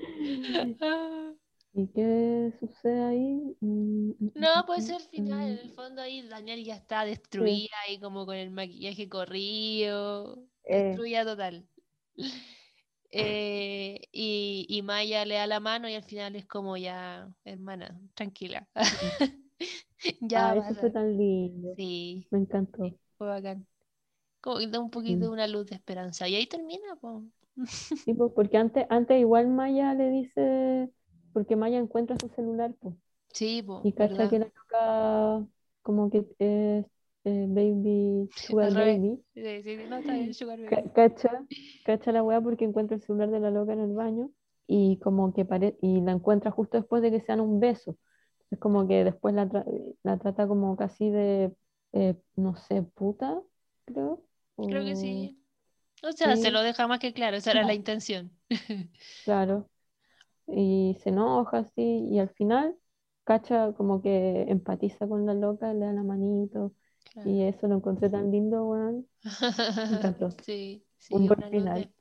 po". 1.74 1.80
Ah. 1.80 1.84
¿Y 1.84 1.88
qué 1.90 2.54
sucede 2.60 3.04
ahí? 3.04 3.58
Mm, 3.62 4.12
mm, 4.20 4.32
No, 4.34 4.48
mm, 4.56 4.64
puede 4.66 4.82
ser 4.82 4.96
el 5.02 5.08
final. 5.08 5.50
En 5.50 5.60
el 5.60 5.70
fondo 5.72 6.02
ahí 6.02 6.22
Daniel 6.28 6.64
ya 6.64 6.76
está 6.76 7.04
destruida 7.06 7.76
y 7.90 8.00
como 8.00 8.26
con 8.26 8.36
el 8.38 8.52
maquillaje 8.52 9.10
corrido. 9.10 10.46
Eh. 10.64 11.02
Destruida 11.02 11.26
total. 11.26 11.68
Eh, 13.14 14.02
y, 14.14 14.66
y 14.70 14.82
Maya 14.84 15.26
le 15.26 15.36
da 15.36 15.48
la 15.48 15.60
mano 15.60 15.90
y 15.90 15.96
al 15.96 16.04
final 16.04 16.36
es 16.38 16.46
como 16.46 16.78
ya, 16.78 17.30
hermana, 17.44 18.00
tranquila. 18.16 18.68
Ya 20.22 20.54
Ah, 20.54 20.58
eso 20.58 20.76
fue 20.76 20.92
tan 20.92 21.18
lindo. 21.18 21.78
Sí, 21.78 22.28
Me 22.32 22.40
encantó. 22.40 22.96
fue 23.18 23.28
bacán. 23.28 23.68
Como 24.42 24.60
que 24.60 24.68
da 24.68 24.80
un 24.80 24.92
poquito 24.92 25.32
una 25.32 25.48
luz 25.48 25.68
de 25.68 25.76
esperanza. 25.76 26.28
Y 26.30 26.36
ahí 26.36 26.48
termina, 26.48 26.96
po. 26.98 27.26
Sí, 28.06 28.14
pues, 28.14 28.32
porque 28.36 28.58
antes, 28.58 28.86
antes 28.90 29.20
igual 29.20 29.48
Maya 29.48 29.94
le 29.94 30.10
dice, 30.10 30.90
porque 31.34 31.56
Maya 31.56 31.78
encuentra 31.78 32.18
su 32.20 32.30
celular, 32.30 32.74
pues. 32.80 32.96
Sí, 33.34 33.62
po, 33.64 33.82
Y 33.84 33.94
cacha 33.94 34.14
¿verdad? 34.14 34.30
que 34.30 34.40
la 34.40 34.46
loca 34.46 35.48
como 35.82 36.10
que 36.10 36.20
es 36.40 36.86
eh, 37.24 37.46
baby, 37.48 38.30
sugar 38.36 38.74
baby. 38.74 39.20
Sí, 39.34 39.64
sí, 39.64 39.78
no, 39.90 39.98
está 39.98 40.14
bien, 40.14 40.34
Sugar 40.34 40.60
Baby. 40.60 40.92
Cacha, 40.94 41.30
cacha 41.86 42.12
la 42.12 42.24
weá 42.24 42.42
porque 42.42 42.66
encuentra 42.66 42.96
el 42.96 43.02
celular 43.02 43.30
de 43.32 43.40
la 43.40 43.50
loca 43.52 43.74
en 43.74 43.80
el 43.80 43.94
baño 43.94 44.30
y 44.68 44.98
como 45.00 45.34
que 45.34 45.46
pare 45.46 45.78
y 45.82 46.02
la 46.02 46.12
encuentra 46.12 46.52
justo 46.52 46.78
después 46.78 47.02
de 47.02 47.12
que 47.12 47.20
se 47.22 47.28
dan 47.28 47.42
un 47.42 47.60
beso. 47.60 47.98
Es 48.52 48.60
como 48.60 48.88
que 48.88 49.04
después 49.04 49.34
la, 49.34 49.48
tra- 49.48 49.66
la 50.04 50.18
trata 50.18 50.48
como 50.48 50.76
casi 50.76 51.10
de, 51.10 51.54
eh, 51.94 52.16
no 52.36 52.56
sé, 52.56 52.84
puta, 52.84 53.42
creo. 53.86 54.22
Creo 54.58 54.86
que 54.86 54.96
sí. 54.96 55.38
O 56.04 56.12
sea, 56.12 56.36
se 56.36 56.52
lo 56.52 56.62
deja 56.62 56.88
más 56.88 57.00
que 57.00 57.14
claro, 57.14 57.38
esa 57.38 57.52
era 57.52 57.64
la 57.64 57.74
intención. 57.74 58.32
Claro. 59.24 59.70
Y 60.54 60.98
se 61.04 61.10
enoja 61.10 61.60
así 61.60 61.82
y 62.10 62.20
al 62.20 62.30
final 62.30 62.76
cacha 63.24 63.74
como 63.74 64.02
que 64.02 64.44
empatiza 64.50 65.08
con 65.08 65.26
la 65.26 65.34
loca, 65.34 65.74
le 65.74 65.86
da 65.86 65.94
la 65.94 66.04
manito 66.04 66.74
Claro. 67.14 67.30
y 67.30 67.44
eso 67.44 67.68
lo 67.68 67.76
encontré 67.76 68.10
tan 68.10 68.32
lindo, 68.32 68.66
weón. 68.68 69.08
encantó. 69.90 70.30
Sí, 70.46 70.86
sí, 70.98 71.16
Un 71.16 71.28
buen 71.28 71.40
una 71.40 71.50
luz 71.50 71.72
de, 71.74 71.90
final. 71.90 71.94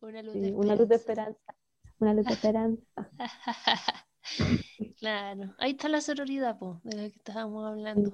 una 0.00 0.22
luz 0.22 0.34
Sí, 0.34 0.40
de 0.40 0.52
una 0.52 0.76
luz 0.76 0.88
de 0.88 0.96
esperanza. 0.96 1.54
Una 2.00 2.14
luz 2.14 2.26
de 2.26 2.34
esperanza. 2.34 2.82
Claro, 4.98 5.54
ahí 5.58 5.72
está 5.72 5.88
la 5.88 6.00
sororidad, 6.00 6.58
po, 6.58 6.80
de 6.84 6.96
la 6.96 7.02
que 7.10 7.16
estábamos 7.16 7.66
hablando. 7.66 8.10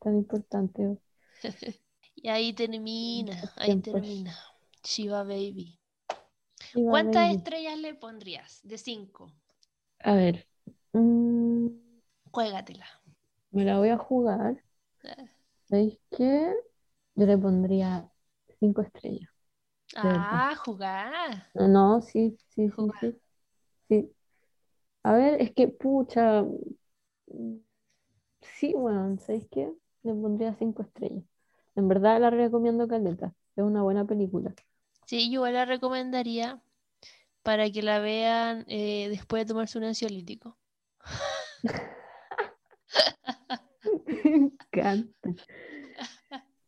Tan 0.00 0.16
importante. 0.16 0.98
Y 2.14 2.28
ahí 2.28 2.52
termina, 2.52 3.52
ahí 3.56 3.76
termina. 3.80 4.36
Shiva 4.84 5.24
Baby. 5.24 5.78
¿Cuántas 6.86 7.30
estrellas 7.30 7.76
le 7.78 7.94
pondrías? 7.94 8.60
De 8.62 8.78
cinco. 8.78 9.32
A 10.04 10.14
ver. 10.14 10.46
mm, 10.92 11.68
Juégatela. 12.32 12.86
me 13.52 13.64
la 13.64 13.78
voy 13.78 13.88
a 13.90 13.96
jugar. 13.98 14.62
¿Sabéis 15.68 15.98
qué? 16.10 16.54
Yo 17.16 17.26
le 17.26 17.38
pondría 17.38 18.10
cinco 18.60 18.82
estrellas. 18.82 19.30
Ah, 19.96 20.54
jugar. 20.66 21.46
No, 21.54 22.00
sí, 22.02 22.36
sí, 22.54 22.70
sí, 22.70 22.90
Jugar. 22.90 23.00
sí. 23.00 23.20
Sí. 23.88 24.12
A 25.04 25.14
ver, 25.14 25.40
es 25.42 25.52
que, 25.54 25.68
pucha. 25.68 26.44
Sí, 28.42 28.74
bueno, 28.74 29.16
¿sabéis 29.18 29.46
qué? 29.50 29.72
Le 30.02 30.12
pondría 30.14 30.54
cinco 30.54 30.82
estrellas. 30.82 31.24
En 31.74 31.88
verdad 31.88 32.20
la 32.20 32.30
recomiendo 32.30 32.86
caleta. 32.88 33.34
Es 33.56 33.64
una 33.64 33.82
buena 33.82 34.04
película. 34.06 34.54
Sí, 35.06 35.30
yo 35.30 35.46
la 35.48 35.64
recomendaría 35.64 36.60
para 37.42 37.70
que 37.70 37.82
la 37.82 38.00
vean 38.00 38.64
eh, 38.68 39.08
después 39.10 39.42
de 39.44 39.48
tomarse 39.54 39.78
un 39.78 39.84
ansiolítico. 39.84 40.58
Me 44.06 44.50
encanta. 44.74 45.34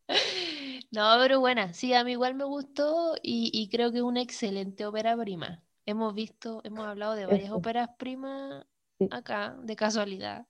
No, 0.93 1.17
pero 1.21 1.41
buena, 1.41 1.73
sí, 1.73 1.93
a 1.95 2.05
mí 2.05 2.13
igual 2.13 2.35
me 2.35 2.45
gustó 2.45 3.17
y, 3.23 3.51
y 3.53 3.69
creo 3.69 3.91
que 3.93 3.99
es 3.99 4.03
una 4.05 4.23
excelente 4.23 4.87
ópera 4.87 5.17
prima. 5.17 5.63
Hemos 5.87 6.15
visto, 6.15 6.61
hemos 6.65 6.87
hablado 6.87 7.15
de 7.15 7.27
varias 7.27 7.53
Eso. 7.53 7.53
óperas 7.53 7.91
primas 7.99 8.65
acá, 9.11 9.57
de 9.63 9.77
casualidad. 9.77 10.47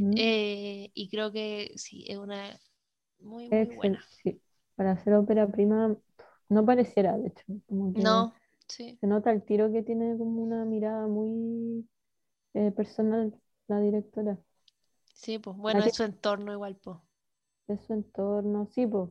Mm, 0.00 0.16
Eh, 0.16 0.90
y 0.94 1.08
creo 1.10 1.32
que 1.32 1.72
sí, 1.76 2.04
es 2.08 2.18
una 2.18 2.58
muy, 3.20 3.50
muy 3.50 3.68
excel- 3.68 3.70
buena. 3.70 4.08
sí. 4.22 4.40
Para 4.74 4.92
hacer 4.92 5.14
ópera 5.14 5.46
prima, 5.50 5.96
no 6.52 6.64
pareciera, 6.66 7.16
de 7.18 7.28
hecho. 7.28 7.44
Como 7.68 7.94
que 7.94 8.02
No, 8.02 8.32
Sí, 8.68 8.98
Se 9.00 9.06
nota 9.08 9.32
el 9.32 9.44
tiro 9.44 9.72
que 9.72 9.82
tiene 9.84 10.16
como 10.18 10.42
una 10.42 10.64
mirada 10.66 11.06
muy 11.08 11.88
eh, 12.54 12.72
personal 12.72 13.34
la 13.68 13.80
directora. 13.80 14.38
sí, 15.14 15.38
pues 15.38 15.56
bueno, 15.56 15.84
es 15.84 15.94
su 15.94 16.02
entorno 16.02 16.52
igual, 16.52 16.76
pues. 16.76 16.98
de 17.68 17.78
su 17.78 17.92
entorno, 17.94 18.66
sí, 18.72 18.86
pues. 18.86 19.10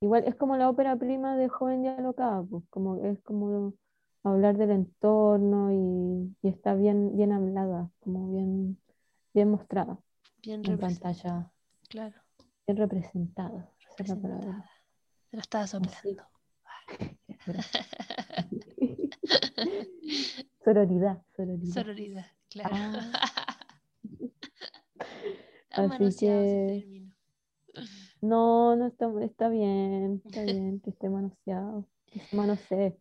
Igual 0.00 0.24
es 0.26 0.34
como 0.36 0.56
la 0.56 0.68
ópera 0.70 0.96
prima 0.96 1.36
de 1.36 1.48
Joven 1.48 1.84
y 1.84 1.88
Alocada, 1.88 2.42
pues, 2.44 2.64
como 2.70 3.04
es 3.04 3.20
como 3.22 3.74
hablar 4.22 4.56
del 4.56 4.70
entorno 4.70 5.72
y, 5.72 6.36
y 6.42 6.48
está 6.50 6.74
bien, 6.74 7.16
bien 7.16 7.32
hablada, 7.32 7.90
como 8.00 8.30
bien, 8.32 8.78
bien 9.34 9.50
mostrada 9.50 9.98
Bien 10.42 10.64
en 10.64 10.78
pantalla, 10.78 11.50
claro, 11.88 12.20
bien 12.66 12.76
representada. 12.78 13.68
es 13.98 14.08
la 14.08 14.14
representada. 14.14 14.70
Te 15.30 15.36
lo 15.36 15.40
estaba 15.40 15.66
soplando. 15.66 16.24
Sororidad, 20.64 21.22
sororidad. 21.36 21.72
Sororidad, 21.74 22.26
claro. 22.50 22.74
Ah. 22.74 23.12
Así 25.70 26.16
que-. 26.18 27.04
No, 28.20 28.74
no 28.76 28.86
está, 28.88 29.08
está 29.22 29.48
bien, 29.48 30.20
está 30.24 30.42
bien 30.42 30.80
que 30.80 30.90
esté 30.90 31.08
manoseado, 31.08 31.86
que 32.06 32.20
se 32.20 32.36
manosee. 32.36 32.98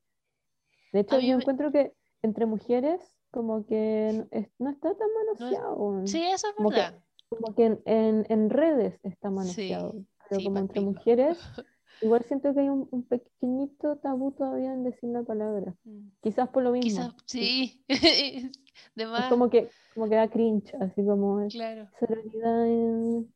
De 0.94 1.00
hecho, 1.00 1.20
yo 1.20 1.36
me- 1.36 1.42
encuentro 1.42 1.72
que 1.72 1.94
entre 2.22 2.46
mujeres 2.46 3.02
como 3.32 3.66
que 3.66 4.12
no, 4.14 4.28
es- 4.32 4.50
no 4.60 4.70
está 4.70 4.94
tan 4.96 5.08
manoseado. 5.14 6.06
Sí, 6.06 6.22
eso 6.24 6.48
es 6.50 6.54
Como 6.56 6.70
que- 6.70 6.76
verdad. 6.78 7.00
Como 7.30 7.56
que 7.56 7.66
en, 7.66 7.82
en- 7.86 8.26
en 8.30 8.50
redes 8.50 9.00
está 9.04 9.30
Sí, 9.30 9.36
manoseado. 9.36 9.96
Pero 10.30 10.40
sí, 10.40 10.46
como 10.46 10.60
entre 10.60 10.80
pico. 10.82 10.92
mujeres, 10.92 11.40
igual 12.02 12.24
siento 12.26 12.54
que 12.54 12.62
hay 12.62 12.70
un, 12.70 12.88
un 12.92 13.04
pequeñito 13.04 13.98
tabú 13.98 14.32
todavía 14.32 14.74
en 14.74 14.84
decir 14.84 15.10
la 15.10 15.24
palabra. 15.24 15.76
Mm. 15.84 16.08
Quizás 16.22 16.50
por 16.50 16.64
lo 16.64 16.72
mismo. 16.72 16.90
Quizás, 16.90 17.14
sí. 17.26 17.84
De 18.96 19.04
Es 19.04 19.30
como 19.30 19.50
que, 19.50 19.70
como 19.94 20.10
que 20.10 20.16
da 20.16 20.30
cringe, 20.30 20.74
así 20.80 21.06
como 21.06 21.40
claro. 21.50 21.88
en- 22.10 23.34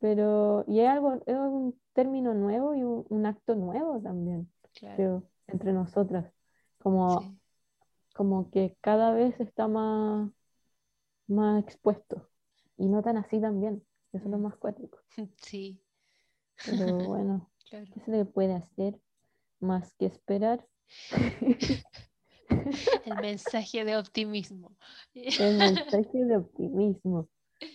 Pero, 0.00 0.64
y 0.66 0.80
es 0.80 0.88
algo, 0.88 1.14
es 1.26 1.36
un 1.36 1.78
término 1.94 2.34
nuevo 2.34 2.74
y 2.74 2.82
un, 2.82 3.06
un 3.08 3.26
acto 3.26 3.54
nuevo 3.54 4.00
también, 4.00 4.50
Claro. 4.74 4.96
creo, 4.96 5.22
entre 5.48 5.72
nosotras. 5.72 6.30
Como, 6.82 7.20
sí. 7.20 7.38
como 8.14 8.50
que 8.50 8.76
cada 8.80 9.12
vez 9.12 9.38
está 9.40 9.66
más, 9.68 10.30
más 11.26 11.62
expuesto. 11.64 12.28
Y 12.76 12.86
no 12.88 13.02
tan 13.02 13.16
así 13.16 13.40
también. 13.40 13.82
Eso 14.12 14.24
es 14.24 14.30
lo 14.30 14.38
Mm. 14.38 14.42
más 14.42 14.56
cuático. 14.56 14.98
Sí, 15.40 15.80
Pero 16.66 16.98
bueno, 17.08 17.50
claro. 17.82 17.90
¿qué 17.92 18.00
se 18.00 18.10
le 18.10 18.24
puede 18.24 18.54
hacer 18.54 19.00
más 19.60 19.94
que 19.94 20.06
esperar? 20.06 20.66
El 23.04 23.16
mensaje 23.20 23.84
de 23.84 23.96
optimismo. 23.96 24.76
El 25.14 25.58
mensaje 25.58 26.24
de 26.24 26.36
optimismo. 26.36 27.28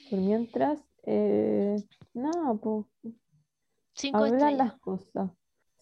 Por 0.10 0.20
mientras, 0.20 0.80
eh, 1.04 1.76
nada, 2.14 2.54
pues 2.56 2.86
Cinco 3.94 4.26
estrellas. 4.26 4.58
las 4.58 4.80
cosas. 4.80 5.32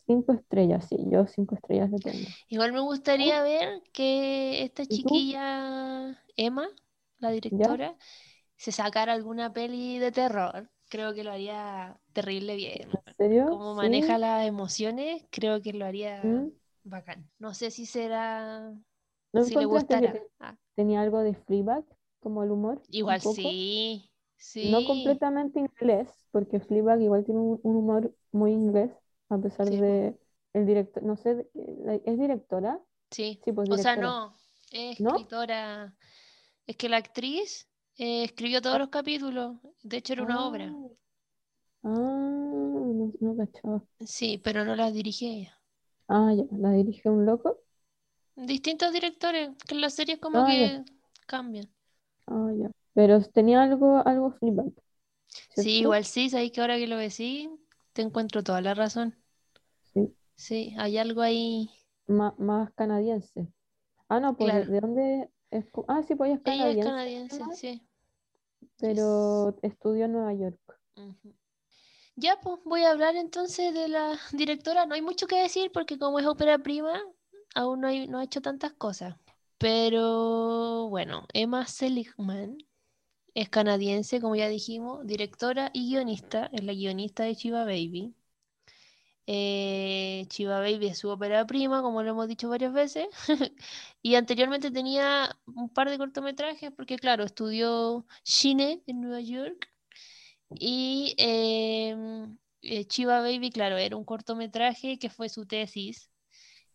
Cinco 0.07 0.33
estrellas, 0.33 0.87
sí, 0.87 0.97
yo 1.09 1.27
cinco 1.27 1.55
estrellas 1.55 1.91
le 1.91 1.99
tengo. 1.99 2.27
Igual 2.47 2.71
me 2.71 2.79
gustaría 2.79 3.43
ver 3.43 3.83
que 3.91 4.63
esta 4.63 4.85
chiquilla, 4.85 6.17
Emma, 6.35 6.67
la 7.19 7.29
directora, 7.29 7.95
se 8.55 8.71
sacara 8.71 9.13
alguna 9.13 9.51
peli 9.51 9.99
de 9.99 10.11
terror. 10.11 10.71
Creo 10.89 11.13
que 11.13 11.23
lo 11.23 11.31
haría 11.31 11.99
terrible 12.13 12.55
bien. 12.55 12.89
¿En 13.05 13.15
serio? 13.17 13.45
Como 13.45 13.75
Sí. 13.79 13.83
maneja 13.83 14.17
las 14.17 14.45
emociones, 14.47 15.23
creo 15.31 15.61
que 15.61 15.73
lo 15.73 15.85
haría 15.85 16.17
¿Mm? 16.21 16.51
bacán. 16.83 17.29
No 17.39 17.53
sé 17.53 17.71
si 17.71 17.85
será, 17.85 18.73
¿No 19.31 19.45
si 19.45 19.55
le 19.55 19.65
gustará. 19.65 20.11
te- 20.11 20.27
Ah, 20.39 20.57
tenía 20.75 20.99
algo 21.01 21.19
de 21.21 21.33
Fleabag, 21.35 21.85
como 22.19 22.43
el 22.43 22.51
humor? 22.51 22.81
igual 22.89 23.21
sí, 23.21 24.11
sí. 24.37 24.61
No 24.61 24.83
completamente 24.83 25.59
inglés, 25.59 26.09
porque 26.31 26.59
Fleabag 26.59 27.01
igual 27.01 27.23
tiene 27.23 27.39
un, 27.39 27.59
un 27.63 27.75
humor 27.75 28.13
muy 28.31 28.51
inglés, 28.51 28.91
a 29.29 29.37
pesar 29.39 29.69
Sí, 29.69 29.77
de 29.77 30.17
el 30.53 30.65
director, 30.65 31.03
no 31.03 31.15
sé, 31.15 31.47
¿es 32.05 32.19
directora? 32.19 32.79
Sí. 33.11 33.43
Sí, 33.43 33.51
pues 33.53 33.69
O 33.69 33.77
sea, 33.77 33.95
directora. 33.95 33.95
no, 33.95 34.35
es 34.71 34.97
¿No? 34.97 35.33
escritora. 35.37 35.95
Es 36.67 36.77
que 36.77 36.89
la 36.89 36.97
actriz 36.97 37.67
eh, 37.97 38.23
escribió 38.23 38.61
todos 38.61 38.79
los 38.79 38.89
capítulos. 38.89 39.57
De 39.83 39.97
hecho, 39.97 40.13
era 40.13 40.23
una 40.23 40.47
obra. 40.47 40.75
Ah, 41.83 41.89
no, 41.89 43.11
no 43.19 43.35
cachaba. 43.37 43.81
Sí, 44.07 44.39
pero 44.43 44.65
no 44.65 44.75
la 44.75 44.89
dirige 44.91 45.27
ella. 45.27 45.61
Ah, 46.09 46.33
ya, 46.33 46.43
la 46.51 46.71
dirige 46.73 47.09
un 47.09 47.25
loco. 47.25 47.59
Distintos 48.37 48.93
directores, 48.93 49.49
que 49.67 49.75
las 49.75 49.93
series 49.95 50.19
como 50.19 50.41
Ah, 50.41 50.45
que 50.45 50.57
ya. 50.57 50.71
cambian. 51.25 51.69
Ah, 52.25 52.51
ya. 52.57 52.71
Pero 52.93 53.21
tenía 53.23 53.61
algo, 53.63 54.05
algo 54.07 54.31
Fleabag, 54.31 54.71
Sí, 55.53 55.79
igual 55.81 56.05
sí, 56.05 56.29
sabéis 56.29 56.51
que 56.53 56.61
ahora 56.61 56.77
que 56.77 56.87
lo 56.87 56.95
decís, 56.97 57.49
te 57.93 58.01
encuentro 58.01 58.43
toda 58.43 58.61
la 58.61 58.73
razón. 58.73 59.15
Sí. 59.93 60.15
Sí, 60.35 60.73
hay 60.77 60.97
algo 60.97 61.21
ahí. 61.21 61.69
Má- 62.07 62.35
más 62.37 62.73
canadiense. 62.73 63.47
Ah, 64.09 64.19
no, 64.21 64.37
pues 64.37 64.53
¿de, 64.53 64.65
Claro. 64.65 64.67
de 64.67 64.81
dónde 64.81 65.31
es? 65.51 65.65
Ah, 65.87 66.03
sí, 66.03 66.15
pues 66.15 66.29
ella 66.29 66.37
es 66.39 66.43
Ella 66.45 66.71
es 66.71 66.79
canadiense, 66.79 66.79
canadiense, 66.79 67.51
sí. 67.51 67.86
Pero 68.79 69.55
estudió 69.61 70.05
en 70.05 70.13
Nueva 70.13 70.33
York. 70.33 70.59
Ya, 72.15 72.39
pues 72.41 72.59
voy 72.65 72.83
a 72.83 72.91
hablar 72.91 73.15
entonces 73.15 73.73
de 73.73 73.87
la 73.87 74.19
directora. 74.33 74.85
No 74.85 74.95
hay 74.95 75.01
mucho 75.01 75.27
que 75.27 75.41
decir 75.41 75.71
porque 75.71 75.97
como 75.97 76.19
es 76.19 76.25
ópera 76.25 76.57
prima, 76.59 77.01
aún 77.55 77.81
no, 77.81 77.87
hay- 77.87 78.07
no 78.07 78.19
ha 78.19 78.23
hecho 78.23 78.41
tantas 78.41 78.73
cosas. 78.73 79.15
Pero 79.57 80.87
bueno, 80.89 81.25
Emma 81.33 81.65
Seligman 81.67 82.57
es 83.35 83.49
canadiense, 83.49 84.21
como 84.21 84.35
ya 84.37 84.49
dijimos, 84.49 85.07
directora 85.07 85.71
y 85.73 85.89
guionista. 85.91 86.49
Es 86.53 86.63
la 86.65 86.73
guionista 86.73 87.25
de 87.25 87.37
Chiva 87.37 87.65
Baby. 87.65 88.15
Eh, 89.27 90.25
Chiva 90.29 90.59
Baby 90.61 90.87
es 90.87 90.99
su 90.99 91.09
ópera 91.09 91.45
prima, 91.45 91.81
como 91.81 92.01
lo 92.03 92.11
hemos 92.11 92.27
dicho 92.27 92.49
varias 92.49 92.73
veces. 92.73 93.07
y 94.01 94.15
anteriormente 94.15 94.71
tenía 94.71 95.37
un 95.47 95.69
par 95.69 95.89
de 95.89 95.97
cortometrajes 95.97 96.71
porque, 96.71 96.97
claro, 96.97 97.23
estudió 97.25 98.05
cine 98.23 98.81
en 98.87 99.01
Nueva 99.01 99.21
York. 99.21 99.69
Y 100.49 101.15
em, 101.17 102.37
eh, 102.61 102.85
Chiva 102.85 103.21
Baby, 103.21 103.51
claro, 103.51 103.77
era 103.77 103.97
un 103.97 104.05
cortometraje 104.05 104.97
que 104.99 105.09
fue 105.09 105.29
su 105.29 105.45
tesis 105.45 106.09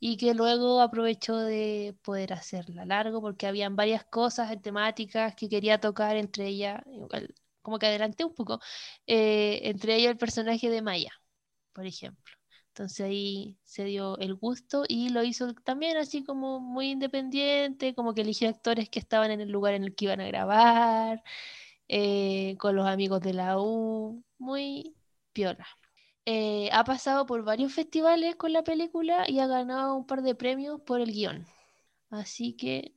y 0.00 0.16
que 0.16 0.34
luego 0.34 0.80
aprovechó 0.80 1.36
de 1.38 1.96
poder 2.03 2.32
hacerla 2.34 2.84
largo 2.86 3.20
porque 3.22 3.46
habían 3.46 3.76
varias 3.76 4.05
cosas, 4.05 4.61
temáticas 4.62 5.34
que 5.36 5.48
quería 5.48 5.80
tocar, 5.80 6.16
entre 6.16 6.48
ellas, 6.48 6.82
como 7.62 7.78
que 7.78 7.86
adelanté 7.86 8.24
un 8.24 8.34
poco, 8.34 8.61
eh, 9.07 9.61
entre 9.64 9.96
ellas 9.96 10.12
el 10.12 10.18
personaje 10.18 10.70
de 10.70 10.82
Maya, 10.82 11.12
por 11.72 11.86
ejemplo. 11.86 12.41
Entonces 12.72 13.00
ahí 13.06 13.58
se 13.64 13.84
dio 13.84 14.16
el 14.18 14.34
gusto 14.34 14.84
y 14.88 15.10
lo 15.10 15.22
hizo 15.22 15.52
también 15.54 15.98
así 15.98 16.24
como 16.24 16.58
muy 16.58 16.90
independiente, 16.92 17.94
como 17.94 18.14
que 18.14 18.22
eligió 18.22 18.48
actores 18.48 18.88
que 18.88 18.98
estaban 18.98 19.30
en 19.30 19.42
el 19.42 19.50
lugar 19.50 19.74
en 19.74 19.84
el 19.84 19.94
que 19.94 20.06
iban 20.06 20.22
a 20.22 20.26
grabar 20.26 21.22
eh, 21.88 22.56
con 22.58 22.74
los 22.76 22.86
amigos 22.86 23.20
de 23.20 23.34
la 23.34 23.58
U, 23.60 24.24
muy 24.38 24.96
piola. 25.34 25.66
Eh, 26.24 26.70
ha 26.72 26.84
pasado 26.84 27.26
por 27.26 27.44
varios 27.44 27.74
festivales 27.74 28.36
con 28.36 28.52
la 28.54 28.64
película 28.64 29.28
y 29.28 29.40
ha 29.40 29.46
ganado 29.46 29.94
un 29.96 30.06
par 30.06 30.22
de 30.22 30.34
premios 30.34 30.80
por 30.82 31.00
el 31.02 31.12
guion. 31.12 31.46
Así 32.10 32.54
que 32.56 32.94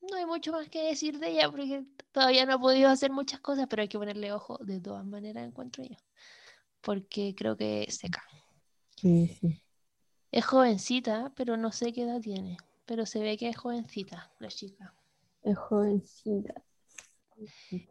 no 0.00 0.16
hay 0.16 0.26
mucho 0.26 0.52
más 0.52 0.68
que 0.70 0.82
decir 0.84 1.18
de 1.20 1.30
ella 1.30 1.50
porque 1.50 1.84
todavía 2.12 2.46
no 2.46 2.54
ha 2.54 2.60
podido 2.60 2.88
hacer 2.90 3.12
muchas 3.12 3.40
cosas, 3.40 3.66
pero 3.70 3.82
hay 3.82 3.88
que 3.88 3.98
ponerle 3.98 4.32
ojo 4.32 4.58
de 4.58 4.80
todas 4.80 5.04
maneras, 5.04 5.46
encuentro 5.46 5.84
yo. 5.84 5.96
Porque 6.80 7.34
creo 7.36 7.56
que 7.56 7.86
seca. 7.90 8.22
Sí, 9.00 9.28
sí. 9.28 9.62
Es 10.32 10.46
jovencita, 10.46 11.32
pero 11.36 11.58
no 11.58 11.70
sé 11.70 11.92
qué 11.92 12.04
edad 12.04 12.22
tiene. 12.22 12.56
Pero 12.86 13.04
se 13.04 13.18
ve 13.20 13.36
que 13.36 13.50
es 13.50 13.58
jovencita 13.58 14.32
la 14.38 14.48
chica. 14.48 14.94
Es 15.42 15.58
jovencita. 15.58 16.62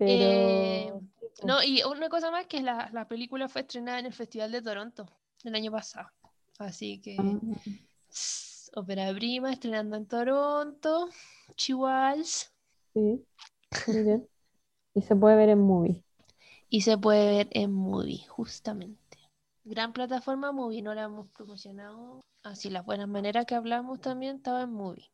Eh, 0.06 0.92
Pero 1.36 1.44
No, 1.44 1.62
y 1.64 1.84
una 1.84 2.10
cosa 2.10 2.32
más 2.32 2.48
que 2.48 2.62
la, 2.62 2.90
la 2.94 3.08
película 3.08 3.48
fue 3.50 3.62
estrenada 3.62 4.00
en 4.00 4.08
el 4.08 4.14
Festival 4.14 4.52
de 4.52 4.62
Toronto 4.62 5.06
el 5.44 5.56
año 5.56 5.72
pasado. 5.72 6.10
Así 6.60 7.00
que 7.00 7.38
ah, 7.52 7.62
s- 8.12 8.72
Ópera 8.76 9.14
Prima 9.14 9.54
estrenando 9.54 9.98
en 9.98 10.08
Toronto, 10.08 11.10
Chihuahuas, 11.56 12.54
sí, 12.94 13.26
muy 13.86 14.04
bien. 14.04 14.28
Y 14.96 15.02
se 15.04 15.16
puede 15.16 15.38
ver 15.38 15.50
en 15.50 15.60
movie. 15.60 16.04
y 16.70 16.82
se 16.82 16.98
puede 16.98 17.26
ver 17.38 17.48
en 17.52 17.74
Movie, 17.74 18.26
justamente. 18.28 19.07
Gran 19.70 19.92
plataforma 19.92 20.54
Movie, 20.54 20.82
no 20.82 20.94
la 20.94 21.04
hemos 21.04 21.28
promocionado. 21.32 22.22
Así, 22.42 22.70
las 22.70 22.86
buenas 22.86 23.10
maneras 23.10 23.46
que 23.46 23.54
hablamos 23.56 24.00
también 24.00 24.38
estaba 24.38 24.62
en 24.62 24.72
Movie. 24.72 25.12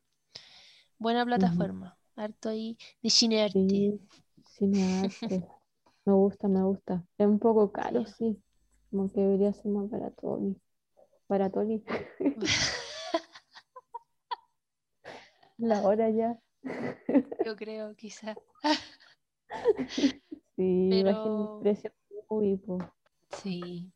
Buena 0.99 1.25
plataforma, 1.25 1.97
harto 2.15 2.49
ahí 2.49 2.77
de 3.01 3.09
cinearte. 3.09 3.67
Sí, 3.67 3.99
cinearte. 4.45 5.47
Me 6.05 6.13
gusta, 6.13 6.47
me 6.49 6.61
gusta. 6.61 7.01
Es 7.17 7.25
un 7.25 7.39
poco 7.39 7.71
caro, 7.71 8.05
sí. 8.05 8.37
Como 8.91 9.09
que 9.09 9.21
debería 9.21 9.53
ser 9.53 9.71
más 9.71 9.89
baratoli. 9.89 10.55
Baratoli. 11.29 11.81
La 15.57 15.81
hora 15.83 16.09
ya. 16.09 16.37
Yo 17.45 17.55
creo, 17.55 17.95
quizá. 17.95 18.35
Sí, 20.55 20.89
Pero- 20.91 21.59
precio 21.61 21.91
muy 22.29 22.57
po. 22.57 22.77
Sí. 23.41 23.91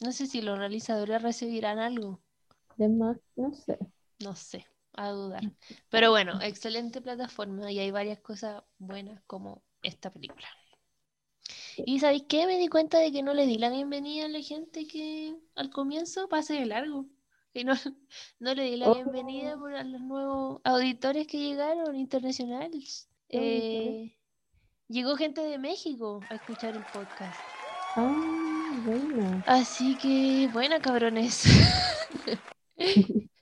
No 0.00 0.10
sé 0.12 0.26
si 0.26 0.42
los 0.42 0.58
realizadores 0.58 1.22
recibirán 1.22 1.78
algo. 1.78 2.20
De 2.78 2.88
más, 2.88 3.18
no 3.36 3.52
sé. 3.52 3.78
No 4.20 4.34
sé, 4.36 4.64
a 4.94 5.10
dudar. 5.10 5.42
Pero 5.88 6.10
bueno, 6.10 6.40
excelente 6.42 7.00
plataforma 7.00 7.70
y 7.72 7.78
hay 7.80 7.90
varias 7.90 8.20
cosas 8.20 8.62
buenas 8.78 9.22
como 9.26 9.62
esta 9.82 10.12
película. 10.12 10.46
Y 11.76 12.00
¿sabéis 12.00 12.24
qué? 12.28 12.46
Me 12.46 12.58
di 12.58 12.68
cuenta 12.68 12.98
de 12.98 13.12
que 13.12 13.22
no 13.22 13.34
le 13.34 13.46
di 13.46 13.58
la 13.58 13.70
bienvenida 13.70 14.26
a 14.26 14.28
la 14.28 14.40
gente 14.42 14.86
que 14.86 15.36
al 15.54 15.70
comienzo 15.70 16.28
pase 16.28 16.54
de 16.54 16.66
largo. 16.66 17.06
Y 17.54 17.64
no, 17.64 17.72
no 18.40 18.54
le 18.54 18.64
di 18.64 18.76
la 18.76 18.90
Oh. 18.90 18.94
bienvenida 18.94 19.56
por 19.58 19.74
a 19.74 19.84
los 19.84 20.00
nuevos 20.00 20.60
auditores 20.64 21.26
que 21.26 21.38
llegaron 21.38 21.96
internacionales. 21.96 23.08
Eh, 23.28 24.16
llegó 24.88 25.16
gente 25.16 25.42
de 25.42 25.58
México 25.58 26.20
a 26.30 26.36
escuchar 26.36 26.76
el 26.76 26.84
podcast. 26.86 27.38
Ah, 27.96 28.37
buena. 28.80 29.44
Así 29.46 29.96
que, 29.96 30.48
buena, 30.52 30.80
cabrones. 30.80 31.44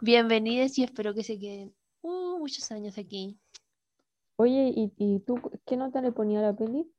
Bienvenidos 0.00 0.76
y 0.78 0.84
espero 0.84 1.14
que 1.14 1.22
se 1.22 1.38
queden 1.38 1.74
uh, 2.02 2.38
muchos 2.38 2.70
años 2.72 2.98
aquí. 2.98 3.38
Oye, 4.36 4.72
¿y, 4.74 4.92
y 4.96 5.20
tú 5.20 5.40
qué 5.64 5.76
nota 5.76 6.00
le 6.00 6.10
ponía 6.12 6.40
a 6.40 6.42
la 6.42 6.56
peli? 6.56 6.90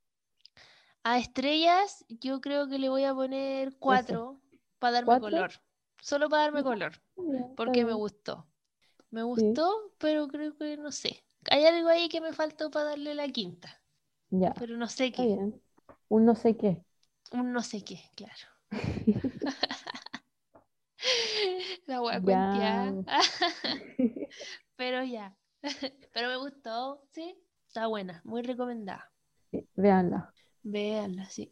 A 1.04 1.18
estrellas, 1.20 2.06
yo 2.10 2.42
creo 2.42 2.68
que 2.68 2.78
le 2.80 2.90
voy 2.90 3.04
a 3.04 3.14
poner 3.14 3.78
cuatro 3.80 4.42
para 4.80 4.94
darme 4.94 5.08
¿Cuatro? 5.08 5.20
color. 5.20 5.52
Solo 6.02 6.30
para 6.30 6.44
darme 6.44 6.64
color, 6.64 6.94
bien, 7.18 7.44
está 7.44 7.56
porque 7.56 7.86
me 7.86 7.94
gustó. 7.94 8.48
Me 9.12 9.24
gustó, 9.24 9.94
pero 10.00 10.28
creo 10.28 10.56
que 10.58 10.78
no 10.78 10.92
sé. 10.92 11.24
Hay 11.50 11.66
algo 11.66 11.90
ahí 11.90 12.10
que 12.10 12.22
me 12.22 12.34
faltó 12.34 12.72
para 12.72 12.86
darle 12.92 13.16
la 13.16 13.28
quinta, 13.30 13.84
Ya, 14.32 14.54
pero 14.54 14.78
no 14.78 14.88
sé 14.88 15.12
qué. 15.12 15.38
Un 16.10 16.26
no 16.26 16.36
sé 16.36 16.56
qué. 16.58 16.84
Un 17.32 17.52
no 17.52 17.62
sé 17.64 17.84
qué, 17.84 18.00
claro. 18.16 18.48
La 21.88 22.02
wea 22.02 22.20
Ya. 22.20 22.22
cuenteada. 22.22 23.04
Pero 24.76 25.04
ya. 25.04 25.36
Pero 26.14 26.30
me 26.30 26.38
gustó, 26.38 27.04
sí. 27.12 27.36
Está 27.68 27.88
buena, 27.88 28.22
muy 28.26 28.42
recomendada. 28.42 29.12
Sí, 29.52 29.68
Véanla. 29.76 30.34
Véanla, 30.64 31.30
sí. 31.30 31.52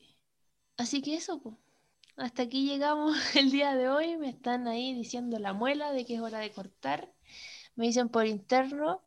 Así 0.78 1.02
que 1.02 1.16
eso, 1.16 1.42
pues. 1.42 1.56
Hasta 2.18 2.44
aquí 2.44 2.68
llegamos 2.70 3.18
el 3.36 3.52
día 3.52 3.76
de 3.76 3.90
hoy. 3.90 4.18
Me 4.18 4.30
están 4.30 4.68
ahí 4.68 4.94
diciendo 4.96 5.40
la 5.40 5.54
muela 5.54 5.94
de 5.94 6.06
que 6.06 6.16
es 6.16 6.22
hora 6.22 6.40
de 6.40 6.52
cortar. 6.54 7.14
Me 7.76 7.88
dicen 7.88 8.10
por 8.10 8.28
interno. 8.28 9.04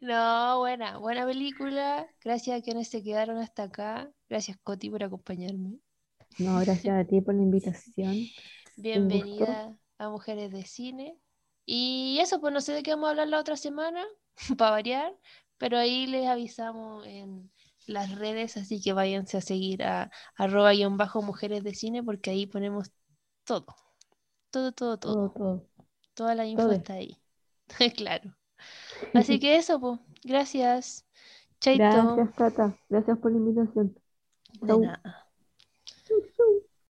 No, 0.00 0.58
buena, 0.58 0.98
buena 0.98 1.26
película. 1.26 2.06
Gracias 2.22 2.58
a 2.58 2.62
quienes 2.62 2.88
se 2.88 3.02
quedaron 3.02 3.38
hasta 3.38 3.64
acá. 3.64 4.10
Gracias, 4.28 4.56
Coti, 4.62 4.90
por 4.90 5.02
acompañarme. 5.04 5.78
No, 6.38 6.58
gracias 6.60 6.96
a 6.96 7.04
ti 7.04 7.20
por 7.20 7.34
la 7.34 7.42
invitación. 7.42 8.16
Bienvenida 8.76 9.76
a 9.98 10.08
Mujeres 10.08 10.50
de 10.52 10.64
Cine. 10.64 11.18
Y 11.64 12.18
eso, 12.20 12.40
pues 12.40 12.52
no 12.52 12.60
sé 12.60 12.72
de 12.72 12.82
qué 12.82 12.92
vamos 12.92 13.08
a 13.08 13.10
hablar 13.10 13.28
la 13.28 13.40
otra 13.40 13.56
semana, 13.56 14.04
para 14.58 14.70
variar, 14.70 15.14
pero 15.58 15.78
ahí 15.78 16.06
les 16.06 16.26
avisamos 16.26 17.06
en 17.06 17.50
las 17.86 18.14
redes, 18.14 18.56
así 18.56 18.80
que 18.80 18.92
váyanse 18.92 19.36
a 19.38 19.40
seguir 19.40 19.82
a 19.82 20.10
arroba 20.36 20.72
guion 20.72 20.96
bajo 20.96 21.22
Mujeres 21.22 21.64
de 21.64 21.74
Cine, 21.74 22.02
porque 22.02 22.30
ahí 22.30 22.46
ponemos 22.46 22.90
todo. 23.44 23.66
Todo, 24.50 24.72
todo, 24.72 24.98
Todo, 24.98 25.14
todo. 25.14 25.30
todo. 25.30 25.68
Toda 26.14 26.34
la 26.34 26.46
info 26.46 26.62
Todo. 26.64 26.72
está 26.72 26.94
ahí. 26.94 27.16
Claro. 27.96 28.36
Así 29.14 29.38
que 29.40 29.56
eso, 29.56 29.80
pues. 29.80 30.00
Gracias. 30.24 31.06
Chaito. 31.60 31.84
Gracias, 31.84 32.34
Cata. 32.34 32.78
Gracias 32.88 33.18
por 33.18 33.32
la 33.32 33.38
invitación. 33.38 33.96
De 34.60 34.78
nada. 34.78 35.28
Chau, 36.06 36.20
chau. 36.36 36.62